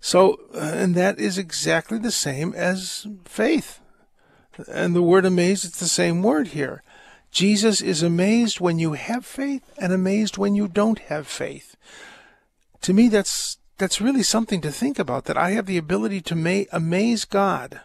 So, 0.00 0.38
uh, 0.54 0.58
and 0.58 0.94
that 0.94 1.18
is 1.18 1.38
exactly 1.38 1.98
the 1.98 2.10
same 2.10 2.52
as 2.54 3.06
faith. 3.24 3.80
And 4.70 4.94
the 4.94 5.02
word 5.02 5.24
amazed, 5.24 5.64
it's 5.64 5.80
the 5.80 5.86
same 5.86 6.22
word 6.22 6.48
here. 6.48 6.82
Jesus 7.30 7.80
is 7.80 8.02
amazed 8.02 8.60
when 8.60 8.78
you 8.78 8.92
have 8.92 9.24
faith 9.24 9.62
and 9.78 9.92
amazed 9.92 10.36
when 10.36 10.54
you 10.54 10.68
don't 10.68 10.98
have 10.98 11.26
faith. 11.26 11.76
To 12.82 12.92
me, 12.92 13.08
that's 13.08 13.58
that's 13.78 14.00
really 14.00 14.22
something 14.22 14.60
to 14.60 14.70
think 14.70 14.98
about. 14.98 15.24
That 15.24 15.36
I 15.36 15.50
have 15.52 15.66
the 15.66 15.78
ability 15.78 16.20
to 16.22 16.34
ma- 16.34 16.64
amaze 16.72 17.24
God 17.24 17.80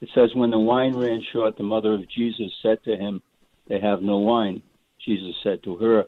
It 0.01 0.11
says, 0.15 0.33
"When 0.33 0.51
the 0.51 0.61
wine 0.61 0.95
ran 0.95 1.21
short, 1.33 1.57
the 1.57 1.65
mother 1.65 1.93
of 1.95 2.09
Jesus 2.09 2.53
said 2.63 2.85
to 2.85 2.97
him, 2.97 3.21
"They 3.67 3.81
have 3.81 4.01
no 4.01 4.19
wine." 4.19 4.63
Jesus 5.05 5.35
said 5.43 5.65
to 5.65 5.77
her, 5.79 6.07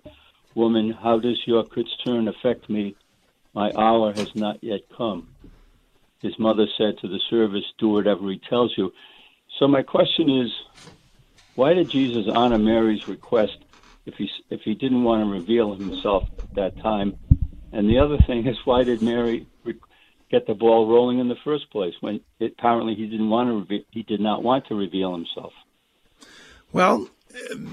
"Woman, 0.54 0.92
how 0.92 1.18
does 1.18 1.42
your 1.44 1.64
concern 1.64 2.28
affect 2.28 2.70
me? 2.70 2.94
My 3.52 3.72
hour 3.76 4.12
has 4.12 4.32
not 4.36 4.62
yet 4.62 4.82
come." 4.96 5.28
His 6.22 6.38
mother 6.38 6.66
said 6.78 6.98
to 6.98 7.08
the 7.08 7.20
servants, 7.28 7.66
Do 7.78 7.88
whatever 7.88 8.30
he 8.30 8.38
tells 8.38 8.72
you. 8.76 8.92
So 9.58 9.66
my 9.66 9.82
question 9.82 10.28
is, 10.28 10.52
why 11.54 11.72
did 11.72 11.88
Jesus 11.88 12.26
honor 12.32 12.58
Mary's 12.58 13.08
request 13.08 13.56
if 14.04 14.14
he 14.14 14.30
if 14.50 14.60
he 14.62 14.74
didn't 14.74 15.02
want 15.02 15.24
to 15.24 15.30
reveal 15.30 15.74
himself 15.74 16.28
at 16.38 16.54
that 16.54 16.76
time? 16.82 17.16
And 17.72 17.88
the 17.88 17.98
other 17.98 18.18
thing 18.26 18.46
is, 18.46 18.56
why 18.64 18.84
did 18.84 19.02
Mary 19.02 19.46
get 20.30 20.46
the 20.46 20.54
ball 20.54 20.88
rolling 20.88 21.18
in 21.18 21.28
the 21.28 21.36
first 21.44 21.70
place 21.70 21.94
when 22.00 22.20
it, 22.40 22.54
apparently 22.58 22.94
he 22.94 23.06
didn't 23.06 23.30
want 23.30 23.48
to 23.48 23.74
reve- 23.74 23.86
he 23.90 24.02
did 24.02 24.20
not 24.20 24.42
want 24.42 24.66
to 24.66 24.74
reveal 24.74 25.12
himself? 25.12 25.52
Well, 26.72 27.08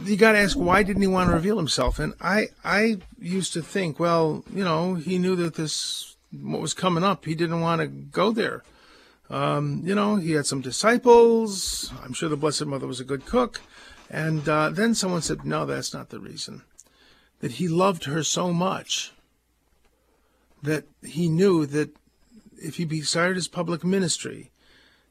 you 0.04 0.16
got 0.16 0.34
to 0.34 0.40
ask 0.40 0.58
why 0.58 0.84
didn't 0.84 1.02
he 1.02 1.08
want 1.08 1.30
to 1.30 1.36
reveal 1.36 1.58
himself? 1.58 2.00
And 2.00 2.14
I 2.22 2.48
I 2.64 2.98
used 3.20 3.54
to 3.54 3.62
think, 3.62 4.00
well, 4.00 4.44
you 4.54 4.64
know, 4.64 4.96
he 4.96 5.18
knew 5.18 5.36
that 5.38 5.56
this 5.56 6.16
what 6.32 6.62
was 6.62 6.74
coming 6.74 7.04
up, 7.04 7.26
he 7.26 7.36
didn't 7.36 7.62
want 7.62 7.82
to 7.82 7.88
go 7.88 8.32
there. 8.32 8.64
Um, 9.30 9.82
you 9.84 9.96
know, 9.96 10.18
he 10.18 10.32
had 10.32 10.46
some 10.46 10.62
disciples. 10.62 11.92
I'm 12.04 12.14
sure 12.14 12.30
the 12.30 12.38
Blessed 12.38 12.66
Mother 12.66 12.88
was 12.88 13.00
a 13.00 13.06
good 13.06 13.26
cook. 13.26 13.62
And 14.10 14.48
uh, 14.48 14.70
then 14.70 14.94
someone 14.94 15.22
said, 15.22 15.46
no, 15.46 15.66
that's 15.66 15.94
not 15.94 16.10
the 16.10 16.20
reason. 16.20 16.64
That 17.40 17.54
he 17.54 17.68
loved 17.68 18.06
her 18.06 18.24
so 18.24 18.54
much 18.54 19.12
that 20.62 20.86
he 21.04 21.28
knew 21.28 21.66
that 21.66 21.96
if 22.58 22.78
he 22.78 22.86
desired 22.86 23.36
his 23.36 23.48
public 23.48 23.84
ministry, 23.84 24.52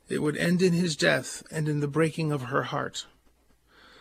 it 0.09 0.23
would 0.23 0.37
end 0.37 0.63
in 0.63 0.73
his 0.73 0.97
death 0.97 1.43
and 1.51 1.69
in 1.69 1.81
the 1.81 1.89
breaking 1.89 2.33
of 2.33 2.45
her 2.45 2.65
heart. 2.65 3.07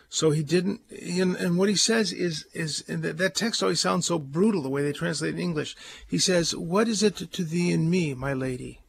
So 0.08 0.30
he 0.30 0.42
didn't, 0.42 0.82
and, 0.90 1.36
and 1.36 1.56
what 1.56 1.70
he 1.70 1.74
says 1.74 2.12
is, 2.12 2.44
is 2.52 2.82
that, 2.86 3.16
that 3.16 3.34
text 3.34 3.62
always 3.62 3.80
sounds 3.80 4.06
so 4.06 4.18
brutal 4.18 4.62
the 4.62 4.68
way 4.68 4.82
they 4.82 4.92
translate 4.92 5.34
in 5.34 5.40
English. 5.40 5.74
He 6.06 6.18
says, 6.18 6.54
What 6.54 6.86
is 6.86 7.02
it 7.02 7.16
to 7.16 7.44
thee 7.44 7.72
and 7.72 7.90
me, 7.90 8.12
my 8.12 8.34
lady? 8.34 8.81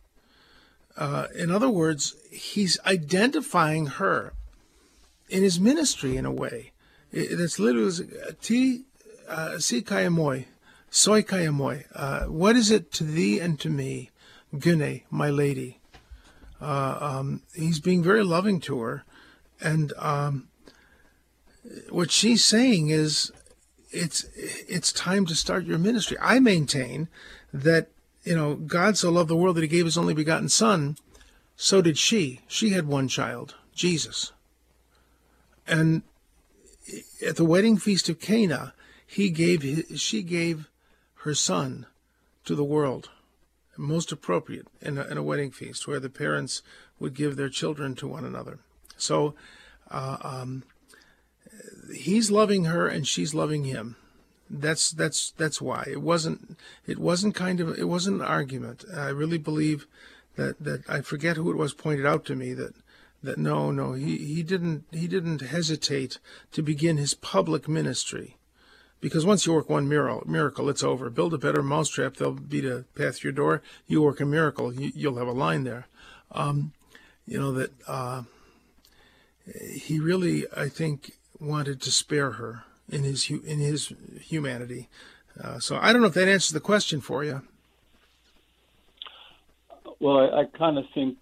Uh, 0.96 1.28
in 1.36 1.52
other 1.52 1.70
words, 1.70 2.16
he's 2.32 2.80
identifying 2.86 3.88
her 3.88 4.34
in 5.30 5.44
his 5.44 5.60
ministry 5.60 6.18
in 6.18 6.26
a 6.26 6.32
way. 6.32 6.72
That's 7.12 7.60
literally 7.60 8.08
ti 8.42 8.84
uh, 9.28 9.60
si 9.60 9.82
kayamoy, 9.82 10.46
Soy 10.96 11.24
kayamoy. 11.24 11.86
Uh, 11.96 12.26
what 12.26 12.56
is 12.56 12.70
it 12.70 12.92
to 12.92 13.04
thee 13.04 13.40
and 13.40 13.60
to 13.60 13.68
me, 13.68 14.12
Gune, 14.56 15.02
my 15.10 15.32
lady? 15.32 15.80
Uh, 16.62 16.98
um, 17.02 17.42
he's 17.56 17.80
being 17.80 18.04
very 18.04 18.24
loving 18.24 18.60
to 18.62 18.80
her, 18.82 19.04
and 19.60 19.92
um, 19.98 20.50
what 21.90 22.12
she's 22.12 22.46
saying 22.46 22.90
is, 22.90 23.32
it's 23.90 24.26
it's 24.36 24.94
time 24.94 25.26
to 25.26 25.34
start 25.34 25.66
your 25.66 25.80
ministry. 25.80 26.16
I 26.22 26.40
maintain 26.40 27.08
that 27.52 27.90
you 28.24 28.36
know 28.36 28.56
God 28.56 28.98
so 28.98 29.12
loved 29.12 29.30
the 29.30 29.36
world 29.36 29.56
that 29.58 29.62
He 29.62 29.68
gave 29.68 29.86
His 29.86 29.98
only 29.98 30.14
begotten 30.14 30.50
Son. 30.50 30.98
So 31.56 31.82
did 31.82 31.98
she. 31.98 32.42
She 32.48 32.70
had 32.70 32.88
one 32.88 33.08
child, 33.08 33.56
Jesus. 33.76 34.32
And 35.68 36.02
at 37.26 37.36
the 37.36 37.46
wedding 37.46 37.78
feast 37.78 38.10
of 38.10 38.20
Cana, 38.20 38.74
he 39.06 39.30
gave 39.30 39.62
his, 39.62 40.02
she 40.02 40.24
gave 40.24 40.70
her 41.18 41.34
son 41.34 41.86
to 42.46 42.56
the 42.56 42.64
world. 42.64 43.10
Most 43.78 44.12
appropriate 44.12 44.68
in 44.82 44.98
a, 44.98 45.04
in 45.06 45.18
a 45.18 45.24
wedding 45.24 45.52
feast 45.52 45.88
where 45.88 46.00
the 46.00 46.10
parents 46.10 46.62
would 47.00 47.16
give 47.16 47.36
their 47.36 47.50
children 47.50 47.96
to 47.96 48.08
one 48.08 48.26
another. 48.26 48.60
So 48.98 49.34
uh, 49.90 50.18
um, 50.22 50.64
he's 51.94 52.30
loving 52.30 52.66
her 52.66 52.88
and 52.88 53.08
she's 53.08 53.34
loving 53.34 53.64
him. 53.64 53.96
That's 54.50 54.92
that's 54.92 55.32
that's 55.32 55.62
why 55.62 55.88
it 55.90 56.02
wasn't 56.02 56.58
it 56.86 57.00
wasn't 57.00 57.36
kind 57.36 57.60
of 57.60 57.78
it 57.78 57.88
wasn't 57.88 58.22
an 58.22 58.28
argument. 58.28 58.86
I 58.96 59.10
really 59.10 59.38
believe 59.38 59.88
that 60.36 60.60
that 60.64 60.90
I 60.90 61.02
forget 61.02 61.38
who 61.38 61.52
it 61.52 61.58
was 61.58 61.74
pointed 61.74 62.06
out 62.06 62.26
to 62.26 62.36
me 62.36 62.54
that 62.54 62.74
that 63.24 63.38
no 63.38 63.72
no 63.72 63.94
he, 63.94 64.18
he 64.18 64.44
didn't 64.44 64.86
he 64.92 65.08
didn't 65.08 65.42
hesitate 65.42 66.20
to 66.52 66.62
begin 66.62 66.98
his 66.98 67.14
public 67.14 67.68
ministry 67.68 68.38
because 69.04 69.26
once 69.26 69.46
you 69.46 69.52
work 69.52 69.70
one 69.70 69.90
miracle, 69.90 70.70
it's 70.70 70.82
over. 70.82 71.10
Build 71.10 71.34
a 71.34 71.38
better 71.38 71.62
mousetrap, 71.62 72.16
they'll 72.16 72.32
beat 72.32 72.64
a 72.64 72.86
path 72.96 73.20
to 73.20 73.24
your 73.28 73.34
door. 73.34 73.62
You 73.86 74.02
work 74.02 74.22
a 74.22 74.26
miracle, 74.26 74.74
you, 74.74 75.12
will 75.12 75.18
have 75.18 75.28
a 75.28 75.34
line 75.34 75.66
there. 75.66 75.88
Um, 76.32 76.72
you 77.28 77.38
know 77.38 77.52
that 77.52 77.72
uh, 77.86 78.24
he 79.74 80.00
really, 80.00 80.46
I 80.56 80.70
think, 80.70 81.18
wanted 81.38 81.82
to 81.82 81.92
spare 81.92 82.32
her 82.32 82.64
in 82.94 83.04
his 83.04 83.30
in 83.30 83.60
his 83.60 83.94
humanity. 84.22 84.90
Uh, 85.42 85.60
so 85.60 85.78
I 85.82 85.92
don't 85.92 86.02
know 86.02 86.08
if 86.08 86.14
that 86.14 86.28
answers 86.28 86.52
the 86.52 86.60
question 86.60 87.02
for 87.02 87.24
you. 87.24 87.42
Well, 90.00 90.18
I, 90.18 90.42
I 90.42 90.46
kind 90.58 90.78
of 90.78 90.86
think 90.94 91.18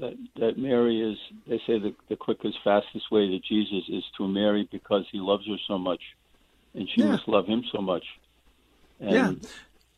that 0.00 0.14
that 0.36 0.58
Mary 0.58 1.00
is. 1.00 1.18
They 1.46 1.58
say 1.66 1.78
the 1.78 1.94
the 2.08 2.16
quickest, 2.16 2.58
fastest 2.64 3.10
way 3.10 3.28
to 3.28 3.38
Jesus 3.38 3.84
is 3.88 4.04
to 4.18 4.26
Mary 4.26 4.68
because 4.70 5.04
he 5.12 5.18
loves 5.18 5.46
her 5.46 5.56
so 5.68 5.78
much 5.78 6.00
and 6.74 6.88
she 6.88 7.00
yeah. 7.00 7.08
must 7.08 7.28
love 7.28 7.46
him 7.46 7.64
so 7.72 7.80
much. 7.80 8.04
And 9.00 9.42
yeah. 9.42 9.48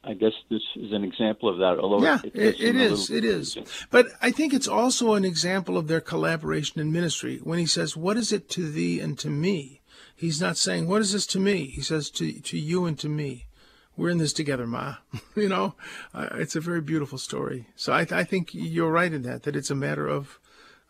I 0.05 0.15
guess 0.15 0.33
this 0.51 0.63
is 0.77 0.93
an 0.93 1.05
example 1.05 1.49
of 1.49 1.59
that. 1.59 1.79
Although 1.79 2.05
yeah, 2.05 2.21
it, 2.23 2.37
it, 2.37 2.61
it 2.61 2.77
is, 2.77 3.11
it 3.11 3.25
is. 3.25 3.59
But 3.91 4.07
I 4.23 4.31
think 4.31 4.55
it's 4.55 4.69
also 4.69 5.15
an 5.15 5.25
example 5.25 5.77
of 5.77 5.89
their 5.89 6.01
collaboration 6.01 6.81
in 6.81 6.93
ministry. 6.93 7.39
When 7.43 7.59
he 7.59 7.67
says, 7.67 7.97
"What 7.97 8.17
is 8.17 8.33
it 8.33 8.49
to 8.51 8.71
thee 8.71 9.01
and 9.01 9.19
to 9.19 9.31
me?" 9.31 9.81
He's 10.17 10.41
not 10.41 10.57
saying, 10.57 10.89
"What 10.89 11.03
is 11.03 11.13
this 11.13 11.27
to 11.29 11.39
me?" 11.39 11.67
He 11.67 11.83
says, 11.83 12.11
"To 12.11 12.33
to 12.33 12.59
you 12.59 12.87
and 12.87 12.99
to 12.99 13.09
me." 13.09 13.47
We're 13.97 14.11
in 14.11 14.19
this 14.19 14.35
together, 14.35 14.67
Ma. 14.67 14.97
you 15.37 15.49
know, 15.49 15.75
uh, 16.13 16.29
it's 16.33 16.57
a 16.57 16.61
very 16.61 16.83
beautiful 16.83 17.17
story. 17.17 17.67
So 17.77 17.93
I, 17.95 18.07
I 18.11 18.25
think 18.25 18.51
you're 18.53 18.91
right 18.91 19.13
in 19.13 19.23
that. 19.23 19.45
That 19.45 19.57
it's 19.57 19.71
a 19.71 19.75
matter 19.75 20.07
of 20.07 20.39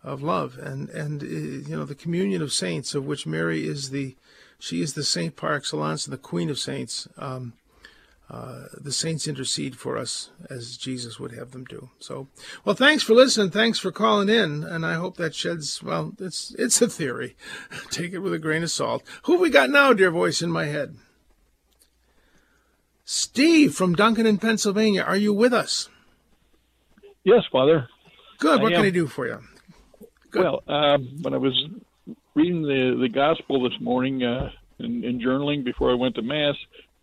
of 0.02 0.22
love 0.22 0.56
and 0.58 0.88
and 0.90 1.22
uh, 1.22 1.26
you 1.26 1.76
know 1.76 1.84
the 1.84 1.94
communion 1.94 2.42
of 2.42 2.52
saints, 2.52 2.94
of 2.94 3.06
which 3.06 3.26
Mary 3.26 3.66
is 3.66 3.90
the 3.90 4.16
she 4.58 4.80
is 4.80 4.94
the 4.94 5.04
saint 5.04 5.36
par 5.36 5.54
excellence 5.54 6.06
and 6.06 6.12
the 6.12 6.18
queen 6.18 6.48
of 6.48 6.58
saints. 6.58 7.08
Um, 7.18 7.54
uh, 8.28 8.64
the 8.72 8.90
saints 8.90 9.28
intercede 9.28 9.76
for 9.76 9.96
us 9.96 10.30
as 10.50 10.76
Jesus 10.76 11.20
would 11.20 11.32
have 11.32 11.52
them 11.52 11.64
do. 11.64 11.90
So, 12.00 12.26
well, 12.64 12.74
thanks 12.74 13.04
for 13.04 13.14
listening. 13.14 13.50
Thanks 13.50 13.78
for 13.78 13.92
calling 13.92 14.28
in, 14.28 14.64
and 14.64 14.84
I 14.84 14.94
hope 14.94 15.16
that 15.16 15.34
sheds. 15.34 15.80
Well, 15.80 16.12
it's 16.18 16.54
it's 16.58 16.82
a 16.82 16.88
theory. 16.88 17.36
Take 17.90 18.12
it 18.12 18.18
with 18.18 18.34
a 18.34 18.38
grain 18.38 18.64
of 18.64 18.70
salt. 18.70 19.04
Who 19.24 19.38
we 19.38 19.48
got 19.48 19.70
now, 19.70 19.92
dear 19.92 20.10
voice 20.10 20.42
in 20.42 20.50
my 20.50 20.64
head? 20.64 20.96
Steve 23.04 23.74
from 23.74 23.94
Duncan 23.94 24.26
in 24.26 24.38
Pennsylvania. 24.38 25.02
Are 25.02 25.16
you 25.16 25.32
with 25.32 25.52
us? 25.52 25.88
Yes, 27.22 27.44
Father. 27.52 27.88
Good. 28.38 28.60
What 28.60 28.72
can 28.72 28.84
I 28.84 28.90
do 28.90 29.06
for 29.06 29.28
you? 29.28 29.38
Good. 30.32 30.42
Well, 30.42 30.62
um, 30.66 31.18
when 31.22 31.32
I 31.32 31.38
was 31.38 31.54
reading 32.34 32.62
the 32.62 32.98
the 33.00 33.08
gospel 33.08 33.62
this 33.62 33.80
morning 33.80 34.24
uh, 34.24 34.50
and 34.80 35.20
journaling 35.20 35.64
before 35.64 35.92
I 35.92 35.94
went 35.94 36.16
to 36.16 36.22
mass 36.22 36.56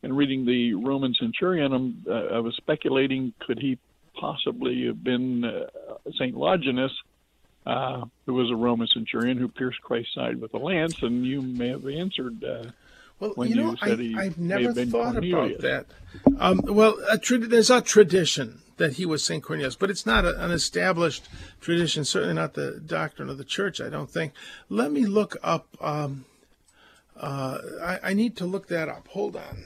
and 0.03 0.15
reading 0.15 0.45
the 0.45 0.73
Roman 0.75 1.13
centurion, 1.15 1.73
I'm, 1.73 2.05
uh, 2.07 2.35
I 2.35 2.39
was 2.39 2.55
speculating 2.57 3.33
could 3.39 3.57
he 3.59 3.79
possibly 4.19 4.85
have 4.85 5.03
been 5.03 5.43
uh, 5.43 5.67
Saint 6.17 6.35
Longinus, 6.35 6.91
uh, 7.65 8.05
who 8.25 8.33
was 8.33 8.51
a 8.51 8.55
Roman 8.55 8.87
centurion 8.87 9.37
who 9.37 9.47
pierced 9.47 9.81
Christ's 9.81 10.13
side 10.13 10.39
with 10.39 10.53
a 10.53 10.57
lance, 10.57 11.01
and 11.01 11.25
you 11.25 11.41
may 11.41 11.69
have 11.69 11.87
answered. 11.87 12.43
Uh, 12.43 12.65
well, 13.19 13.31
when 13.35 13.49
you 13.49 13.55
know, 13.55 13.75
you 13.85 14.17
I, 14.17 14.25
have 14.25 14.37
never 14.37 14.73
thought 14.73 15.13
Cornelius. 15.13 15.59
about 15.59 15.61
that. 15.61 15.85
Um, 16.39 16.61
well, 16.65 16.97
a 17.09 17.17
tra- 17.17 17.37
there's 17.37 17.69
a 17.69 17.79
tradition 17.81 18.59
that 18.77 18.93
he 18.93 19.05
was 19.05 19.23
St. 19.23 19.41
Cornelius, 19.41 19.75
but 19.75 19.89
it's 19.89 20.05
not 20.05 20.25
a, 20.25 20.43
an 20.43 20.51
established 20.51 21.29
tradition, 21.61 22.03
certainly 22.03 22.33
not 22.33 22.55
the 22.55 22.81
doctrine 22.85 23.29
of 23.29 23.37
the 23.37 23.43
church, 23.43 23.79
I 23.79 23.89
don't 23.89 24.09
think. 24.09 24.33
Let 24.67 24.91
me 24.91 25.05
look 25.05 25.37
up, 25.43 25.67
um, 25.79 26.25
uh, 27.15 27.59
I, 27.81 27.99
I 28.03 28.13
need 28.13 28.35
to 28.37 28.45
look 28.45 28.67
that 28.67 28.89
up. 28.89 29.07
Hold 29.09 29.35
on. 29.35 29.63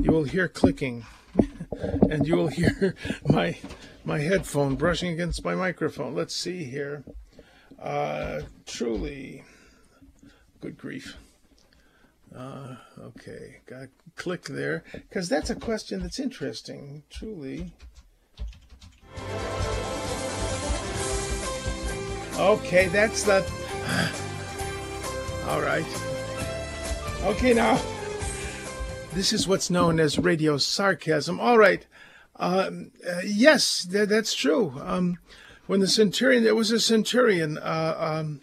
You 0.00 0.12
will 0.12 0.24
hear 0.24 0.48
clicking, 0.48 1.04
and 2.10 2.26
you 2.26 2.36
will 2.36 2.48
hear 2.48 2.94
my 3.26 3.56
my 4.04 4.18
headphone 4.18 4.76
brushing 4.76 5.12
against 5.12 5.44
my 5.44 5.54
microphone. 5.54 6.14
Let's 6.14 6.34
see 6.34 6.64
here. 6.64 7.04
Uh, 7.80 8.42
truly, 8.64 9.44
good 10.60 10.78
grief. 10.78 11.16
Uh, 12.34 12.76
okay, 13.00 13.58
got 13.66 13.88
click 14.14 14.44
there 14.44 14.84
because 14.92 15.28
that's 15.28 15.50
a 15.50 15.54
question 15.54 16.00
that's 16.00 16.20
interesting. 16.20 17.02
Truly, 17.10 17.72
Okay, 22.38 22.88
that's 22.88 23.22
the. 23.22 23.38
All 25.48 25.62
right. 25.62 25.86
Okay, 27.24 27.54
now. 27.54 27.80
This 29.16 29.32
is 29.32 29.48
what's 29.48 29.70
known 29.70 29.98
as 29.98 30.18
radio 30.18 30.58
sarcasm. 30.58 31.40
All 31.40 31.56
right. 31.56 31.86
Um, 32.38 32.90
uh, 33.08 33.22
yes, 33.24 33.88
th- 33.90 34.10
that's 34.10 34.34
true. 34.34 34.78
Um, 34.84 35.20
when 35.66 35.80
the 35.80 35.88
centurion, 35.88 36.44
there 36.44 36.54
was 36.54 36.70
a 36.70 36.78
centurion, 36.78 37.56
uh, 37.56 37.96
um, 37.98 38.42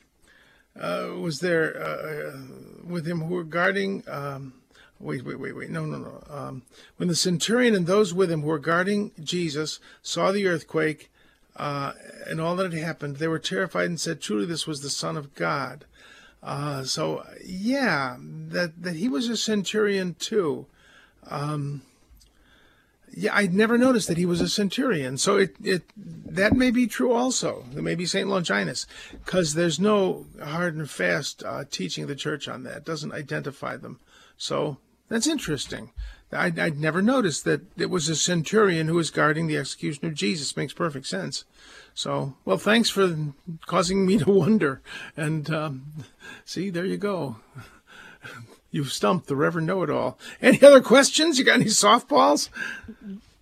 uh, 0.75 1.09
was 1.19 1.41
there 1.41 1.79
uh, 1.79 1.85
uh, 1.85 2.37
with 2.83 3.05
him 3.05 3.21
who 3.21 3.35
were 3.35 3.43
guarding. 3.43 4.03
Um, 4.07 4.55
wait, 4.99 5.23
wait, 5.23 5.39
wait, 5.39 5.55
wait. 5.55 5.69
No, 5.69 5.85
no, 5.85 5.99
no. 5.99 6.23
Um, 6.27 6.63
when 6.97 7.07
the 7.07 7.15
centurion 7.15 7.75
and 7.75 7.85
those 7.85 8.11
with 8.11 8.31
him 8.31 8.41
who 8.41 8.47
were 8.47 8.57
guarding 8.57 9.11
Jesus 9.23 9.79
saw 10.01 10.31
the 10.31 10.47
earthquake 10.47 11.11
uh, 11.55 11.91
and 12.25 12.41
all 12.41 12.55
that 12.55 12.73
had 12.73 12.83
happened, 12.83 13.17
they 13.17 13.27
were 13.27 13.37
terrified 13.37 13.85
and 13.85 13.99
said, 13.99 14.21
"Truly, 14.21 14.47
this 14.47 14.65
was 14.65 14.81
the 14.81 14.89
Son 14.89 15.17
of 15.17 15.35
God." 15.35 15.85
Uh, 16.43 16.83
so, 16.83 17.25
yeah, 17.45 18.17
that 18.19 18.83
that 18.83 18.95
he 18.95 19.07
was 19.07 19.29
a 19.29 19.37
centurion 19.37 20.13
too. 20.15 20.65
Um, 21.29 21.83
yeah, 23.15 23.35
I'd 23.35 23.53
never 23.53 23.77
noticed 23.77 24.07
that 24.07 24.17
he 24.17 24.25
was 24.25 24.41
a 24.41 24.49
centurion. 24.49 25.17
So 25.17 25.37
it, 25.37 25.55
it 25.63 25.83
that 25.95 26.53
may 26.53 26.71
be 26.71 26.87
true 26.87 27.13
also. 27.13 27.63
It 27.75 27.83
may 27.83 27.95
be 27.95 28.05
Saint 28.05 28.27
Longinus, 28.27 28.87
because 29.23 29.53
there's 29.53 29.79
no 29.79 30.25
hard 30.43 30.75
and 30.75 30.89
fast 30.89 31.43
uh, 31.43 31.63
teaching 31.69 32.03
of 32.03 32.09
the 32.09 32.15
church 32.15 32.47
on 32.47 32.63
that. 32.63 32.77
It 32.77 32.85
doesn't 32.85 33.13
identify 33.13 33.77
them. 33.77 33.99
So 34.37 34.77
that's 35.09 35.27
interesting. 35.27 35.91
I'd, 36.33 36.59
I'd, 36.59 36.79
never 36.79 37.01
noticed 37.01 37.43
that 37.45 37.61
it 37.77 37.89
was 37.89 38.09
a 38.09 38.15
centurion 38.15 38.87
who 38.87 38.95
was 38.95 39.11
guarding 39.11 39.47
the 39.47 39.57
execution 39.57 40.05
of 40.05 40.13
Jesus. 40.13 40.55
Makes 40.57 40.73
perfect 40.73 41.07
sense. 41.07 41.45
So, 41.93 42.35
well, 42.45 42.57
thanks 42.57 42.89
for 42.89 43.15
causing 43.65 44.05
me 44.05 44.17
to 44.19 44.31
wonder. 44.31 44.81
And 45.15 45.49
um, 45.53 46.05
see, 46.45 46.69
there 46.69 46.85
you 46.85 46.97
go. 46.97 47.37
You've 48.71 48.91
stumped 48.91 49.27
the 49.27 49.35
Reverend 49.35 49.67
Know 49.67 49.83
It 49.83 49.89
All. 49.89 50.17
Any 50.41 50.61
other 50.63 50.81
questions? 50.81 51.37
You 51.37 51.45
got 51.45 51.55
any 51.55 51.65
softballs? 51.65 52.49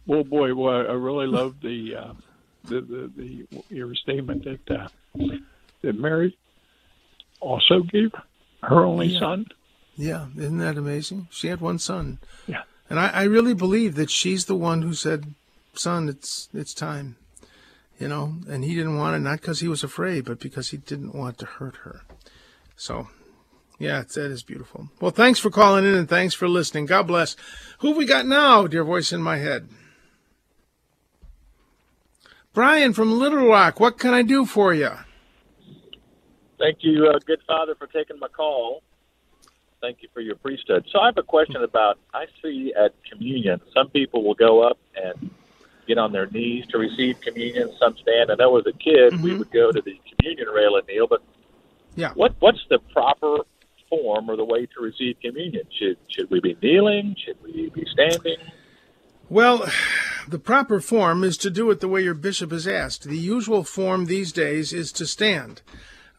Well, 0.05 0.25
boy, 0.25 0.53
boy, 0.53 0.81
I 0.81 0.93
really 0.93 1.27
love 1.27 1.61
the, 1.61 1.95
uh, 1.95 2.13
the, 2.65 2.81
the, 2.81 3.11
the 3.15 3.63
your 3.69 3.95
statement 3.95 4.43
that 4.43 4.69
uh, 4.69 4.87
that 5.81 5.97
Mary 5.97 6.37
also 7.39 7.81
gave 7.81 8.11
her 8.63 8.83
only 8.83 9.07
yeah. 9.07 9.19
son. 9.19 9.45
Yeah, 9.95 10.27
isn't 10.37 10.57
that 10.57 10.77
amazing? 10.77 11.27
She 11.31 11.47
had 11.47 11.61
one 11.61 11.79
son. 11.79 12.19
Yeah. 12.47 12.63
And 12.91 12.99
I, 12.99 13.07
I 13.07 13.23
really 13.23 13.53
believe 13.53 13.95
that 13.95 14.09
she's 14.09 14.47
the 14.47 14.55
one 14.55 14.81
who 14.81 14.93
said, 14.93 15.33
"Son, 15.73 16.09
it's 16.09 16.49
it's 16.53 16.73
time," 16.73 17.15
you 17.97 18.09
know. 18.09 18.33
And 18.49 18.65
he 18.65 18.75
didn't 18.75 18.97
want 18.97 19.15
it 19.15 19.19
not 19.19 19.39
because 19.39 19.61
he 19.61 19.69
was 19.69 19.81
afraid, 19.81 20.25
but 20.25 20.41
because 20.41 20.71
he 20.71 20.77
didn't 20.77 21.15
want 21.15 21.37
to 21.37 21.45
hurt 21.45 21.77
her. 21.85 22.01
So, 22.75 23.07
Yeah, 23.79 24.01
that 24.01 24.29
is 24.29 24.43
beautiful. 24.43 24.89
Well, 24.99 25.11
thanks 25.11 25.39
for 25.39 25.49
calling 25.49 25.85
in 25.85 25.95
and 25.95 26.09
thanks 26.09 26.33
for 26.33 26.49
listening. 26.49 26.85
God 26.85 27.07
bless. 27.07 27.37
Who 27.79 27.91
we 27.95 28.05
got 28.05 28.25
now, 28.27 28.67
dear 28.67 28.83
voice 28.83 29.13
in 29.13 29.21
my 29.21 29.37
head? 29.37 29.69
Brian 32.53 32.91
from 32.91 33.17
Little 33.17 33.47
Rock, 33.47 33.79
what 33.79 33.97
can 33.97 34.13
I 34.13 34.21
do 34.21 34.45
for 34.45 34.73
you? 34.73 34.91
Thank 36.59 36.79
you, 36.81 37.07
uh, 37.07 37.19
good 37.25 37.41
father, 37.47 37.73
for 37.75 37.87
taking 37.87 38.19
my 38.19 38.27
call. 38.27 38.83
Thank 39.81 40.03
you 40.03 40.09
for 40.13 40.21
your 40.21 40.35
priesthood. 40.35 40.85
So 40.91 40.99
I 40.99 41.07
have 41.07 41.17
a 41.17 41.23
question 41.23 41.63
about 41.63 41.97
I 42.13 42.25
see 42.41 42.73
at 42.77 42.93
communion, 43.09 43.59
some 43.73 43.89
people 43.89 44.23
will 44.23 44.35
go 44.35 44.61
up 44.61 44.77
and 44.95 45.31
get 45.87 45.97
on 45.97 46.11
their 46.11 46.27
knees 46.27 46.65
to 46.67 46.77
receive 46.77 47.19
communion. 47.21 47.71
Some 47.79 47.97
stand. 47.97 48.31
I 48.31 48.35
know 48.35 48.57
as 48.57 48.65
a 48.67 48.73
kid 48.73 49.21
we 49.21 49.31
mm-hmm. 49.31 49.39
would 49.39 49.51
go 49.51 49.71
to 49.71 49.81
the 49.81 49.99
communion 50.15 50.47
rail 50.49 50.75
and 50.75 50.85
kneel, 50.87 51.07
but 51.07 51.23
Yeah. 51.95 52.13
what 52.13 52.35
what's 52.39 52.63
the 52.69 52.79
proper 52.93 53.37
form 53.89 54.29
or 54.29 54.35
the 54.35 54.45
way 54.45 54.67
to 54.67 54.81
receive 54.81 55.17
communion? 55.19 55.63
Should 55.77 55.97
should 56.07 56.29
we 56.29 56.39
be 56.39 56.55
kneeling? 56.61 57.15
Should 57.25 57.37
we 57.43 57.69
be 57.69 57.85
standing? 57.91 58.37
Well, 59.29 59.65
the 60.27 60.39
proper 60.39 60.79
form 60.81 61.23
is 61.23 61.37
to 61.37 61.49
do 61.49 61.71
it 61.71 61.79
the 61.79 61.87
way 61.87 62.03
your 62.03 62.13
bishop 62.13 62.51
has 62.51 62.67
asked. 62.67 63.03
The 63.03 63.17
usual 63.17 63.63
form 63.63 64.05
these 64.05 64.31
days 64.31 64.73
is 64.73 64.91
to 64.93 65.07
stand, 65.07 65.61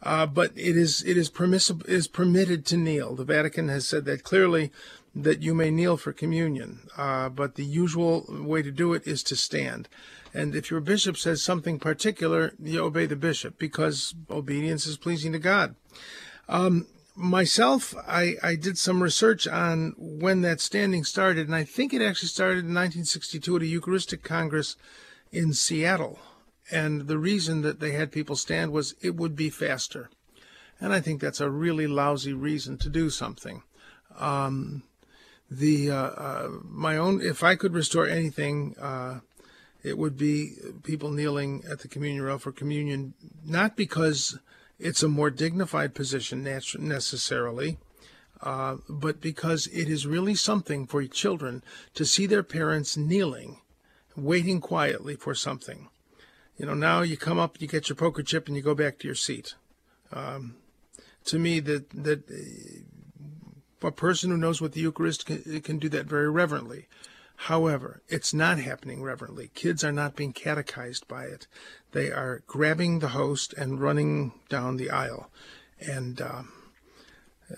uh, 0.03 0.26
but 0.26 0.50
it 0.57 0.76
is 0.76 1.03
it 1.05 1.16
is 1.16 1.30
permissible 1.30 1.86
is 1.86 2.09
permitted 2.09 2.66
to 2.66 2.76
kneel. 2.76 3.14
The 3.14 3.24
Vatican 3.24 3.68
has 3.68 3.86
said 3.86 4.05
that 4.07 4.24
clearly 4.24 4.72
that 5.14 5.42
you 5.42 5.55
may 5.55 5.70
kneel 5.70 5.96
for 5.96 6.12
communion, 6.12 6.88
uh, 6.96 7.28
but 7.28 7.55
the 7.55 7.64
usual 7.64 8.24
way 8.28 8.62
to 8.62 8.70
do 8.70 8.94
it 8.94 9.07
is 9.07 9.22
to 9.24 9.36
stand. 9.36 9.88
And 10.34 10.55
if 10.55 10.70
your 10.70 10.80
bishop 10.80 11.18
says 11.18 11.42
something 11.42 11.78
particular, 11.78 12.55
you 12.59 12.82
obey 12.82 13.07
the 13.07 13.16
bishop 13.16 13.59
because 13.59 14.14
obedience 14.30 14.86
is 14.86 14.96
pleasing 14.96 15.32
to 15.32 15.38
God. 15.38 15.74
Um, 16.48 16.86
myself, 17.14 17.94
I, 18.09 18.36
I 18.42 18.55
did 18.55 18.78
some 18.78 19.03
research 19.03 19.46
on 19.46 19.94
when 19.98 20.40
that 20.42 20.61
standing 20.61 21.05
started, 21.05 21.46
and 21.46 21.55
I 21.55 21.64
think 21.64 21.92
it 21.92 22.00
actually 22.00 22.28
started 22.28 22.64
in 22.64 22.74
1962 22.74 23.57
at 23.57 23.62
a 23.62 23.66
Eucharistic 23.66 24.22
Congress 24.22 24.76
in 25.30 25.53
Seattle. 25.53 26.18
And 26.72 27.06
the 27.06 27.18
reason 27.18 27.60
that 27.62 27.80
they 27.80 27.92
had 27.92 28.10
people 28.10 28.34
stand 28.34 28.72
was 28.72 28.94
it 29.02 29.14
would 29.14 29.36
be 29.36 29.50
faster. 29.50 30.08
And 30.80 30.92
I 30.92 31.00
think 31.00 31.20
that's 31.20 31.40
a 31.40 31.50
really 31.50 31.86
lousy 31.86 32.32
reason 32.32 32.78
to 32.78 32.88
do 32.88 33.10
something. 33.10 33.62
Um, 34.18 34.82
the 35.50 35.90
uh, 35.90 35.96
uh, 35.96 36.48
my 36.64 36.96
own, 36.96 37.20
if 37.20 37.44
I 37.44 37.56
could 37.56 37.74
restore 37.74 38.06
anything, 38.08 38.74
uh, 38.80 39.20
it 39.82 39.98
would 39.98 40.16
be 40.16 40.54
people 40.82 41.10
kneeling 41.10 41.62
at 41.70 41.80
the 41.80 41.88
communion 41.88 42.22
rail 42.24 42.38
for 42.38 42.52
communion, 42.52 43.12
not 43.44 43.76
because 43.76 44.38
it's 44.78 45.02
a 45.02 45.08
more 45.08 45.30
dignified 45.30 45.94
position 45.94 46.42
necessarily, 46.42 47.78
uh, 48.40 48.76
but 48.88 49.20
because 49.20 49.66
it 49.68 49.88
is 49.88 50.06
really 50.06 50.34
something 50.34 50.86
for 50.86 51.04
children 51.04 51.62
to 51.94 52.06
see 52.06 52.26
their 52.26 52.42
parents 52.42 52.96
kneeling, 52.96 53.60
waiting 54.16 54.60
quietly 54.60 55.16
for 55.16 55.34
something. 55.34 55.88
You 56.57 56.66
know, 56.66 56.74
now 56.74 57.03
you 57.03 57.16
come 57.16 57.38
up, 57.38 57.61
you 57.61 57.66
get 57.66 57.88
your 57.88 57.96
poker 57.96 58.22
chip, 58.22 58.46
and 58.46 58.57
you 58.57 58.62
go 58.62 58.74
back 58.74 58.98
to 58.98 59.09
your 59.09 59.14
seat. 59.14 59.55
Um, 60.12 60.57
to 61.24 61.38
me, 61.38 61.61
that 61.61 61.90
that 61.90 62.22
a 63.82 63.90
person 63.90 64.30
who 64.30 64.36
knows 64.36 64.61
what 64.61 64.72
the 64.72 64.80
Eucharist 64.80 65.26
can, 65.26 65.61
can 65.61 65.78
do 65.78 65.88
that 65.88 66.07
very 66.07 66.30
reverently. 66.30 66.86
However, 67.36 68.03
it's 68.09 68.32
not 68.32 68.59
happening 68.59 69.03
reverently. 69.03 69.50
Kids 69.55 69.82
are 69.82 69.92
not 69.92 70.14
being 70.14 70.32
catechized 70.32 71.09
by 71.09 71.24
it. 71.24 71.48
They 71.90 72.12
are 72.12 72.42
grabbing 72.46 73.00
the 73.00 73.09
host 73.09 73.53
and 73.55 73.80
running 73.80 74.32
down 74.48 74.76
the 74.76 74.90
aisle. 74.90 75.28
And 75.80 76.22
um, 76.22 76.53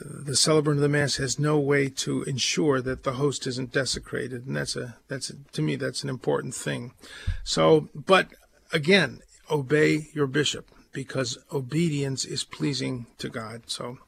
the 0.00 0.36
celebrant 0.36 0.78
of 0.78 0.82
the 0.82 0.88
Mass 0.88 1.16
has 1.16 1.38
no 1.38 1.58
way 1.58 1.90
to 1.90 2.22
ensure 2.22 2.80
that 2.80 3.02
the 3.02 3.14
host 3.14 3.46
isn't 3.46 3.72
desecrated. 3.72 4.46
And 4.46 4.56
that's 4.56 4.74
a, 4.74 4.96
that's 5.08 5.28
a, 5.28 5.34
to 5.52 5.60
me, 5.60 5.76
that's 5.76 6.02
an 6.02 6.08
important 6.08 6.54
thing. 6.54 6.94
So, 7.42 7.88
but 7.94 8.28
again, 8.74 9.20
obey 9.50 10.08
your 10.12 10.26
bishop 10.26 10.70
because 10.92 11.38
obedience 11.52 12.24
is 12.24 12.44
pleasing 12.44 13.06
to 13.18 13.30
God. 13.30 13.62
So, 13.66 13.98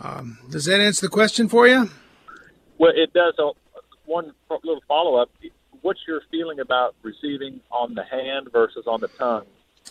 um, 0.00 0.38
does 0.50 0.66
that 0.66 0.80
answer 0.80 1.06
the 1.06 1.10
question 1.10 1.48
for 1.48 1.66
you? 1.66 1.90
Well, 2.78 2.92
it 2.94 3.12
does. 3.12 3.34
Uh, 3.38 3.50
one 4.06 4.32
little 4.50 4.82
follow 4.86 5.16
up. 5.16 5.30
What's 5.82 6.00
your 6.06 6.20
feeling 6.30 6.60
about 6.60 6.94
receiving 7.02 7.60
on 7.70 7.94
the 7.94 8.04
hand 8.04 8.48
versus 8.52 8.84
on 8.86 9.00
the 9.00 9.08
tongue? 9.08 9.46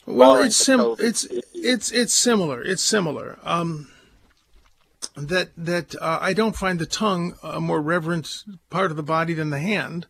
Well, 0.05 0.37
it's 0.37 0.57
the 0.57 0.63
sim- 0.63 0.95
it's 0.99 1.27
it's 1.53 1.91
it's 1.91 2.13
similar. 2.13 2.61
It's 2.63 2.83
similar. 2.83 3.39
Um, 3.43 3.89
that 5.15 5.49
that 5.57 5.95
uh, 6.01 6.19
I 6.21 6.33
don't 6.33 6.55
find 6.55 6.79
the 6.79 6.85
tongue 6.85 7.35
a 7.41 7.59
more 7.59 7.81
reverent 7.81 8.43
part 8.69 8.91
of 8.91 8.97
the 8.97 9.03
body 9.03 9.33
than 9.33 9.49
the 9.49 9.59
hand, 9.59 10.07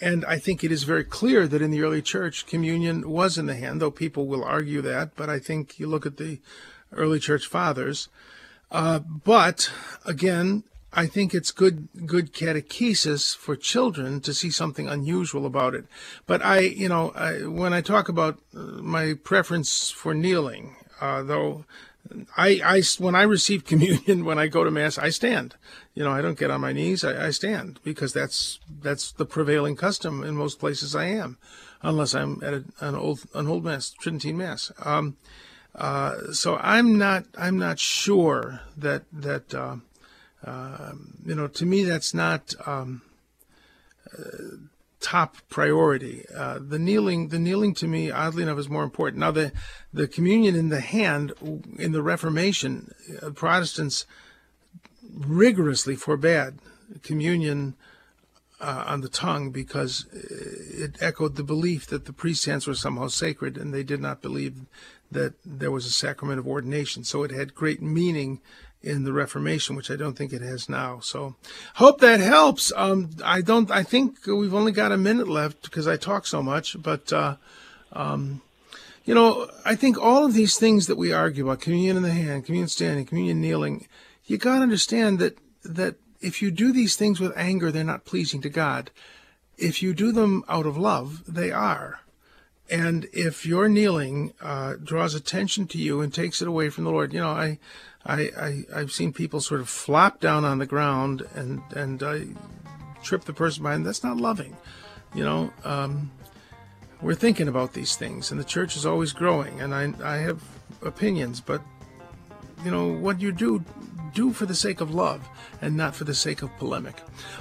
and 0.00 0.24
I 0.26 0.38
think 0.38 0.62
it 0.62 0.70
is 0.70 0.84
very 0.84 1.04
clear 1.04 1.48
that 1.48 1.62
in 1.62 1.70
the 1.70 1.82
early 1.82 2.02
church, 2.02 2.46
communion 2.46 3.10
was 3.10 3.36
in 3.36 3.46
the 3.46 3.56
hand. 3.56 3.80
Though 3.80 3.90
people 3.90 4.26
will 4.26 4.44
argue 4.44 4.80
that, 4.82 5.16
but 5.16 5.28
I 5.28 5.38
think 5.38 5.78
you 5.78 5.86
look 5.86 6.06
at 6.06 6.16
the 6.16 6.40
early 6.92 7.18
church 7.18 7.46
fathers. 7.46 8.08
Uh, 8.70 8.98
but 8.98 9.70
again, 10.04 10.64
I 10.92 11.06
think 11.06 11.34
it's 11.34 11.50
good 11.50 11.88
good 12.06 12.32
catechesis 12.32 13.36
for 13.36 13.56
children 13.56 14.20
to 14.22 14.32
see 14.32 14.50
something 14.50 14.88
unusual 14.88 15.46
about 15.46 15.74
it. 15.74 15.86
But 16.26 16.44
I, 16.44 16.60
you 16.60 16.88
know, 16.88 17.10
I, 17.10 17.46
when 17.46 17.72
I 17.72 17.80
talk 17.80 18.08
about 18.08 18.38
uh, 18.56 18.60
my 18.80 19.14
preference 19.14 19.90
for 19.90 20.14
kneeling, 20.14 20.76
uh, 21.00 21.22
though, 21.22 21.64
I, 22.36 22.60
I 22.64 22.82
when 22.98 23.14
I 23.14 23.22
receive 23.22 23.64
communion 23.72 24.24
when 24.24 24.38
I 24.38 24.46
go 24.46 24.64
to 24.64 24.70
mass, 24.70 24.98
I 24.98 25.10
stand. 25.10 25.54
You 25.94 26.04
know, 26.04 26.12
I 26.12 26.22
don't 26.22 26.38
get 26.38 26.50
on 26.50 26.60
my 26.60 26.72
knees. 26.72 27.04
I, 27.04 27.26
I 27.26 27.30
stand 27.30 27.80
because 27.82 28.12
that's 28.12 28.60
that's 28.82 29.12
the 29.12 29.26
prevailing 29.26 29.76
custom 29.76 30.22
in 30.22 30.36
most 30.36 30.58
places 30.58 30.94
I 30.94 31.06
am, 31.06 31.38
unless 31.82 32.14
I'm 32.14 32.42
at 32.42 32.54
a, 32.54 32.64
an 32.80 32.94
old 32.94 33.20
an 33.34 33.48
old 33.48 33.64
mass 33.64 33.90
Tridentine 33.90 34.36
mass. 34.36 34.72
Um, 34.84 35.16
uh, 35.74 36.32
so 36.32 36.56
I'm 36.56 36.98
not 36.98 37.24
I'm 37.36 37.58
not 37.58 37.78
sure 37.78 38.60
that 38.76 39.04
that. 39.12 39.54
Uh, 39.54 39.76
um, 40.44 41.14
you 41.26 41.34
know, 41.34 41.48
to 41.48 41.66
me, 41.66 41.82
that's 41.82 42.14
not 42.14 42.54
um, 42.64 43.02
uh, 44.16 44.22
top 45.00 45.36
priority. 45.48 46.24
Uh, 46.34 46.58
the 46.60 46.78
kneeling, 46.78 47.28
the 47.28 47.38
kneeling, 47.38 47.74
to 47.74 47.86
me, 47.86 48.10
oddly 48.10 48.42
enough, 48.42 48.58
is 48.58 48.68
more 48.68 48.84
important. 48.84 49.20
Now, 49.20 49.30
the 49.30 49.52
the 49.92 50.08
communion 50.08 50.54
in 50.54 50.68
the 50.68 50.80
hand 50.80 51.32
in 51.78 51.92
the 51.92 52.02
Reformation, 52.02 52.92
uh, 53.22 53.30
Protestants 53.30 54.06
rigorously 55.14 55.96
forbade 55.96 56.54
communion 57.02 57.74
uh, 58.60 58.84
on 58.86 59.00
the 59.00 59.08
tongue 59.08 59.50
because 59.50 60.06
it 60.12 60.96
echoed 61.00 61.36
the 61.36 61.44
belief 61.44 61.86
that 61.86 62.04
the 62.06 62.12
priest's 62.12 62.46
hands 62.46 62.66
were 62.66 62.74
somehow 62.74 63.08
sacred, 63.08 63.56
and 63.56 63.72
they 63.72 63.82
did 63.82 64.00
not 64.00 64.20
believe 64.20 64.66
that 65.10 65.34
there 65.44 65.70
was 65.70 65.86
a 65.86 65.90
sacrament 65.90 66.38
of 66.38 66.46
ordination. 66.46 67.04
So 67.04 67.22
it 67.22 67.30
had 67.30 67.54
great 67.54 67.80
meaning 67.80 68.40
in 68.82 69.04
the 69.04 69.12
Reformation, 69.12 69.76
which 69.76 69.90
I 69.90 69.96
don't 69.96 70.16
think 70.16 70.32
it 70.32 70.42
has 70.42 70.68
now. 70.68 71.00
So, 71.00 71.34
hope 71.74 72.00
that 72.00 72.20
helps. 72.20 72.72
Um, 72.76 73.10
I 73.24 73.40
don't. 73.40 73.70
I 73.70 73.82
think 73.82 74.26
we've 74.26 74.54
only 74.54 74.72
got 74.72 74.92
a 74.92 74.96
minute 74.96 75.28
left 75.28 75.62
because 75.62 75.88
I 75.88 75.96
talk 75.96 76.26
so 76.26 76.42
much. 76.42 76.80
But, 76.80 77.12
uh, 77.12 77.36
um, 77.92 78.42
you 79.04 79.14
know, 79.14 79.50
I 79.64 79.74
think 79.74 79.98
all 79.98 80.24
of 80.24 80.34
these 80.34 80.58
things 80.58 80.86
that 80.86 80.96
we 80.96 81.12
argue 81.12 81.44
about 81.44 81.60
communion 81.60 81.96
in 81.96 82.02
the 82.02 82.10
hand, 82.10 82.44
communion 82.44 82.68
standing, 82.68 83.04
communion 83.04 83.40
kneeling, 83.40 83.88
you 84.26 84.38
got 84.38 84.56
to 84.56 84.62
understand 84.62 85.18
that 85.18 85.38
that 85.64 85.96
if 86.20 86.42
you 86.42 86.50
do 86.50 86.72
these 86.72 86.96
things 86.96 87.20
with 87.20 87.36
anger, 87.36 87.70
they're 87.70 87.84
not 87.84 88.04
pleasing 88.04 88.40
to 88.42 88.48
God. 88.48 88.90
If 89.56 89.82
you 89.82 89.92
do 89.92 90.12
them 90.12 90.44
out 90.48 90.66
of 90.66 90.76
love, 90.76 91.24
they 91.26 91.50
are. 91.50 92.00
And 92.70 93.08
if 93.12 93.46
your 93.46 93.68
kneeling 93.68 94.34
uh, 94.40 94.74
draws 94.82 95.14
attention 95.14 95.66
to 95.68 95.78
you 95.78 96.00
and 96.00 96.12
takes 96.12 96.42
it 96.42 96.48
away 96.48 96.68
from 96.68 96.84
the 96.84 96.90
Lord, 96.90 97.12
you 97.12 97.20
know, 97.20 97.30
I, 97.30 97.58
I, 98.04 98.30
I, 98.36 98.64
I've 98.74 98.92
seen 98.92 99.12
people 99.12 99.40
sort 99.40 99.60
of 99.60 99.68
flop 99.68 100.20
down 100.20 100.44
on 100.44 100.58
the 100.58 100.66
ground 100.66 101.26
and 101.34 101.62
and 101.74 102.02
I 102.02 102.26
trip 103.02 103.24
the 103.24 103.32
person 103.32 103.62
behind. 103.62 103.86
That's 103.86 104.04
not 104.04 104.18
loving, 104.18 104.56
you 105.14 105.24
know. 105.24 105.50
Um, 105.64 106.10
we're 107.00 107.14
thinking 107.14 107.48
about 107.48 107.72
these 107.72 107.96
things, 107.96 108.30
and 108.30 108.40
the 108.40 108.44
church 108.44 108.76
is 108.76 108.84
always 108.84 109.12
growing. 109.12 109.60
And 109.60 109.74
I, 109.74 109.92
I 110.02 110.16
have 110.18 110.42
opinions, 110.82 111.40
but 111.40 111.62
you 112.64 112.70
know 112.70 112.88
what 112.88 113.20
you 113.20 113.32
do, 113.32 113.64
do 114.14 114.32
for 114.32 114.46
the 114.46 114.54
sake 114.54 114.80
of 114.80 114.94
love 114.94 115.28
and 115.62 115.76
not 115.76 115.94
for 115.94 116.04
the 116.04 116.14
sake 116.14 116.42
of 116.42 116.56
polemic. 116.58 116.96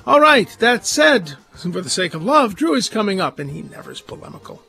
All 0.05 0.19
right, 0.19 0.49
that 0.59 0.85
said, 0.85 1.35
for 1.55 1.81
the 1.81 1.89
sake 1.89 2.13
of 2.13 2.23
love, 2.23 2.55
Drew 2.55 2.75
is 2.75 2.89
coming 2.89 3.19
up, 3.19 3.39
and 3.39 3.49
he 3.49 3.63
never 3.63 3.91
is 3.91 4.01
polemical. 4.01 4.61